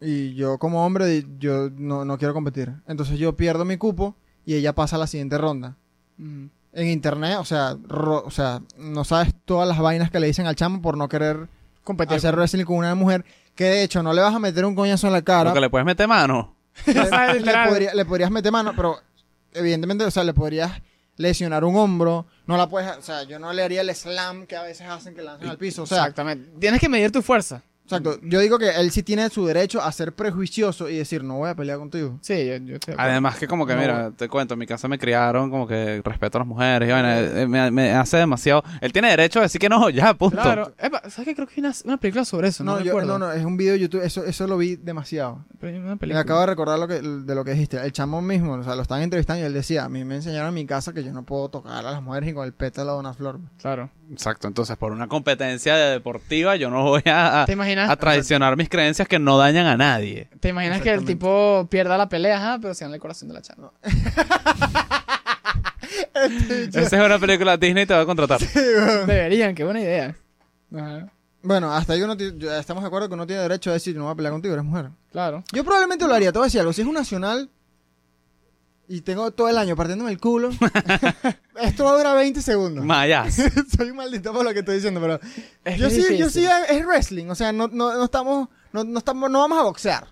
Y 0.00 0.34
yo 0.34 0.58
como 0.58 0.84
hombre, 0.86 1.26
yo 1.38 1.68
no, 1.76 2.04
no 2.04 2.16
quiero 2.16 2.32
competir. 2.32 2.72
Entonces 2.86 3.18
yo 3.18 3.36
pierdo 3.36 3.64
mi 3.64 3.76
cupo 3.76 4.14
y 4.46 4.54
ella 4.54 4.74
pasa 4.74 4.96
a 4.96 4.98
la 4.98 5.06
siguiente 5.06 5.36
ronda. 5.36 5.76
Mm. 6.16 6.46
En 6.72 6.88
internet, 6.88 7.36
o 7.38 7.44
sea, 7.44 7.76
ro- 7.86 8.22
o 8.24 8.30
sea, 8.30 8.62
no 8.78 9.04
sabes 9.04 9.34
todas 9.44 9.68
las 9.68 9.78
vainas 9.80 10.10
que 10.10 10.20
le 10.20 10.28
dicen 10.28 10.46
al 10.46 10.54
chamo 10.56 10.80
por 10.80 10.96
no 10.96 11.08
querer 11.08 11.48
Competir. 11.84 12.16
hacer 12.16 12.34
wrestling 12.36 12.64
con 12.64 12.76
una 12.76 12.94
mujer 12.94 13.24
que 13.54 13.64
de 13.64 13.82
hecho 13.82 14.02
no 14.02 14.12
le 14.14 14.22
vas 14.22 14.34
a 14.34 14.38
meter 14.38 14.64
un 14.64 14.74
coñazo 14.74 15.06
en 15.08 15.12
la 15.12 15.22
cara. 15.22 15.50
Porque 15.50 15.60
le 15.60 15.68
puedes 15.68 15.84
meter 15.84 16.08
mano. 16.08 16.54
Le, 16.86 16.94
le 17.34 17.38
Literal. 17.40 17.68
podría- 17.68 17.94
le 17.94 18.04
podrías 18.06 18.30
meter 18.30 18.52
mano, 18.52 18.72
pero 18.74 18.96
evidentemente, 19.52 20.04
o 20.04 20.10
sea, 20.10 20.24
le 20.24 20.32
podrías 20.32 20.72
lesionar 21.20 21.64
un 21.64 21.76
hombro. 21.76 22.26
No 22.46 22.56
la 22.56 22.68
puedes, 22.68 22.96
o 22.96 23.02
sea, 23.02 23.22
yo 23.24 23.38
no 23.38 23.52
le 23.52 23.62
haría 23.62 23.82
el 23.82 23.94
slam 23.94 24.46
que 24.46 24.56
a 24.56 24.62
veces 24.62 24.88
hacen 24.88 25.14
que 25.14 25.22
lanzan 25.22 25.48
al 25.48 25.58
piso. 25.58 25.82
O 25.82 25.86
sea, 25.86 25.98
Exactamente. 25.98 26.50
Tienes 26.58 26.80
que 26.80 26.88
medir 26.88 27.12
tu 27.12 27.22
fuerza. 27.22 27.62
Exacto. 27.98 28.18
Yo 28.22 28.40
digo 28.40 28.58
que 28.58 28.70
él 28.70 28.90
sí 28.90 29.02
tiene 29.02 29.28
su 29.30 29.46
derecho 29.46 29.82
a 29.82 29.90
ser 29.92 30.14
prejuicioso 30.14 30.88
y 30.88 30.96
decir, 30.96 31.24
no 31.24 31.38
voy 31.38 31.50
a 31.50 31.54
pelear 31.54 31.78
contigo. 31.78 32.18
Sí, 32.20 32.46
yo, 32.46 32.56
yo 32.58 32.74
estoy. 32.76 32.94
Además 32.96 33.38
que 33.38 33.46
como 33.46 33.66
que, 33.66 33.74
No. 33.74 33.80
mira, 33.80 34.10
te 34.12 34.28
cuento, 34.28 34.54
en 34.54 34.60
mi 34.60 34.66
casa 34.66 34.88
me 34.88 34.98
criaron 34.98 35.50
como 35.50 35.66
que 35.66 36.00
respeto 36.04 36.38
a 36.38 36.40
las 36.40 36.48
mujeres 36.48 36.88
y 36.88 36.92
vaina, 36.92 37.20
eh, 37.20 37.46
me, 37.46 37.70
me 37.70 37.90
hace 37.92 38.16
demasiado... 38.18 38.62
Él 38.80 38.92
tiene 38.92 39.10
derecho 39.10 39.40
a 39.40 39.42
decir 39.42 39.60
que 39.60 39.68
no, 39.68 39.88
ya, 39.90 40.14
punto. 40.14 40.40
Claro. 40.40 40.72
Epa, 40.78 41.02
¿Sabes 41.10 41.26
qué? 41.28 41.34
Creo 41.34 41.46
que 41.46 41.54
hay 41.56 41.60
una, 41.60 41.72
una 41.84 41.96
película 41.96 42.24
sobre 42.24 42.48
eso. 42.48 42.64
No, 42.64 42.78
No, 42.78 42.84
yo, 42.84 43.00
no, 43.02 43.18
no, 43.18 43.32
es 43.32 43.44
un 43.44 43.56
video 43.56 43.74
de 43.74 43.80
YouTube, 43.80 44.02
eso, 44.02 44.24
eso 44.24 44.46
lo 44.46 44.56
vi 44.56 44.76
demasiado. 44.76 45.44
Me 45.60 46.16
acabo 46.16 46.40
de 46.40 46.46
recordar 46.46 46.78
lo 46.78 46.88
que, 46.88 47.00
de 47.00 47.34
lo 47.34 47.44
que 47.44 47.52
dijiste. 47.52 47.76
El 47.78 47.92
chamo 47.92 48.22
mismo, 48.22 48.54
o 48.54 48.62
sea, 48.64 48.74
lo 48.74 48.82
estaban 48.82 49.02
entrevistando 49.02 49.42
y 49.42 49.46
él 49.46 49.52
decía, 49.52 49.84
a 49.84 49.88
mí 49.88 50.04
me 50.04 50.16
enseñaron 50.16 50.48
en 50.48 50.54
mi 50.54 50.66
casa 50.66 50.92
que 50.92 51.02
yo 51.04 51.12
no 51.12 51.24
puedo 51.24 51.48
tocar 51.48 51.84
a 51.84 51.90
las 51.90 52.02
mujeres 52.02 52.26
ni 52.28 52.34
con 52.34 52.44
el 52.46 52.52
pétalo 52.52 52.94
de 52.94 53.00
una 53.00 53.14
flor. 53.14 53.40
Claro. 53.60 53.90
Exacto, 54.12 54.48
entonces 54.48 54.76
por 54.76 54.92
una 54.92 55.06
competencia 55.06 55.76
deportiva 55.76 56.56
yo 56.56 56.68
no 56.68 56.82
voy 56.82 57.02
a, 57.06 57.44
¿Te 57.46 57.52
imaginas? 57.52 57.88
a 57.90 57.96
traicionar 57.96 58.56
mis 58.56 58.68
creencias 58.68 59.06
que 59.06 59.18
no 59.18 59.38
dañan 59.38 59.66
a 59.66 59.76
nadie. 59.76 60.28
¿Te 60.40 60.48
imaginas 60.48 60.80
que 60.82 60.90
el 60.90 61.04
tipo 61.04 61.68
pierda 61.70 61.96
la 61.96 62.08
pelea, 62.08 62.38
ajá, 62.38 62.58
pero 62.60 62.74
se 62.74 62.84
gana 62.84 62.96
el 62.96 63.00
corazón 63.00 63.28
de 63.28 63.34
la 63.34 63.42
chava? 63.42 63.72
Esa 66.72 66.80
es 66.80 66.92
una 66.92 67.18
película 67.18 67.56
Disney 67.56 67.86
te 67.86 67.94
va 67.94 68.00
a 68.00 68.06
contratar. 68.06 68.40
Deberían, 68.40 69.54
qué 69.54 69.64
buena 69.64 69.80
idea. 69.80 70.14
Ajá. 70.74 71.08
Bueno, 71.42 71.72
hasta 71.72 71.94
ahí 71.94 72.02
uno 72.02 72.14
estamos 72.58 72.82
de 72.82 72.86
acuerdo 72.86 73.08
que 73.08 73.14
uno 73.14 73.26
tiene 73.26 73.42
derecho 73.42 73.70
a 73.70 73.74
decir, 73.74 73.96
no 73.96 74.04
voy 74.04 74.12
a 74.12 74.16
pelear 74.16 74.32
contigo, 74.32 74.52
eres 74.54 74.64
mujer. 74.64 74.90
Claro. 75.10 75.42
Yo 75.52 75.64
probablemente 75.64 76.06
lo 76.06 76.14
haría, 76.14 76.32
te 76.32 76.38
voy 76.38 76.44
a 76.44 76.48
decir 76.48 76.60
algo. 76.60 76.72
Si 76.72 76.82
es 76.82 76.86
un 76.86 76.94
nacional 76.94 77.48
y 78.92 79.02
tengo 79.02 79.30
todo 79.30 79.48
el 79.48 79.56
año 79.56 79.76
partiéndome 79.76 80.10
el 80.10 80.18
culo, 80.18 80.50
esto 81.62 81.84
va 81.84 81.92
a 81.92 81.96
durar 81.96 82.16
20 82.16 82.42
segundos. 82.42 82.84
Mayas. 82.84 83.36
Soy 83.76 83.90
un 83.90 83.96
maldito 83.96 84.32
por 84.32 84.44
lo 84.44 84.52
que 84.52 84.58
estoy 84.58 84.74
diciendo, 84.74 85.00
pero 85.00 85.20
Es 85.64 85.78
yo 85.78 85.88
sí, 85.88 86.18
yo 86.18 86.28
sí 86.28 86.44
es 86.68 86.84
wrestling, 86.84 87.28
o 87.28 87.36
sea, 87.36 87.52
no, 87.52 87.68
no, 87.68 87.94
no 87.94 88.04
estamos, 88.04 88.48
no, 88.72 88.82
no 88.82 88.98
estamos, 88.98 89.30
no 89.30 89.38
vamos 89.38 89.58
a 89.60 89.62
boxear. 89.62 90.08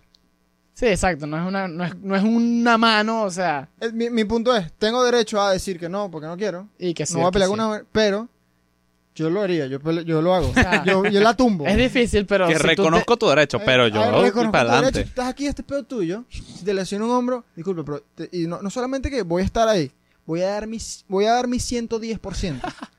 Sí, 0.74 0.86
exacto. 0.86 1.26
No 1.26 1.36
es 1.36 1.44
una, 1.44 1.66
no 1.66 1.84
es, 1.84 1.96
no 1.96 2.14
es 2.14 2.22
una 2.22 2.78
mano, 2.78 3.24
o 3.24 3.30
sea, 3.32 3.68
Eh, 3.80 3.90
Mi, 3.90 4.10
mi 4.10 4.24
punto 4.24 4.54
es, 4.54 4.72
tengo 4.74 5.02
derecho 5.02 5.42
a 5.42 5.50
decir 5.52 5.76
que 5.76 5.88
no, 5.88 6.08
porque 6.08 6.28
no 6.28 6.36
quiero. 6.36 6.68
y 6.78 6.94
que 6.94 7.04
sí. 7.04 7.14
no 7.14 7.20
voy 7.20 7.28
a 7.30 7.32
pelear 7.32 7.48
sí. 7.48 7.54
una 7.54 7.82
pero 7.90 8.28
yo 9.18 9.30
lo 9.30 9.42
haría, 9.42 9.66
yo, 9.66 9.78
yo 10.02 10.22
lo 10.22 10.34
hago. 10.34 10.52
sea, 10.54 10.84
yo, 10.84 11.04
yo 11.04 11.20
la 11.20 11.34
tumbo. 11.34 11.66
Es 11.66 11.76
difícil, 11.76 12.24
pero. 12.26 12.46
que 12.46 12.54
si 12.54 12.58
tú 12.60 12.66
te- 12.66 12.76
reconozco 12.76 13.16
tu 13.16 13.28
derecho, 13.28 13.58
Eh, 13.58 13.62
pero 13.64 13.88
yo 13.88 14.00
ver, 14.00 14.10
reconozco 14.22 14.52
para 14.52 14.78
tu 14.78 14.84
derecho, 14.86 15.00
estás 15.00 15.28
aquí, 15.28 15.46
este 15.46 15.62
es 15.62 15.66
pedo 15.68 15.82
tuyo. 15.84 16.24
Si 16.30 16.64
te 16.64 16.72
lesiona 16.74 17.04
un 17.04 17.10
hombro, 17.10 17.44
disculpe, 17.56 17.82
pero 17.84 18.02
te- 18.14 18.28
y 18.32 18.46
no, 18.46 18.62
no 18.62 18.70
solamente 18.70 19.10
que 19.10 19.22
voy 19.22 19.42
a 19.42 19.44
estar 19.44 19.68
ahí, 19.68 19.90
voy 20.26 20.42
a 20.42 20.50
dar 20.50 20.66
mi, 20.66 20.78
voy 21.08 21.24
a 21.26 21.32
dar 21.32 21.46
mi 21.48 21.58
110%. 21.58 22.60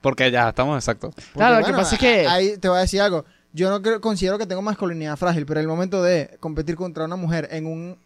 Porque 0.00 0.30
ya 0.30 0.48
estamos 0.50 0.76
exactos. 0.78 1.14
Porque, 1.14 1.30
Claro, 1.34 1.60
lo 1.60 1.66
que 1.66 1.72
pasa 1.72 1.94
es 1.96 2.00
que- 2.00 2.26
Ahí 2.28 2.56
te 2.58 2.68
voy 2.68 2.78
a 2.78 2.82
decir 2.82 3.00
algo. 3.00 3.24
Yo 3.52 3.70
no 3.70 3.80
creo- 3.82 4.00
considero 4.00 4.38
que 4.38 4.46
tengo 4.46 4.62
masculinidad 4.62 5.16
frágil, 5.16 5.46
pero 5.46 5.60
el 5.60 5.66
momento 5.66 6.02
de 6.02 6.36
competir 6.40 6.76
contra 6.76 7.04
una 7.06 7.16
mujer 7.16 7.48
en 7.50 7.66
un 7.66 7.98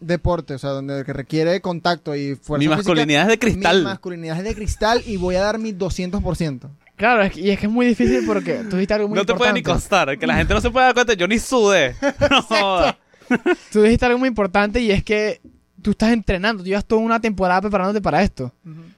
deporte, 0.00 0.54
o 0.54 0.58
sea, 0.58 0.70
donde 0.70 1.04
que 1.04 1.12
requiere 1.12 1.60
contacto 1.60 2.14
y 2.16 2.34
fuerza 2.34 2.58
Mi 2.58 2.64
física, 2.66 2.76
masculinidad 2.76 3.22
es 3.22 3.28
de 3.28 3.34
Mi 3.34 3.38
cristal. 3.52 3.82
masculinidad 3.84 4.38
es 4.38 4.44
de 4.44 4.54
cristal 4.54 5.02
y 5.06 5.16
voy 5.16 5.36
a 5.36 5.42
dar 5.42 5.58
mi 5.58 5.72
200%. 5.72 6.70
Claro, 6.96 7.22
es 7.22 7.32
que- 7.32 7.40
y 7.40 7.50
es 7.50 7.58
que 7.58 7.66
es 7.66 7.72
muy 7.72 7.86
difícil 7.86 8.24
porque 8.26 8.64
tú 8.68 8.76
dijiste 8.76 8.94
algo 8.94 9.08
muy 9.08 9.16
No 9.16 9.24
te 9.24 9.34
puede 9.34 9.52
ni 9.52 9.60
importante. 9.60 9.82
costar, 9.88 10.18
que 10.18 10.26
la 10.26 10.36
gente 10.36 10.52
no 10.54 10.60
se 10.60 10.70
puede 10.70 10.86
dar 10.86 10.94
cuenta, 10.94 11.12
yo 11.14 11.26
ni 11.28 11.38
sudé. 11.38 11.94
No. 12.50 12.96
Tú 13.72 13.82
dijiste 13.82 14.06
algo 14.06 14.18
muy 14.18 14.28
importante 14.28 14.80
y 14.80 14.90
es 14.90 15.04
que 15.04 15.40
tú 15.82 15.92
estás 15.92 16.12
entrenando, 16.12 16.62
tú 16.62 16.68
llevas 16.68 16.84
toda 16.84 17.00
una 17.00 17.20
temporada 17.20 17.60
preparándote 17.60 18.00
para 18.02 18.22
esto. 18.22 18.52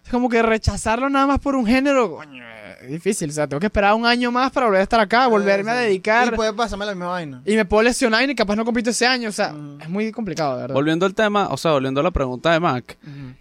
Es 0.04 0.10
como 0.10 0.28
que 0.28 0.42
rechazarlo 0.42 1.08
nada 1.10 1.26
más 1.26 1.38
por 1.38 1.54
un 1.54 1.66
género, 1.66 2.16
coño, 2.16 2.42
es 2.82 2.90
difícil. 2.90 3.30
O 3.30 3.32
sea, 3.32 3.46
tengo 3.46 3.60
que 3.60 3.66
esperar 3.66 3.94
un 3.94 4.04
año 4.06 4.30
más 4.30 4.50
para 4.52 4.66
volver 4.66 4.80
a 4.80 4.82
estar 4.84 5.00
acá, 5.00 5.26
volverme 5.28 5.70
a 5.70 5.74
dedicar. 5.74 6.28
Y 6.32 6.36
puede 6.36 6.52
pasarme 6.52 6.84
la 6.86 6.92
misma 6.92 7.08
vaina. 7.08 7.42
Y 7.46 7.54
me 7.56 7.64
puedo 7.64 7.82
lesionar 7.82 8.28
y 8.28 8.34
capaz 8.34 8.56
no 8.56 8.64
compito 8.64 8.90
ese 8.90 9.06
año. 9.06 9.28
O 9.28 9.32
sea, 9.32 9.54
es 9.80 9.88
muy 9.88 10.10
complicado, 10.12 10.56
de 10.56 10.60
verdad. 10.62 10.74
Volviendo 10.74 11.06
al 11.06 11.14
tema, 11.14 11.48
o 11.50 11.56
sea, 11.56 11.72
volviendo 11.72 12.00
a 12.00 12.04
la 12.04 12.10
pregunta 12.10 12.52
de 12.52 12.60
Mac, 12.60 12.98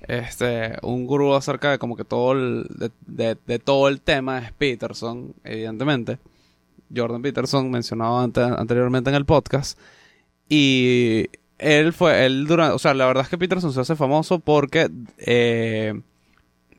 este, 0.07 0.77
un 0.81 1.05
gurú 1.05 1.33
acerca 1.35 1.71
de 1.71 1.77
como 1.79 1.95
que 1.95 2.03
todo 2.05 2.33
el, 2.33 2.65
de, 2.69 2.91
de- 3.07 3.37
de 3.45 3.59
todo 3.59 3.87
el 3.87 4.01
tema 4.01 4.39
es 4.39 4.51
Peterson, 4.53 5.33
evidentemente. 5.43 6.17
Jordan 6.93 7.21
Peterson, 7.21 7.71
mencionado 7.71 8.19
ante- 8.19 8.41
anteriormente 8.41 9.09
en 9.09 9.15
el 9.15 9.25
podcast. 9.25 9.77
Y 10.49 11.27
él 11.57 11.93
fue, 11.93 12.25
él 12.25 12.45
durante, 12.47 12.73
o 12.75 12.79
sea, 12.79 12.93
la 12.93 13.05
verdad 13.05 13.23
es 13.23 13.29
que 13.29 13.37
Peterson 13.37 13.71
se 13.71 13.79
hace 13.79 13.95
famoso 13.95 14.39
porque 14.39 14.89
eh, 15.19 16.01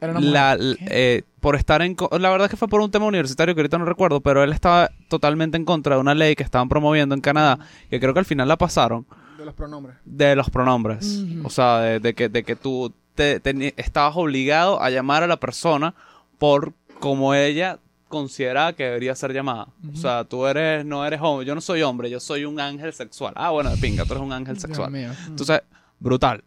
Era 0.03 0.11
una 0.13 0.21
mujer. 0.21 0.33
la, 0.35 0.57
¿Qué? 0.59 0.85
eh, 0.91 1.23
por 1.41 1.57
estar 1.57 1.81
en 1.81 1.97
la 2.19 2.29
verdad 2.31 2.45
es 2.47 2.51
que 2.51 2.57
fue 2.57 2.69
por 2.69 2.81
un 2.83 2.91
tema 2.91 3.07
universitario 3.07 3.55
que 3.55 3.61
ahorita 3.63 3.79
no 3.79 3.85
recuerdo 3.85 4.21
pero 4.21 4.43
él 4.45 4.53
estaba 4.53 4.91
totalmente 5.09 5.57
en 5.57 5.65
contra 5.65 5.95
de 5.95 6.01
una 6.01 6.15
ley 6.15 6.35
que 6.37 6.43
estaban 6.43 6.69
promoviendo 6.69 7.15
en 7.15 7.21
Canadá 7.21 7.59
que 7.89 7.99
creo 8.01 8.13
que 8.13 8.19
al 8.21 8.25
final 8.27 8.47
la 8.49 8.57
pasaron 8.59 9.07
De 9.39 9.45
los 9.45 9.55
pronombres. 9.55 9.97
de 10.05 10.37
los 10.37 10.51
pronombres 10.51 11.23
o 11.45 11.49
sea 11.51 11.79
de, 11.79 12.01
de 12.01 12.15
que 12.15 12.29
de 12.29 12.43
que 12.43 12.55
tú 12.57 12.93
te, 13.15 13.43
teni- 13.43 13.73
estabas 13.77 14.15
obligado 14.17 14.81
a 14.83 14.91
llamar 14.91 15.23
a 15.23 15.27
la 15.27 15.37
persona 15.39 15.95
por 16.39 16.73
como 17.01 17.35
ella 17.35 17.79
consideraba 18.09 18.73
que 18.75 18.85
debería 18.85 19.15
ser 19.15 19.33
llamada 19.33 19.69
o 19.93 19.97
sea 19.97 20.25
tú 20.25 20.47
eres 20.47 20.85
no 20.85 21.05
eres 21.07 21.21
hombre 21.23 21.47
yo 21.47 21.55
no 21.55 21.61
soy 21.61 21.83
hombre 21.83 22.11
yo 22.11 22.21
soy 22.21 22.45
un 22.45 22.61
ángel 22.61 22.93
sexual 22.93 23.33
ah 23.37 23.51
bueno 23.51 23.71
de 23.71 23.77
pinga 23.79 24.05
tú 24.05 24.13
eres 24.15 24.23
un 24.25 24.33
ángel 24.33 24.55
Dios 24.57 24.63
sexual 24.63 24.91
mío. 24.91 25.11
entonces, 25.29 25.63
brutal. 25.99 26.43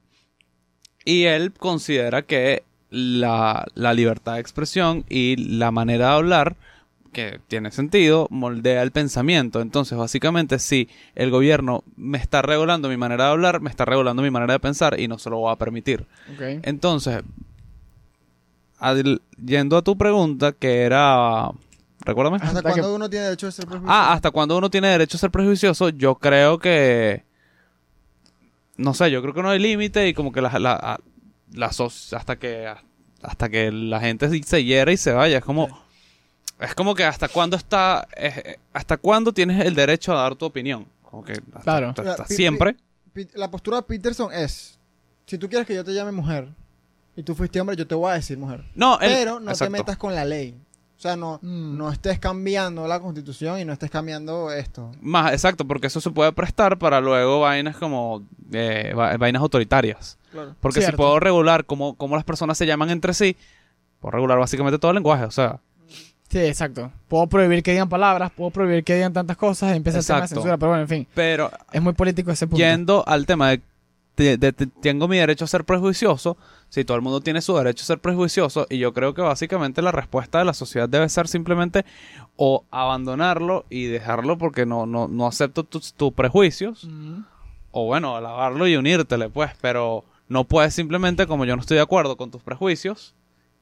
Y 1.05 1.25
él 1.25 1.53
considera 1.53 2.23
que 2.23 2.63
la, 2.89 3.65
la 3.75 3.93
libertad 3.93 4.33
de 4.35 4.39
expresión 4.41 5.05
y 5.09 5.35
la 5.57 5.71
manera 5.71 6.09
de 6.09 6.13
hablar 6.15 6.55
que 7.11 7.39
tiene 7.47 7.71
sentido, 7.71 8.27
moldea 8.29 8.83
el 8.83 8.91
pensamiento. 8.91 9.61
Entonces, 9.61 9.97
básicamente, 9.97 10.59
si 10.59 10.89
el 11.15 11.31
gobierno 11.31 11.83
me 11.95 12.17
está 12.17 12.41
regulando 12.41 12.89
mi 12.89 12.97
manera 12.97 13.25
de 13.25 13.31
hablar, 13.31 13.61
me 13.61 13.69
está 13.69 13.85
regulando 13.85 14.21
mi 14.21 14.31
manera 14.31 14.51
de 14.53 14.59
pensar 14.59 14.99
y 14.99 15.07
no 15.07 15.17
se 15.17 15.29
lo 15.29 15.37
voy 15.37 15.53
a 15.53 15.55
permitir. 15.55 16.05
Entonces, 16.63 17.23
yendo 19.43 19.77
a 19.77 19.81
tu 19.81 19.97
pregunta, 19.97 20.51
que 20.51 20.81
era... 20.81 21.49
Recuérdame. 22.01 22.37
¿Hasta 22.37 22.49
Hasta 22.49 22.61
cuándo 22.63 22.89
que- 22.89 22.95
uno 22.95 23.09
tiene 23.09 23.25
derecho 23.25 23.47
a 23.47 23.51
ser 23.51 23.65
prejuicioso? 23.65 23.93
Ah, 23.97 24.13
hasta 24.13 24.31
cuando 24.31 24.57
uno 24.57 24.69
tiene 24.69 24.89
derecho 24.89 25.17
a 25.17 25.19
ser 25.19 25.31
prejuicioso, 25.31 25.89
yo 25.89 26.15
creo 26.15 26.59
que... 26.59 27.23
No 28.77 28.93
sé, 28.93 29.09
yo 29.09 29.21
creo 29.21 29.33
que 29.33 29.41
no 29.41 29.49
hay 29.49 29.59
límite 29.59 30.07
y 30.09 30.13
como 30.13 30.31
que 30.33 30.41
la, 30.41 30.59
la, 30.59 30.99
la 31.53 31.67
hasta 31.67 32.35
que 32.37 32.73
hasta 33.21 33.49
que 33.49 33.71
la 33.71 33.99
gente 33.99 34.43
se- 34.43 34.63
hiera 34.63 34.91
y 34.91 34.97
se 34.97 35.11
vaya. 35.11 35.37
Es 35.39 35.43
como... 35.43 35.83
Es 36.59 36.73
como 36.75 36.95
que 36.95 37.03
hasta 37.03 37.27
cuándo 37.27 37.57
está... 37.57 38.07
eh, 38.15 38.57
hasta 38.71 38.97
cuándo 38.97 39.33
tienes 39.33 39.65
el 39.65 39.75
derecho 39.75 40.13
a 40.13 40.21
dar 40.21 40.35
tu 40.35 40.45
opinión. 40.45 40.87
Como 41.01 41.23
que 41.23 41.33
hasta, 41.33 41.59
Claro. 41.61 41.89
hasta- 41.89 42.11
hasta 42.11 42.27
siempre. 42.27 42.75
La 43.33 43.49
postura 43.49 43.77
de 43.77 43.83
Peterson 43.83 44.31
es, 44.33 44.77
si 45.25 45.37
tú 45.37 45.49
quieres 45.49 45.65
que 45.67 45.73
yo 45.75 45.83
te 45.83 45.93
llame 45.93 46.11
mujer 46.11 46.49
y 47.15 47.23
tú 47.23 47.33
fuiste 47.35 47.59
hombre, 47.59 47.75
yo 47.75 47.87
te 47.87 47.95
voy 47.95 48.11
a 48.11 48.15
decir 48.15 48.37
mujer. 48.37 48.63
No, 48.75 48.99
el- 48.99 49.09
Pero 49.11 49.39
no 49.39 49.51
exacto. 49.51 49.71
te 49.73 49.79
metas 49.79 49.97
con 49.97 50.13
la 50.13 50.23
ley. 50.25 50.55
O 50.97 50.99
sea, 51.01 51.15
no, 51.15 51.39
Mm. 51.41 51.77
no 51.77 51.91
estés 51.91 52.19
cambiando 52.19 52.87
la 52.87 52.99
constitución 52.99 53.59
y 53.59 53.65
no 53.65 53.73
estés 53.73 53.91
cambiando 53.91 54.51
esto. 54.51 54.91
Más, 55.01 55.33
exacto, 55.33 55.65
porque 55.67 55.87
eso 55.87 55.99
se 55.99 56.09
puede 56.09 56.31
prestar 56.31 56.77
para 56.77 57.01
luego 57.01 57.41
vainas 57.41 57.75
como... 57.77 58.23
eh, 58.53 58.93
va- 58.97 59.17
vainas 59.17 59.41
autoritarias. 59.41 60.17
Claro. 60.31 60.55
Porque 60.61 60.81
si 60.81 60.91
puedo 60.93 61.19
regular 61.19 61.65
cómo, 61.65 61.95
cómo 61.95 62.15
las 62.15 62.23
personas 62.25 62.57
se 62.57 62.65
llaman 62.65 62.89
entre 62.89 63.13
sí, 63.13 63.35
puedo 63.99 64.11
regular 64.11 64.37
básicamente 64.39 64.79
todo 64.79 64.91
el 64.91 64.95
lenguaje. 64.95 65.25
O 65.25 65.31
sea, 65.31 65.59
Sí, 66.29 66.39
exacto. 66.39 66.91
Puedo 67.07 67.27
prohibir 67.27 67.61
que 67.61 67.71
digan 67.71 67.87
palabras, 67.87 68.31
puedo 68.35 68.49
prohibir 68.49 68.83
que 68.83 68.95
digan 68.95 69.13
tantas 69.13 69.37
cosas, 69.37 69.73
y 69.73 69.77
empieza 69.77 69.97
de 69.99 70.01
Exacto. 70.01 70.27
censura, 70.27 70.57
pero 70.57 70.69
bueno, 70.69 70.81
en 70.81 70.87
fin. 70.89 71.07
pero 71.13 71.51
Es 71.71 71.81
muy 71.81 71.93
político 71.93 72.31
ese 72.31 72.47
punto. 72.47 72.57
yendo 72.57 73.03
al 73.07 73.25
tema 73.27 73.51
de, 73.51 73.61
tengo 74.15 75.07
mi 75.07 75.17
derecho 75.17 75.45
a 75.45 75.47
ser 75.47 75.65
prejuicioso, 75.65 76.37
si 76.69 76.85
todo 76.85 76.97
el 76.97 77.03
mundo 77.03 77.21
tiene 77.21 77.41
su 77.41 77.55
derecho 77.55 77.83
a 77.83 77.85
ser 77.85 77.99
prejuicioso, 77.99 78.65
y 78.69 78.77
yo 78.77 78.93
creo 78.93 79.13
que 79.13 79.21
básicamente 79.21 79.81
la 79.81 79.91
respuesta 79.91 80.39
de 80.39 80.45
la 80.45 80.53
sociedad 80.53 80.89
debe 80.89 81.09
ser 81.09 81.27
simplemente 81.27 81.85
o 82.35 82.65
abandonarlo 82.71 83.65
y 83.69 83.85
dejarlo 83.85 84.37
porque 84.37 84.65
no, 84.65 84.85
no, 84.85 85.07
no 85.07 85.27
acepto 85.27 85.63
tus, 85.63 85.93
tus 85.93 86.13
prejuicios, 86.13 86.87
o 87.71 87.85
bueno, 87.85 88.15
alabarlo 88.15 88.67
y 88.67 88.77
unírtele, 88.77 89.29
pues, 89.29 89.51
pero 89.61 90.05
no 90.29 90.45
puedes 90.45 90.73
simplemente, 90.73 91.27
como 91.27 91.45
yo 91.45 91.55
no 91.55 91.61
estoy 91.61 91.75
de 91.75 91.83
acuerdo 91.83 92.17
con 92.17 92.31
tus 92.31 92.41
prejuicios, 92.41 93.13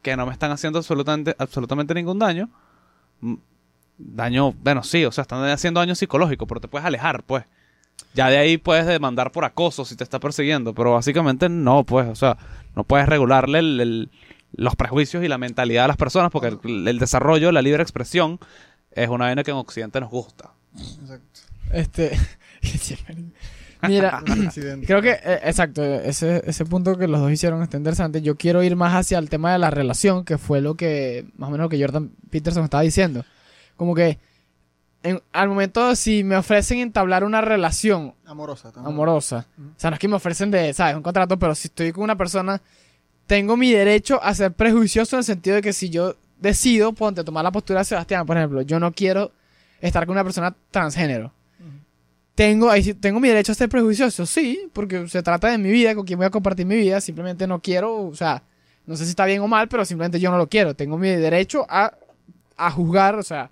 que 0.01 0.15
no 0.15 0.25
me 0.25 0.33
están 0.33 0.51
haciendo 0.51 0.79
absolutamente, 0.79 1.35
absolutamente 1.39 1.93
ningún 1.93 2.19
daño, 2.19 2.49
daño, 3.97 4.53
bueno, 4.53 4.83
sí, 4.83 5.03
o 5.05 5.11
sea, 5.11 5.23
están 5.23 5.43
haciendo 5.45 5.79
daño 5.79 5.95
psicológico, 5.95 6.45
pero 6.45 6.61
te 6.61 6.67
puedes 6.67 6.85
alejar, 6.85 7.23
pues. 7.23 7.45
Ya 8.13 8.29
de 8.29 8.37
ahí 8.37 8.57
puedes 8.57 8.85
demandar 8.85 9.31
por 9.31 9.43
acoso 9.45 9.85
si 9.85 9.95
te 9.95 10.03
está 10.03 10.19
persiguiendo, 10.19 10.73
pero 10.73 10.93
básicamente 10.93 11.49
no, 11.49 11.83
pues, 11.83 12.07
o 12.07 12.15
sea, 12.15 12.37
no 12.75 12.83
puedes 12.83 13.07
regularle 13.09 13.59
el- 13.59 13.79
el- 13.79 14.11
los 14.55 14.75
prejuicios 14.75 15.23
y 15.23 15.27
la 15.27 15.39
mentalidad 15.39 15.83
de 15.83 15.87
las 15.87 15.97
personas 15.97 16.29
porque 16.29 16.55
el, 16.63 16.87
el 16.87 16.99
desarrollo, 16.99 17.51
la 17.51 17.63
libre 17.63 17.81
expresión 17.81 18.39
es 18.91 19.09
una 19.09 19.25
vaina 19.25 19.43
que 19.43 19.49
en 19.49 19.57
Occidente 19.57 19.99
nos 19.99 20.11
gusta. 20.11 20.51
Exacto. 20.77 21.39
Este. 21.71 22.11
Mira, 23.87 24.23
creo 24.85 25.01
que, 25.01 25.11
eh, 25.11 25.39
exacto, 25.43 25.83
ese, 25.83 26.41
ese 26.45 26.65
punto 26.65 26.97
que 26.97 27.07
los 27.07 27.19
dos 27.19 27.31
hicieron 27.31 27.61
está 27.63 27.75
interesante. 27.77 28.21
Yo 28.21 28.37
quiero 28.37 28.63
ir 28.63 28.75
más 28.77 28.93
hacia 28.93 29.17
el 29.17 29.29
tema 29.29 29.51
de 29.51 29.59
la 29.59 29.71
relación, 29.71 30.23
que 30.23 30.37
fue 30.37 30.61
lo 30.61 30.75
que, 30.75 31.25
más 31.37 31.49
o 31.49 31.51
menos 31.51 31.65
lo 31.65 31.69
que 31.69 31.81
Jordan 31.81 32.11
Peterson 32.29 32.63
estaba 32.63 32.83
diciendo. 32.83 33.25
Como 33.75 33.93
que, 33.95 34.19
en- 35.03 35.21
al 35.33 35.49
momento, 35.49 35.95
si 35.95 36.23
me 36.23 36.35
ofrecen 36.37 36.79
entablar 36.79 37.23
una 37.23 37.41
relación 37.41 38.13
Amorosa. 38.25 38.71
también. 38.71 38.93
amorosa, 38.93 39.45
o 39.57 39.79
sea, 39.79 39.89
no 39.89 39.95
es 39.95 39.99
que 39.99 40.07
me 40.07 40.15
ofrecen 40.15 40.49
de, 40.49 40.73
¿sabes? 40.73 40.95
Un 40.95 41.03
contrato, 41.03 41.37
pero 41.37 41.53
si 41.55 41.67
estoy 41.67 41.91
con 41.91 42.03
una 42.03 42.15
persona, 42.17 42.61
tengo 43.27 43.55
mi 43.57 43.71
derecho 43.71 44.19
a 44.23 44.33
ser 44.33 44.51
prejuicioso 44.53 45.15
en 45.15 45.19
el 45.19 45.23
sentido 45.25 45.55
de 45.57 45.61
que 45.61 45.73
si 45.73 45.89
yo 45.89 46.15
decido, 46.39 46.93
ponte, 46.93 47.23
tomar 47.23 47.43
la 47.43 47.51
postura 47.51 47.79
de 47.79 47.85
Sebastián, 47.85 48.25
por 48.25 48.37
ejemplo, 48.37 48.61
yo 48.63 48.79
no 48.79 48.91
quiero 48.91 49.31
estar 49.81 50.05
con 50.05 50.13
una 50.13 50.23
persona 50.23 50.55
transgénero. 50.71 51.31
Tengo, 52.35 52.69
ahí 52.71 52.95
tengo 52.95 53.19
mi 53.19 53.27
derecho 53.27 53.51
a 53.51 53.55
ser 53.55 53.69
prejuicioso, 53.69 54.25
sí, 54.25 54.67
porque 54.73 55.07
se 55.07 55.21
trata 55.21 55.49
de 55.49 55.59
mi 55.59 55.69
vida, 55.69 55.93
con 55.93 56.03
quien 56.03 56.17
voy 56.17 56.25
a 56.25 56.31
compartir 56.31 56.65
mi 56.65 56.75
vida, 56.75 56.99
simplemente 56.99 57.45
no 57.45 57.59
quiero, 57.61 58.07
o 58.07 58.15
sea, 58.15 58.41
no 58.87 58.95
sé 58.97 59.03
si 59.03 59.11
está 59.11 59.25
bien 59.25 59.39
o 59.41 59.47
mal, 59.47 59.67
pero 59.67 59.85
simplemente 59.85 60.19
yo 60.19 60.31
no 60.31 60.37
lo 60.39 60.47
quiero. 60.47 60.73
Tengo 60.75 60.97
mi 60.97 61.09
derecho 61.09 61.65
a, 61.69 61.93
a 62.57 62.71
juzgar, 62.71 63.15
o 63.15 63.23
sea, 63.23 63.51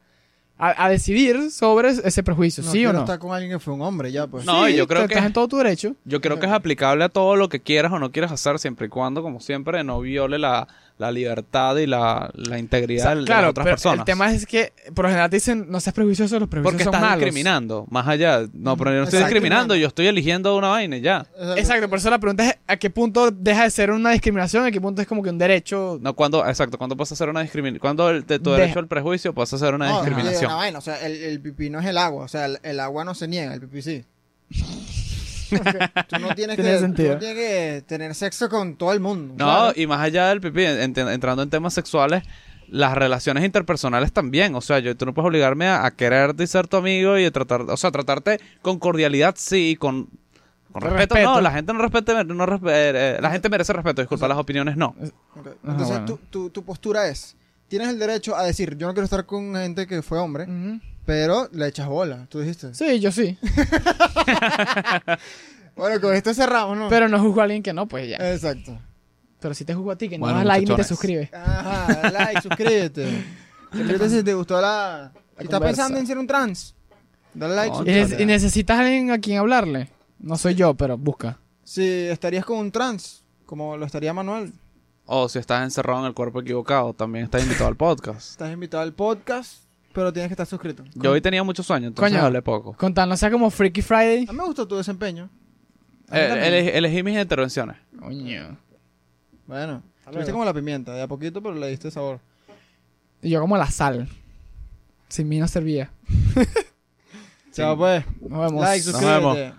a, 0.62 0.86
a 0.86 0.90
decidir 0.90 1.50
sobre 1.52 1.90
ese 1.90 2.22
prejuicio, 2.24 2.64
No 2.64 2.72
¿sí 2.72 2.86
o 2.86 2.94
no? 2.94 3.00
estar 3.00 3.18
con 3.20 3.34
alguien 3.34 3.52
que 3.52 3.60
fue 3.60 3.74
un 3.74 3.82
hombre 3.82 4.12
ya, 4.12 4.28
pues. 4.28 4.46
No, 4.46 4.70
y 4.70 4.76
yo 4.76 4.88
creo 4.88 5.08
que- 5.08 5.14
estás 5.16 5.26
en 5.26 5.34
todo 5.34 5.48
tu 5.48 5.58
derecho. 5.58 5.96
Yo 6.06 6.22
creo 6.22 6.40
que 6.40 6.46
es 6.46 6.52
aplicable 6.52 7.04
a 7.04 7.10
todo 7.10 7.36
lo 7.36 7.50
que 7.50 7.60
quieras 7.62 7.92
o 7.92 7.98
no 8.00 8.12
quieras 8.12 8.32
hacer, 8.32 8.60
siempre 8.60 8.86
y 8.86 8.90
cuando, 8.90 9.24
como 9.24 9.40
siempre, 9.40 9.84
no 9.84 10.00
viole 10.00 10.38
la, 10.38 10.68
la 11.02 11.12
libertad 11.12 11.76
y 11.78 11.88
la, 11.88 12.32
la 12.36 12.58
integridad 12.60 13.08
O 13.08 13.10
sea, 13.12 13.16
de 13.20 13.26
claro, 13.26 13.42
las 13.42 13.50
otras 13.50 13.64
pero 13.66 13.76
personas. 13.76 14.00
el 14.00 14.06
tema 14.06 14.32
es 14.32 14.46
que 14.46 14.72
por 14.94 15.04
lo 15.06 15.10
general 15.10 15.30
te 15.30 15.36
dicen 15.38 15.66
no 15.70 15.80
seas 15.82 15.94
prejuicioso, 15.94 16.40
los 16.40 16.48
prejuicios 16.48 16.72
Porque 16.74 16.84
son 16.86 16.94
estás 16.94 17.02
malos. 17.10 17.26
discriminando, 17.26 17.86
más 17.90 18.08
allá. 18.08 18.48
No, 18.54 18.78
pero 18.78 18.92
yo 18.92 18.98
no 18.98 19.04
estoy 19.04 19.18
Exacto. 19.20 19.34
discriminando, 19.36 19.76
yo 19.76 19.88
estoy 19.88 20.08
eligiendo 20.08 20.56
una 20.56 20.70
vaina 20.70 20.96
y 20.98 21.02
ya. 21.02 21.26
Exacto, 21.58 21.90
por 21.90 21.98
eso 22.00 22.10
la 22.10 22.20
pregunta 22.20 22.48
es 22.50 22.56
a 22.68 22.78
qué 22.78 22.90
punto 22.90 23.32
deja 23.32 23.64
de 23.64 23.70
ser 23.72 23.92
una 23.92 24.12
discriminación, 24.12 24.66
a 24.66 24.72
qué 24.72 24.80
punto 24.80 25.02
es 25.02 25.08
como 25.08 25.22
que 25.24 25.30
un 25.30 25.38
derecho. 25.38 25.98
No, 26.02 26.14
cuando, 26.16 26.46
exacto, 26.48 26.78
cuando 26.78 26.96
pasa 26.96 27.14
a 27.16 27.18
ser 27.18 27.30
una 27.30 27.42
discriminación. 27.42 27.80
Cuando 27.82 28.10
el, 28.10 28.26
de 28.26 28.40
tu 28.40 28.52
Deja. 28.52 28.62
derecho 28.62 28.80
al 28.80 28.88
prejuicio 28.88 29.34
pasa 29.34 29.56
a 29.56 29.60
ser 29.60 29.74
una 29.74 29.88
No, 29.88 29.94
no, 29.94 30.02
discriminación. 30.04 30.46
una 30.46 30.56
vaina, 30.56 30.78
o 30.78 30.82
sea, 30.82 31.04
el, 31.06 31.14
el 31.24 31.42
pipí 31.42 31.70
no 31.70 31.80
es 31.80 31.86
el 31.88 31.98
agua, 31.98 32.24
o 32.26 32.28
sea, 32.28 32.46
el, 32.46 32.60
el 32.64 32.80
agua 32.80 33.04
no 33.04 33.16
se 33.16 33.28
niega, 33.28 33.54
el 33.54 33.60
pipí 33.62 33.82
sí. 33.82 34.06
Tú 35.60 36.20
no 36.20 36.36
tienes 36.36 36.56
Tiene 36.56 36.72
que, 36.72 36.74
tú 36.76 36.80
sentido. 36.80 37.14
no 37.14 37.20
tienes 37.20 37.36
que 37.38 37.84
tener 37.88 38.16
sexo 38.16 38.50
con 38.50 38.76
todo 38.76 38.94
el 38.94 39.00
mundo. 39.00 39.34
No, 39.38 39.46
Claro. 39.46 39.74
y 39.76 39.88
más 39.88 40.00
allá 40.02 40.30
del 40.30 40.42
pipí, 40.42 40.62
ent- 40.62 41.12
entrando 41.14 41.44
en 41.44 41.50
temas 41.50 41.74
sexuales, 41.74 42.24
las 42.68 42.96
relaciones 42.96 43.44
interpersonales 43.44 44.12
también. 44.14 44.56
O 44.56 44.62
sea, 44.62 44.80
yo, 44.80 44.96
tú 44.96 45.06
no 45.06 45.14
puedes 45.14 45.28
obligarme 45.28 45.68
a, 45.68 45.86
a 45.86 45.92
quererte 45.92 46.44
y 46.44 46.48
ser 46.48 46.68
tu 46.68 46.78
amigo 46.78 47.18
y 47.18 47.26
a 47.26 47.32
tratar, 47.32 47.62
o 47.62 47.78
sea, 47.78 47.92
tratarte 47.92 48.40
con 48.62 48.80
cordialidad, 48.80 49.36
sí, 49.38 49.76
con, 49.78 50.08
con 50.72 50.82
respeto, 50.82 51.16
Respeto. 51.16 51.34
No, 51.36 51.42
la 51.42 51.52
gente 51.52 51.74
no 51.74 51.80
respete, 51.82 52.24
no 52.24 52.46
respe- 52.46 52.72
eh, 52.72 53.18
la 53.22 53.30
gente 53.32 53.50
merece 53.50 53.74
respeto, 53.74 54.02
disculpa, 54.02 54.28
las 54.28 54.38
opiniones 54.38 54.78
no. 54.78 54.96
Entonces, 55.64 55.88
bueno. 55.90 56.06
tu, 56.06 56.18
tu, 56.30 56.50
tu 56.50 56.64
postura 56.64 57.08
es, 57.10 57.36
tienes 57.68 57.90
el 57.90 58.00
derecho 58.00 58.36
a 58.38 58.44
decir, 58.44 58.78
yo 58.78 58.88
no 58.88 58.94
quiero 58.94 59.04
estar 59.06 59.26
con 59.26 59.54
gente 59.56 59.86
que 59.86 60.02
fue 60.02 60.20
hombre. 60.20 60.46
Pero 61.06 61.50
le 61.52 61.68
echas 61.68 61.88
bola, 61.88 62.28
tú 62.30 62.40
dijiste. 62.40 62.74
Sí, 62.74 63.00
yo 63.00 63.12
sí. 63.12 63.38
Bueno, 65.76 66.02
con 66.02 66.14
esto 66.14 66.34
cerramos, 66.34 66.78
¿no? 66.78 66.90
Pero 66.90 67.08
no 67.08 67.20
juzgo 67.20 67.40
a 67.40 67.44
alguien 67.46 67.64
que 67.64 67.74
no, 67.74 67.88
pues 67.88 68.08
ya. 68.08 68.18
Exacto. 68.34 68.78
Pero 69.40 69.54
si 69.54 69.66
te 69.66 69.74
juzgo 69.74 69.92
a 69.92 69.96
ti, 69.98 70.10
que 70.10 70.18
no 70.18 70.26
Bueno, 70.26 70.38
das 70.38 70.46
like 70.46 70.70
ni 70.70 70.76
te 70.76 70.84
suscribes. 70.84 71.34
Ajá, 71.34 71.88
dale 72.04 72.12
like, 72.12 72.42
suscríbete. 72.48 73.24
Suscríbete 73.72 74.10
si 74.10 74.24
te 74.24 74.34
gustó 74.34 74.62
la... 74.62 75.12
Si 75.38 75.46
estás 75.46 75.60
pensando 75.62 75.98
en 75.98 76.06
ser 76.06 76.18
un 76.18 76.28
trans, 76.28 76.76
dale 77.34 77.56
like, 77.56 77.76
No, 77.78 78.20
y 78.22 78.26
necesitas 78.26 78.78
a 78.78 78.82
alguien 78.82 79.12
a 79.12 79.18
quien 79.20 79.40
hablarle. 79.40 79.90
No 80.20 80.38
soy 80.38 80.56
yo, 80.56 80.74
pero 80.76 80.98
busca. 80.98 81.40
Si 81.64 81.84
estarías 81.84 82.46
con 82.46 82.60
un 82.60 82.72
trans, 82.72 83.24
como 83.46 83.78
lo 83.78 83.86
estaría 83.86 84.14
Manuel, 84.14 84.54
O 85.06 85.28
si 85.30 85.40
estás 85.40 85.64
encerrado 85.64 86.02
en 86.02 86.06
el 86.08 86.14
cuerpo 86.14 86.42
equivocado, 86.42 86.94
también 86.94 87.26
estás 87.26 87.42
invitado 87.42 87.70
al 87.70 87.78
podcast. 87.78 88.32
estás 88.32 88.52
invitado 88.54 88.84
al 88.84 88.94
podcast, 88.94 89.64
pero 89.94 90.12
tienes 90.14 90.30
que 90.30 90.34
estar 90.34 90.46
suscrito. 90.48 90.84
Yo 90.96 91.12
hoy 91.12 91.22
tenía 91.22 91.44
muchos 91.44 91.66
sueños, 91.66 91.90
entonces 91.90 92.14
Coño. 92.14 92.26
hablé 92.26 92.42
poco. 92.42 92.74
Contar, 92.74 93.16
sea 93.18 93.30
como 93.32 93.50
Freaky 93.50 93.82
Friday. 93.82 94.26
A 94.28 94.32
mí 94.32 94.38
me 94.38 94.46
gustó 94.46 94.68
tu 94.68 94.76
desempeño. 94.78 95.30
A 96.10 96.14
mí 96.16 96.20
Eh, 96.20 96.28
también. 96.28 96.54
elegí, 96.54 96.70
elegí 96.78 97.04
mis 97.04 97.18
intervenciones. 97.20 97.78
Coño. 98.00 98.58
Bueno, 99.48 99.84
luego. 100.06 100.18
viste 100.20 100.32
como 100.32 100.46
la 100.46 100.54
pimienta, 100.54 100.94
de 100.94 101.02
a 101.02 101.08
poquito, 101.08 101.42
pero 101.42 101.56
le 101.56 101.68
diste 101.68 101.90
sabor. 101.92 102.20
Y 103.22 103.30
yo 103.30 103.42
como 103.42 103.58
la 103.58 103.70
sal. 103.70 104.08
Sin 105.10 105.28
mí 105.30 105.40
no 105.40 105.48
servía. 105.48 105.92
Chao, 107.52 107.78
pues. 107.78 108.04
Nos 108.22 108.40
vemos. 108.40 108.62
Like, 108.64 108.86
Nos 108.92 109.02
vemos. 109.02 109.36
suscríbete. 109.36 109.50